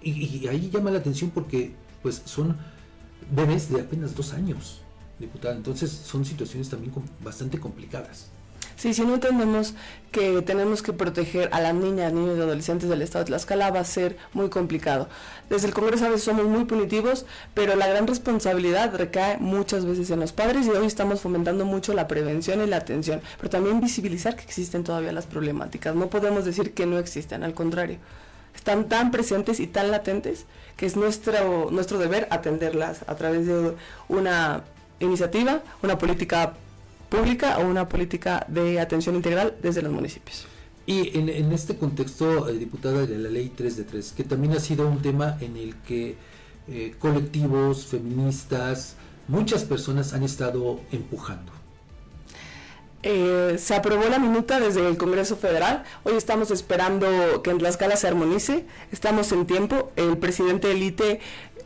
[0.02, 2.58] Y, y ahí llama la atención porque pues son
[3.34, 4.82] bebés de apenas dos años
[5.20, 5.56] diputada.
[5.56, 6.92] Entonces son situaciones también
[7.24, 8.33] bastante complicadas.
[8.76, 9.76] Sí, si no entendemos
[10.12, 13.80] que tenemos que proteger a las niñas, niños y adolescentes del estado de Tlaxcala va
[13.80, 15.10] a ser muy complicado.
[15.50, 20.12] Desde el Congreso a veces somos muy punitivos, pero la gran responsabilidad recae muchas veces
[20.12, 23.82] en los padres y hoy estamos fomentando mucho la prevención y la atención, pero también
[23.82, 25.96] visibilizar que existen todavía las problemáticas.
[25.96, 27.98] No podemos decir que no existen, al contrario.
[28.56, 30.46] Están tan presentes y tan latentes
[30.78, 33.74] que es nuestro, nuestro deber atenderlas a través de
[34.08, 34.62] una
[35.00, 36.54] iniciativa, una política
[37.14, 40.48] pública o una política de atención integral desde los municipios.
[40.86, 44.60] Y en, este contexto, eh, diputada de la ley 3 de 3, que también ha
[44.60, 46.18] sido un tema en el que
[46.68, 48.96] eh, colectivos, feministas,
[49.28, 51.54] muchas personas han estado empujando.
[53.04, 55.84] Eh, se aprobó la minuta desde el Congreso Federal.
[56.04, 58.66] Hoy estamos esperando que en Tlaxcala se armonice.
[58.92, 59.92] Estamos en tiempo.
[59.98, 61.20] El presidente Elite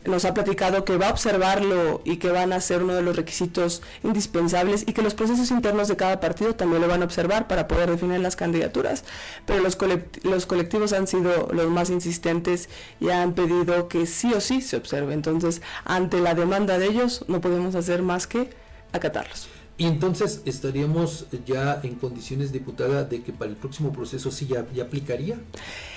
[0.08, 3.16] nos ha platicado que va a observarlo y que van a ser uno de los
[3.16, 7.46] requisitos indispensables y que los procesos internos de cada partido también lo van a observar
[7.46, 9.04] para poder definir las candidaturas.
[9.46, 9.78] Pero los,
[10.22, 12.68] los colectivos han sido los más insistentes
[13.00, 15.14] y han pedido que sí o sí se observe.
[15.14, 18.50] Entonces, ante la demanda de ellos, no podemos hacer más que
[18.92, 19.57] acatarlos.
[19.78, 24.66] Y entonces estaríamos ya en condiciones, diputada, de que para el próximo proceso sí ya,
[24.82, 25.38] aplicaría.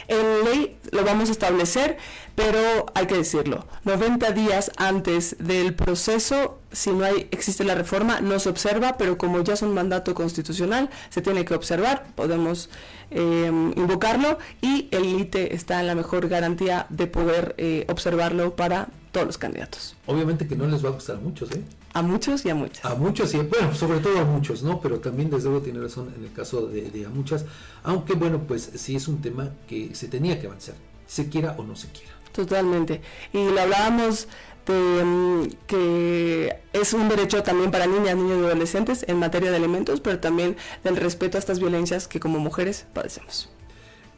[0.07, 1.97] En ley lo vamos a establecer,
[2.35, 8.21] pero hay que decirlo, 90 días antes del proceso, si no hay, existe la reforma,
[8.21, 12.69] no se observa, pero como ya es un mandato constitucional, se tiene que observar, podemos
[13.09, 18.89] em, invocarlo y el ITE está en la mejor garantía de poder eh, observarlo para
[19.11, 19.95] todos los candidatos.
[20.05, 21.61] Obviamente que no les va a gustar a muchos, ¿eh?
[21.93, 22.85] A muchos y a muchas.
[22.85, 24.79] A muchos y bueno, sobre todo a muchos, ¿no?
[24.79, 27.45] Pero también desde luego tiene razón en el caso de, a muchas,
[27.83, 30.75] aunque bueno, pues sí es un tema que se tenía que avanzar,
[31.07, 32.11] se quiera o no se quiera.
[32.31, 33.01] Totalmente.
[33.33, 34.27] Y lo hablábamos
[34.65, 39.57] de mm, que es un derecho también para niñas, niños y adolescentes en materia de
[39.57, 43.49] alimentos, pero también del respeto a estas violencias que como mujeres padecemos.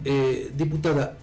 [0.05, 1.17] Eh, diputada,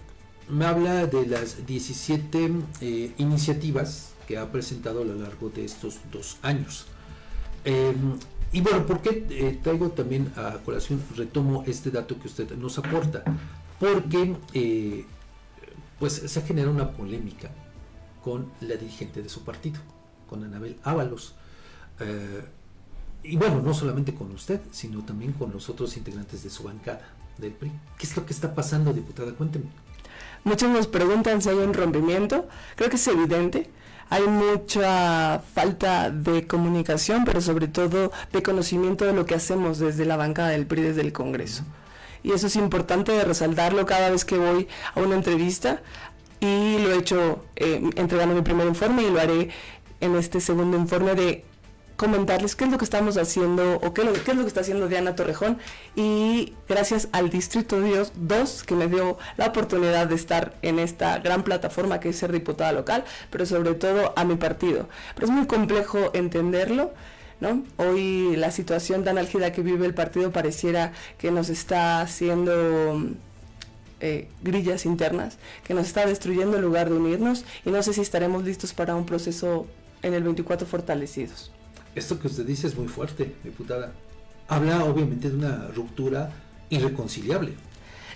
[0.51, 2.51] me habla de las 17
[2.81, 6.85] eh, iniciativas que ha presentado a lo largo de estos dos años.
[7.65, 8.17] Em,
[8.51, 12.77] y bueno, ¿por qué eh, traigo también a colación, retomo este dato que usted nos
[12.77, 13.23] aporta?
[13.79, 15.05] Porque eh,
[15.99, 17.49] pues se ha generado una polémica
[18.23, 19.79] con la dirigente de su partido,
[20.29, 21.35] con Anabel Ábalos.
[21.99, 22.43] Eh,
[23.23, 27.07] y bueno, no solamente con usted, sino también con los otros integrantes de su bancada
[27.37, 27.71] del PRI.
[27.97, 29.31] ¿Qué es lo que está pasando, diputada?
[29.33, 29.65] Cuénteme.
[30.43, 32.47] Muchos nos preguntan si hay un rompimiento.
[32.75, 33.69] Creo que es evidente
[34.11, 40.03] hay mucha falta de comunicación, pero sobre todo de conocimiento de lo que hacemos desde
[40.03, 41.63] la bancada del PRI, desde el Congreso.
[42.21, 45.81] Y eso es importante de resaltarlo cada vez que voy a una entrevista
[46.41, 49.49] y lo he hecho eh, entregando mi primer informe y lo haré
[50.01, 51.45] en este segundo informe de
[52.01, 55.15] comentarles qué es lo que estamos haciendo o qué, es lo que está haciendo Diana
[55.15, 55.59] Torrejón
[55.95, 61.19] y gracias al Distrito Dios 2 que me dio la oportunidad de estar en esta
[61.19, 64.89] gran plataforma que es ser diputada local, pero sobre todo a mi partido.
[65.13, 66.91] Pero es muy complejo entenderlo.
[67.39, 67.63] ¿No?
[67.77, 73.09] Hoy la situación tan álgida que vive el partido pareciera que nos está haciendo
[73.99, 78.01] eh, grillas internas, que nos está destruyendo en lugar de unirnos y no sé si
[78.01, 79.65] estaremos listos para un proceso
[80.03, 81.51] en el 24 fortalecidos.
[81.95, 83.93] Esto que usted dice es muy fuerte, diputada.
[84.47, 86.31] Habla obviamente de una ruptura
[86.69, 87.53] irreconciliable.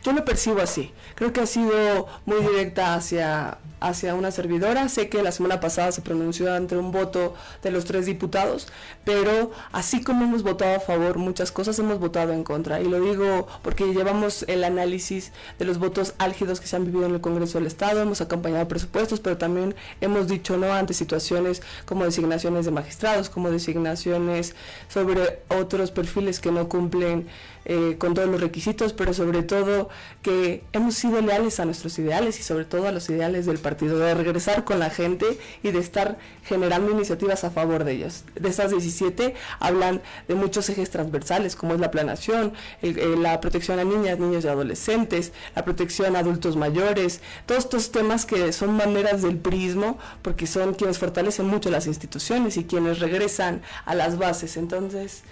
[0.03, 0.91] yo lo percibo así.
[1.15, 4.89] Creo que ha sido muy directa hacia, hacia una servidora.
[4.89, 8.67] Sé que la semana pasada se pronunció ante un voto de los tres diputados,
[9.03, 12.81] pero así como hemos votado a favor muchas cosas, hemos votado en contra.
[12.81, 17.05] Y lo digo porque llevamos el análisis de los votos álgidos que se han vivido
[17.05, 21.61] en el Congreso del Estado, hemos acompañado presupuestos, pero también hemos dicho no ante situaciones
[21.85, 24.55] como designaciones de magistrados, como designaciones
[24.87, 27.27] sobre otros perfiles que no cumplen
[27.67, 29.89] eh, con todos los requisitos, pero sobre todo
[30.21, 33.74] que hemos sido leales a nuestros ideales y sobre todo a los ideales del partido,
[33.79, 35.25] de regresar con la gente
[35.63, 38.23] y de estar generando iniciativas a favor de ellos.
[38.35, 43.79] De estas 17 hablan de muchos ejes transversales, como es la planación, eh, la protección
[43.79, 48.75] a niñas, niños y adolescentes, la protección a adultos mayores, todos estos temas que son
[48.75, 54.17] maneras del prismo, porque son quienes fortalecen mucho las instituciones y quienes regresan a las
[54.17, 54.57] bases.
[54.57, 55.23] Entonces,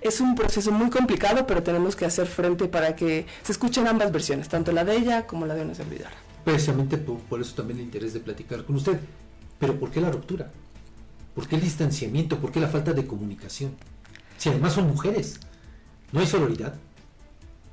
[0.00, 4.12] es un proceso muy complicado, pero tenemos que hacer frente para que se escuchen ambas
[4.12, 6.29] versiones, tanto la de ella como la de una servidora.
[6.44, 8.98] Precisamente por, eso también el interés de platicar con usted.
[9.58, 10.50] Pero ¿por qué la ruptura?
[11.34, 12.38] ¿Por qué el distanciamiento?
[12.38, 13.72] ¿Por qué la falta de comunicación?
[14.38, 15.38] Si además son mujeres,
[16.12, 16.74] ¿no hay sororidad?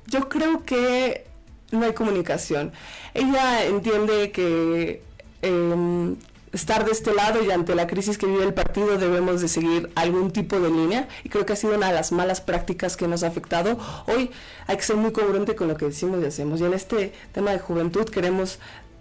[0.06, 1.26] Yo creo que
[1.72, 2.72] no hay comunicación.
[3.14, 5.02] Ella entiende que
[5.42, 6.14] eh,
[6.52, 9.90] estar de este lado y ante la crisis que vive el partido debemos de seguir
[9.94, 13.08] algún tipo de línea y creo que ha sido una de las malas prácticas que
[13.08, 13.78] nos ha afectado.
[14.06, 14.30] Hoy
[14.66, 17.50] hay que ser muy congruente con lo que decimos y hacemos y en este tema
[17.52, 18.58] de juventud queremos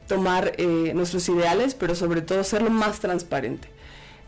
[0.08, 3.70] tomar eh, nuestros ideales pero sobre todo ser lo más transparente.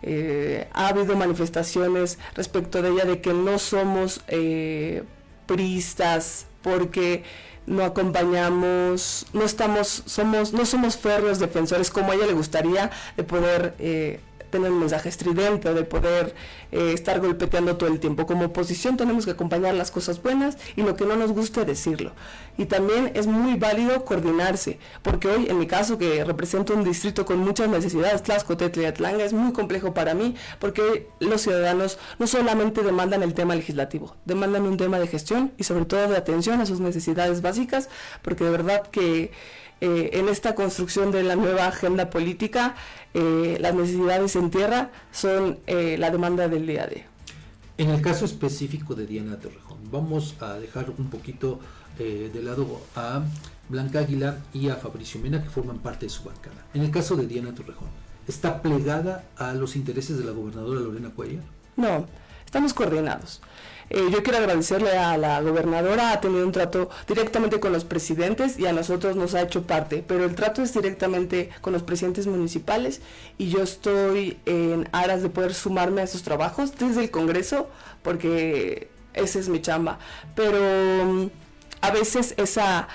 [0.02, 5.04] Eh, ha habido manifestaciones respecto de ella de que no somos eh,
[5.46, 7.24] priistas porque
[7.70, 13.24] no acompañamos, no estamos, somos, no somos férreos defensores como a ella le gustaría de
[13.24, 14.20] poder eh,
[14.50, 16.36] tener un mensaje estridente, de poder
[16.72, 18.26] eh, estar golpeteando todo el tiempo.
[18.26, 22.12] Como oposición tenemos que acompañar las cosas buenas y lo que no nos guste decirlo.
[22.58, 27.26] Y también es muy válido coordinarse, porque hoy en mi caso que represento un distrito
[27.26, 32.84] con muchas necesidades, Tlaxcotetl y es muy complejo para mí, porque los ciudadanos no solamente
[32.84, 36.66] demandan el tema legislativo, demandan un tema de gestión y sobre todo de atención a
[36.66, 37.90] sus necesidades básicas,
[38.22, 39.32] porque de verdad que
[39.82, 42.76] eh, en esta construcción de la nueva agenda política,
[43.14, 47.06] eh, las necesidades en tierra son eh, la demanda del día a día.
[47.78, 51.60] En el caso específico de Diana Torrejón, vamos a dejar un poquito
[51.98, 53.24] de lado a
[53.68, 56.66] Blanca Águila y a Fabricio Mena, que forman parte de su bancada.
[56.74, 57.90] En el caso de Diana Torrejón,
[58.26, 61.44] ¿está plegada a los intereses de la gobernadora Lorena Cuellar?
[61.76, 62.06] No,
[62.46, 63.42] estamos coordinados.
[63.90, 68.60] Eh, yo quiero agradecerle a la gobernadora, ha tenido un trato directamente con los presidentes
[68.60, 72.28] y a nosotros nos ha hecho parte, pero el trato es directamente con los presidentes
[72.28, 73.02] municipales
[73.38, 77.68] y yo estoy en aras de poder sumarme a esos trabajos desde el Congreso,
[78.04, 79.98] porque esa es mi chamba.
[80.36, 80.60] Pero
[81.06, 81.30] mm,
[81.82, 82.88] a veces esa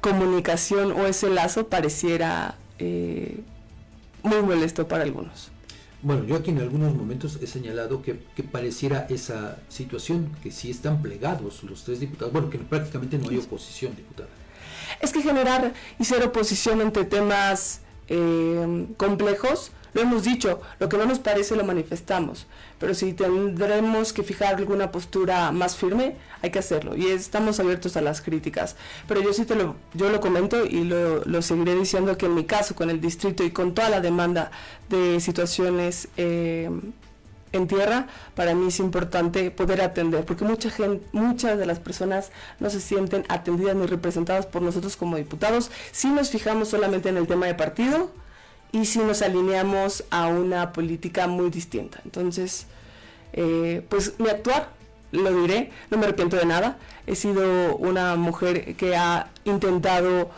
[0.00, 3.40] comunicación o ese lazo pareciera eh,
[4.22, 5.50] muy molesto para algunos.
[6.02, 11.02] Bueno, yo aquí en algunos momentos he señalado que, pareciera esa situación, que si están
[11.02, 14.28] plegados los tres diputados, bueno, que prácticamente no hay oposición, diputada.
[15.00, 20.96] Es que generar y ser oposición entre temas eh, complejos lo hemos dicho, lo que
[20.96, 22.46] no nos parece lo manifestamos,
[22.80, 27.96] pero si tendremos que fijar alguna postura más firme, hay que hacerlo y estamos abiertos
[27.96, 28.74] a las críticas.
[29.06, 32.44] Pero yo sí te lo, yo lo comento y lo, seguiré diciendo que en mi
[32.44, 34.50] caso, con el distrito y con toda la demanda
[34.88, 36.70] de situaciones eh,
[37.52, 42.30] en tierra, para mí es importante poder atender, porque mucha gente, muchas de las personas
[42.60, 45.70] no se sienten atendidas ni representadas por nosotros como diputados.
[45.92, 48.10] Si nos fijamos solamente en el tema de partido,
[48.72, 52.00] y si nos alineamos a una política muy distinta.
[52.04, 52.66] Entonces,
[53.32, 54.70] eh, pues mi actuar,
[55.12, 56.78] lo diré, no me arrepiento de nada.
[57.06, 60.30] He sido una mujer que ha intentado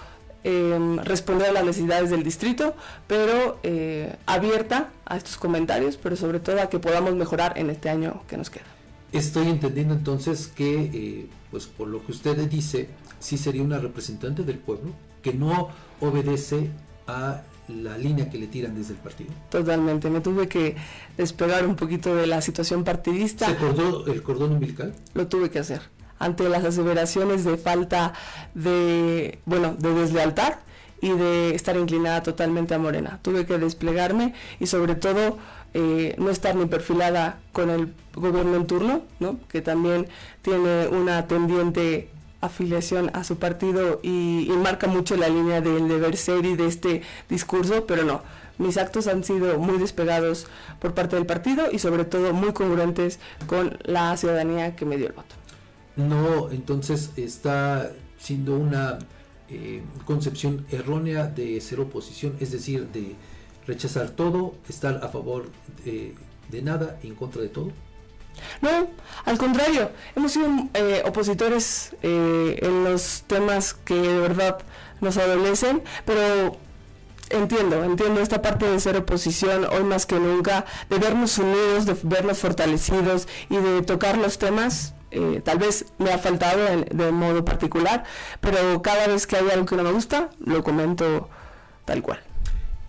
[0.44, 2.74] em, responder a las necesidades del distrito,
[3.06, 7.90] pero eh, abierta a estos comentarios, pero sobre todo a que podamos mejorar en este
[7.90, 8.64] año que nos queda.
[9.12, 12.88] Estoy entendiendo entonces que, eh, pues por lo que usted dice,
[13.20, 14.92] sí sería una representante del pueblo
[15.22, 15.68] que no
[16.00, 16.70] obedece
[17.06, 17.42] a
[17.72, 19.30] la línea que le tiran desde el partido.
[19.50, 20.76] Totalmente, me tuve que
[21.16, 23.46] despegar un poquito de la situación partidista.
[23.46, 24.94] ¿Se el cordón umbilical?
[25.14, 25.82] Lo tuve que hacer.
[26.18, 28.12] Ante las aseveraciones de falta
[28.54, 30.54] de, bueno, de deslealtad
[31.00, 33.18] y de estar inclinada totalmente a Morena.
[33.22, 35.38] Tuve que desplegarme y sobre todo
[35.74, 39.40] eh, no estar ni perfilada con el gobierno en turno, ¿no?
[39.48, 40.06] que también
[40.42, 42.10] tiene una tendiente
[42.42, 47.02] afiliación a su partido y, marca mucho la línea del deber ser y de este
[47.28, 48.22] discurso, pero no,
[48.58, 50.46] mis actos han sido muy despegados
[50.78, 55.06] por parte del partido y sobre todo muy congruentes con la ciudadanía que me dio
[55.06, 55.34] el voto.
[55.96, 58.98] No, entonces está siendo una
[59.48, 63.14] eh, concepción errónea de ser oposición, es decir, de
[63.66, 65.50] rechazar todo, estar a favor
[65.84, 66.14] de,
[66.50, 67.72] de nada y en contra de todo?
[68.60, 68.88] No,
[69.24, 74.58] al contrario, hemos sido eh, opositores eh, en los temas que de verdad
[75.00, 76.56] nos adolecen, pero
[77.30, 81.96] entiendo, entiendo esta parte de ser oposición hoy más que nunca, de vernos unidos, de
[82.02, 84.94] vernos fortalecidos y de tocar los temas.
[85.10, 86.58] Eh, tal vez me ha faltado
[86.90, 88.04] de modo particular,
[88.40, 91.28] pero cada vez que hay algo que no me gusta, lo comento
[91.84, 92.31] tal cual.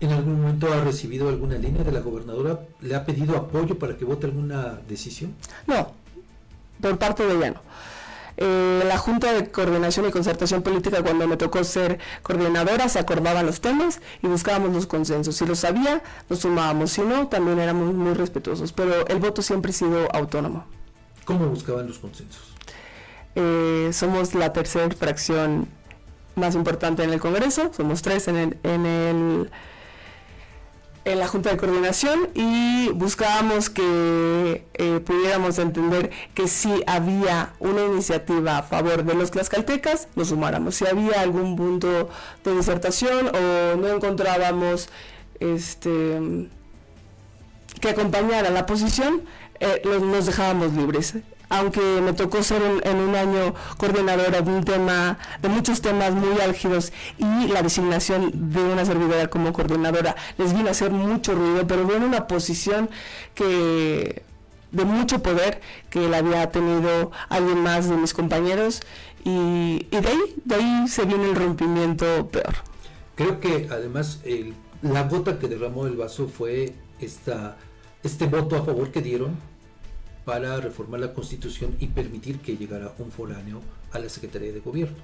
[0.00, 2.60] ¿En algún momento ha recibido alguna línea de la gobernadora?
[2.80, 5.34] ¿Le ha pedido apoyo para que vote alguna decisión?
[5.66, 5.92] No,
[6.80, 7.60] por parte de ella no.
[8.36, 13.46] Eh, la Junta de Coordinación y Concertación Política, cuando me tocó ser coordinadora, se acordaban
[13.46, 15.36] los temas y buscábamos los consensos.
[15.36, 16.90] Si lo sabía, nos sumábamos.
[16.90, 18.72] Si no, también éramos muy respetuosos.
[18.72, 20.64] Pero el voto siempre ha sido autónomo.
[21.24, 22.42] ¿Cómo buscaban los consensos?
[23.36, 25.68] Eh, somos la tercera fracción
[26.34, 27.70] más importante en el Congreso.
[27.74, 29.50] Somos tres en el, en el
[31.04, 37.84] en la Junta de Coordinación y buscábamos que eh, pudiéramos entender que si había una
[37.84, 40.76] iniciativa a favor de los tlaxcaltecas, nos sumáramos.
[40.76, 42.08] Si había algún punto
[42.44, 44.88] de disertación o no encontrábamos
[45.40, 46.48] este
[47.80, 49.22] que acompañara la posición,
[49.60, 51.14] eh, nos dejábamos libres
[51.48, 56.40] aunque me tocó ser en, un año coordinadora de un tema, de muchos temas muy
[56.40, 61.66] álgidos y la designación de una servidora como coordinadora les vino a hacer mucho ruido,
[61.66, 62.90] pero en una posición
[63.34, 64.22] que
[64.72, 65.60] de mucho poder
[65.90, 68.82] que la había tenido alguien más de mis compañeros
[69.24, 72.54] y, de ahí, de ahí se viene el rompimiento peor.
[73.14, 74.20] Creo que además
[74.82, 77.56] la gota que derramó el vaso fue esta,
[78.02, 79.36] este voto a favor que dieron
[80.24, 83.60] para reformar la constitución y permitir que llegara un foráneo
[83.92, 84.96] a la Secretaría de Gobierno.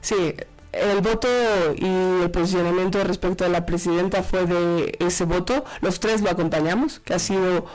[0.00, 0.34] Sí,
[0.72, 1.28] el voto
[1.76, 5.64] y el posicionamiento respecto a la presidenta fue de ese voto.
[5.80, 7.66] Los tres lo acompañamos, que ha sido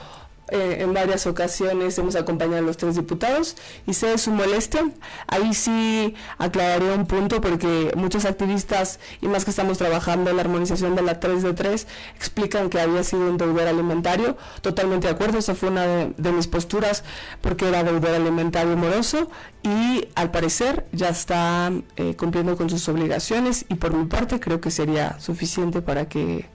[0.51, 3.55] eh, en varias ocasiones hemos acompañado a los tres diputados
[3.87, 4.91] y sé su molestia.
[5.27, 10.41] Ahí sí aclararé un punto porque muchos activistas y más que estamos trabajando en la
[10.41, 14.35] armonización de la 3 de 3 explican que había sido un deudor alimentario.
[14.61, 17.03] Totalmente de acuerdo, esa fue una de, mis posturas
[17.39, 19.29] porque era deudor alimentario moroso
[19.63, 24.59] y al parecer ya está eh, cumpliendo con sus obligaciones y por mi parte creo
[24.59, 26.45] que sería suficiente para que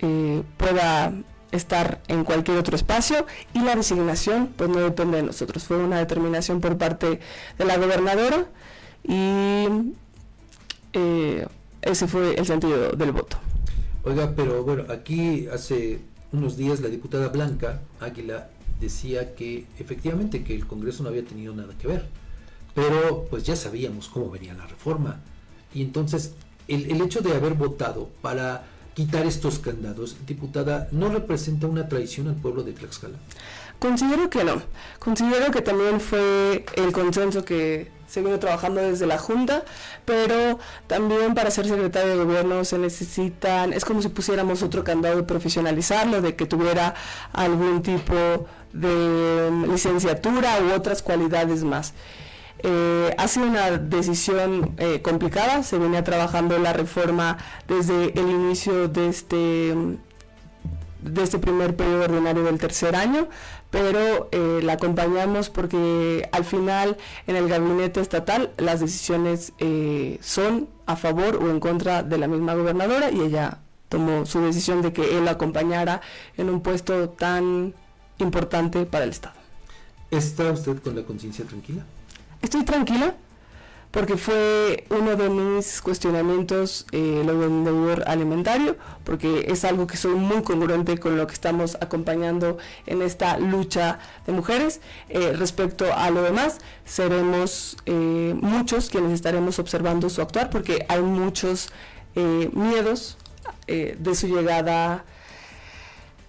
[0.00, 1.12] eh, pueda
[1.54, 5.98] estar en cualquier otro espacio y la designación pues no depende de nosotros, fue una
[5.98, 7.20] determinación por parte
[7.58, 8.46] de la gobernadora
[9.02, 9.66] y
[10.92, 11.46] eh,
[11.82, 13.38] ese fue el sentido del voto.
[14.04, 16.00] Oiga, pero bueno, aquí hace
[16.32, 18.48] unos días la diputada Blanca Águila
[18.80, 22.06] decía que efectivamente que el Congreso no había tenido nada que ver,
[22.74, 25.20] pero pues ya sabíamos cómo venía la reforma
[25.72, 26.34] y entonces
[26.68, 28.64] el, el hecho de haber votado para
[28.94, 33.16] quitar estos candados, diputada, ¿no representa una traición al pueblo de Tlaxcala?
[33.78, 34.62] Considero que no.
[34.98, 39.64] Considero que también fue el consenso que se trabajando desde la Junta,
[40.04, 45.16] pero también para ser secretario de gobierno se necesitan, es como si pusiéramos otro candado
[45.16, 46.94] de profesionalizarlo, de que tuviera
[47.32, 51.92] algún tipo de licenciatura u otras cualidades más.
[52.66, 57.36] Eh, ha sido una decisión eh, complicada, se venía trabajando la reforma
[57.68, 59.74] desde el inicio de este,
[61.02, 63.28] de este primer periodo ordinario del tercer año,
[63.70, 66.96] pero eh, la acompañamos porque al final
[67.26, 69.52] en el gabinete estatal las decisiones
[70.22, 73.58] son a favor o en contra de la misma gobernadora y ella
[73.90, 76.00] tomó su decisión de que él la acompañara
[76.38, 77.74] en un puesto tan
[78.16, 79.36] importante para el Estado.
[80.10, 81.84] ¿Está usted con la conciencia tranquila?
[82.42, 83.14] Estoy tranquila
[83.94, 89.96] porque fue uno de mis cuestionamientos eh, lo del deudor alimentario, porque es algo que
[89.96, 94.80] soy muy congruente con lo que estamos acompañando en esta lucha de mujeres.
[95.10, 101.00] Eh, respecto a lo demás, seremos eh, muchos quienes estaremos observando su actuar, porque hay
[101.00, 101.68] muchos
[102.16, 103.16] eh, miedos
[103.66, 105.04] de su llegada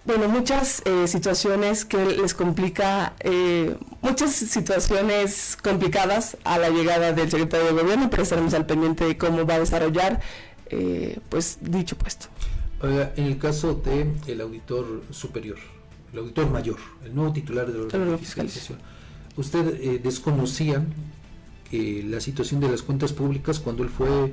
[0.06, 7.30] bueno, muchas eh, situaciones que les complica, eh, muchas situaciones complicadas a la llegada del
[7.30, 10.20] secretario de gobierno, pero estaremos al pendiente de cómo va a desarrollar
[10.70, 12.26] eh, pues dicho puesto.
[12.82, 15.58] en el caso del el auditor superior,
[16.12, 18.78] el auditor mayor, el nuevo titular de la fiscalización,
[19.36, 20.84] ¿usted desconocía
[21.72, 24.32] la situación de las cuentas públicas cuando él fue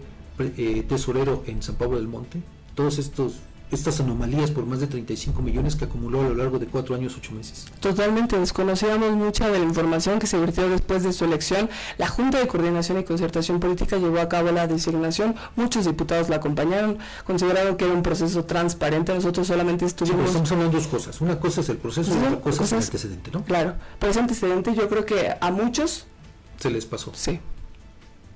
[0.87, 2.41] tesorero en San Pablo del Monte?
[2.75, 3.41] Todos estos
[3.75, 7.15] estas anomalías por más de 35 millones que acumuló a lo largo de cuatro años,
[7.17, 7.65] ocho meses.
[7.79, 11.69] Totalmente, desconocíamos mucha de la información que se vertió después de su elección.
[11.97, 16.37] La Junta de Coordinación y Concertación Política llevó a cabo la designación, muchos diputados la
[16.37, 20.27] acompañaron, consideraron que era un proceso transparente, nosotros solamente estuvimos...
[20.27, 23.31] estamos hablando dos cosas, una cosa es el proceso y otra cosa es el antecedente,
[23.31, 23.43] ¿no?
[23.43, 26.05] Claro, pero ese antecedente yo creo que a muchos...
[26.59, 27.11] Se les pasó.
[27.13, 27.39] Sí.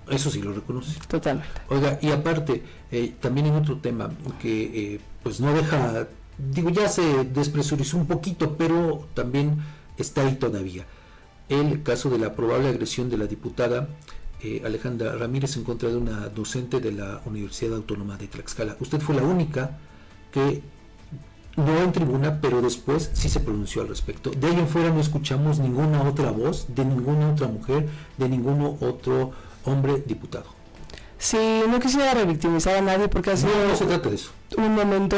[0.10, 1.00] Eso sí lo reconoce.
[1.08, 1.50] Totalmente.
[1.70, 4.10] Oiga, y aparte, eh, también en otro tema
[4.42, 6.08] que eh, pues no deja,
[6.38, 9.58] digo, ya se despresurizó un poquito, pero también
[9.98, 10.86] está ahí todavía.
[11.50, 13.88] El caso de la probable agresión de la diputada
[14.42, 18.78] eh, Alejandra Ramírez en contra de una docente de la Universidad Autónoma de Tlaxcala.
[18.80, 19.78] Usted fue la única
[20.32, 20.62] que
[21.56, 24.30] no en tribuna, pero después sí se pronunció al respecto.
[24.30, 28.78] De ahí en fuera no escuchamos ninguna otra voz de ninguna otra mujer, de ninguno
[28.80, 29.32] otro
[29.68, 30.46] hombre diputado.
[31.20, 33.52] Sí, no quisiera revictimizar a nadie porque ha sido
[34.58, 35.18] un momento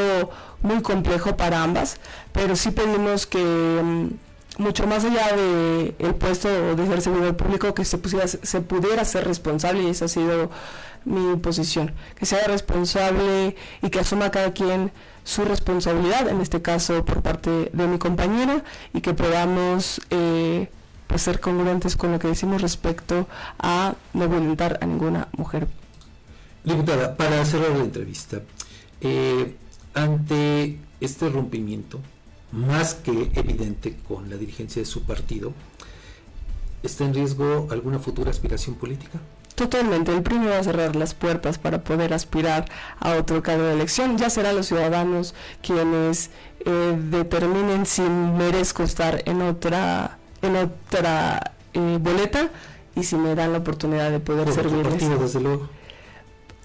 [0.62, 1.98] muy complejo para ambas,
[2.32, 7.74] pero sí pedimos que mm, mucho más allá de el puesto de ser servidor público
[7.74, 10.50] que se, pusiera, se pudiera ser responsable y esa ha sido
[11.04, 14.92] mi posición, que sea responsable y que asuma cada quien
[15.24, 20.68] su responsabilidad, en este caso por parte de mi compañera, y que podamos eh,
[21.10, 23.26] pues ser congruentes con lo que decimos respecto
[23.58, 25.66] a no violentar a ninguna mujer.
[26.62, 28.42] Diputada, para cerrar la entrevista,
[29.00, 29.56] eh,
[29.92, 31.98] ante este rompimiento,
[32.52, 35.52] más que evidente con la dirigencia de su partido,
[36.84, 39.18] ¿está en riesgo alguna futura aspiración política?
[39.56, 42.66] Totalmente, el PRI va a cerrar las puertas para poder aspirar
[43.00, 44.16] a otro cargo de elección.
[44.16, 46.30] Ya serán los ciudadanos quienes
[46.64, 52.50] eh, determinen si merezco estar en otra en otra eh, boleta
[52.94, 55.20] y si me dan la oportunidad de poder servirles.
[55.20, 55.68] desde luego.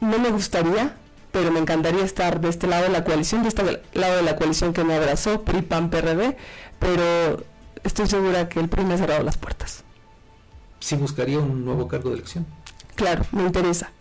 [0.01, 0.95] No me gustaría,
[1.31, 4.35] pero me encantaría estar de este lado de la coalición, de este lado de la
[4.35, 6.37] coalición que me abrazó, PRI, PAN, PRD,
[6.79, 7.43] pero
[7.83, 9.83] estoy segura que el PRI me ha cerrado las puertas.
[10.79, 12.45] ¿Si buscaría un nuevo cargo de elección?
[12.95, 13.91] Claro, me interesa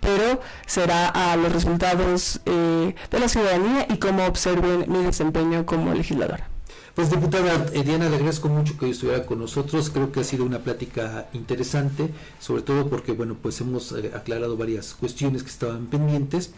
[0.00, 5.94] pero será a los resultados eh, de la ciudadanía y cómo observen mi desempeño como
[5.94, 6.48] legisladora.
[6.94, 9.90] Pues diputada eh, Diana, le agradezco mucho que estuviera con nosotros.
[9.90, 14.56] Creo que ha sido una plática interesante, sobre todo porque bueno, pues hemos eh, aclarado
[14.56, 16.52] varias cuestiones que estaban pendientes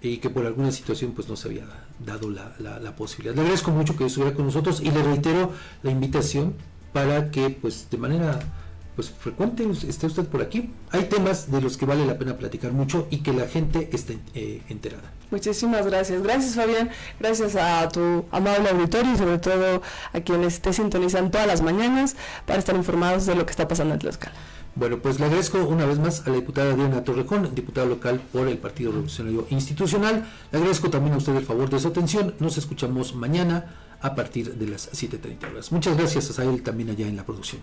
[0.00, 1.66] y que por alguna situación pues no se había
[2.04, 3.34] dado la, la posibilidad.
[3.34, 5.52] Le agradezco mucho que estuviera con nosotros y le reitero
[5.82, 6.54] la invitación
[6.92, 8.40] para que pues de manera
[8.94, 10.70] pues frecuente esté usted por aquí.
[10.90, 14.18] Hay temas de los que vale la pena platicar mucho y que la gente esté
[14.34, 15.12] eh, enterada.
[15.30, 16.22] Muchísimas gracias.
[16.22, 21.46] Gracias Fabián, gracias a tu amable auditorio y sobre todo a quienes te sintonizan todas
[21.46, 22.16] las mañanas
[22.46, 24.36] para estar informados de lo que está pasando en Tlaxcala.
[24.76, 28.48] Bueno, pues le agradezco una vez más a la diputada Diana Torrejón, diputada local por
[28.48, 30.26] el Partido Revolucionario Institucional.
[30.50, 32.34] Le agradezco también a usted el favor de su atención.
[32.40, 35.70] Nos escuchamos mañana a partir de las 7.30 horas.
[35.70, 37.62] Muchas gracias a él también allá en la producción.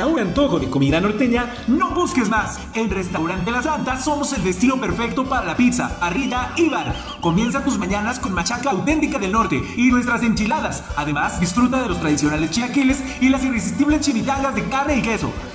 [0.00, 2.58] Para un antojo de comida norteña, no busques más.
[2.72, 6.96] En Restaurante La Santa somos el destino perfecto para la pizza, parrilla y bar.
[7.20, 10.84] Comienza tus mañanas con machaca auténtica del norte y nuestras enchiladas.
[10.96, 15.30] Además, disfruta de los tradicionales chiaquiles y las irresistibles chimichangas de carne y queso.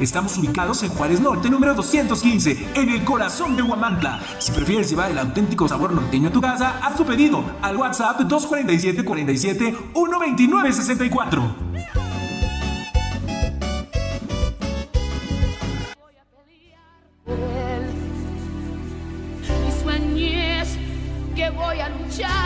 [0.00, 4.20] Estamos ubicados en Juárez Norte, número 215, en el corazón de Huamantla.
[4.38, 8.20] Si prefieres llevar el auténtico sabor norteño a tu casa, haz tu pedido al WhatsApp
[8.20, 11.66] 247 47 129 64.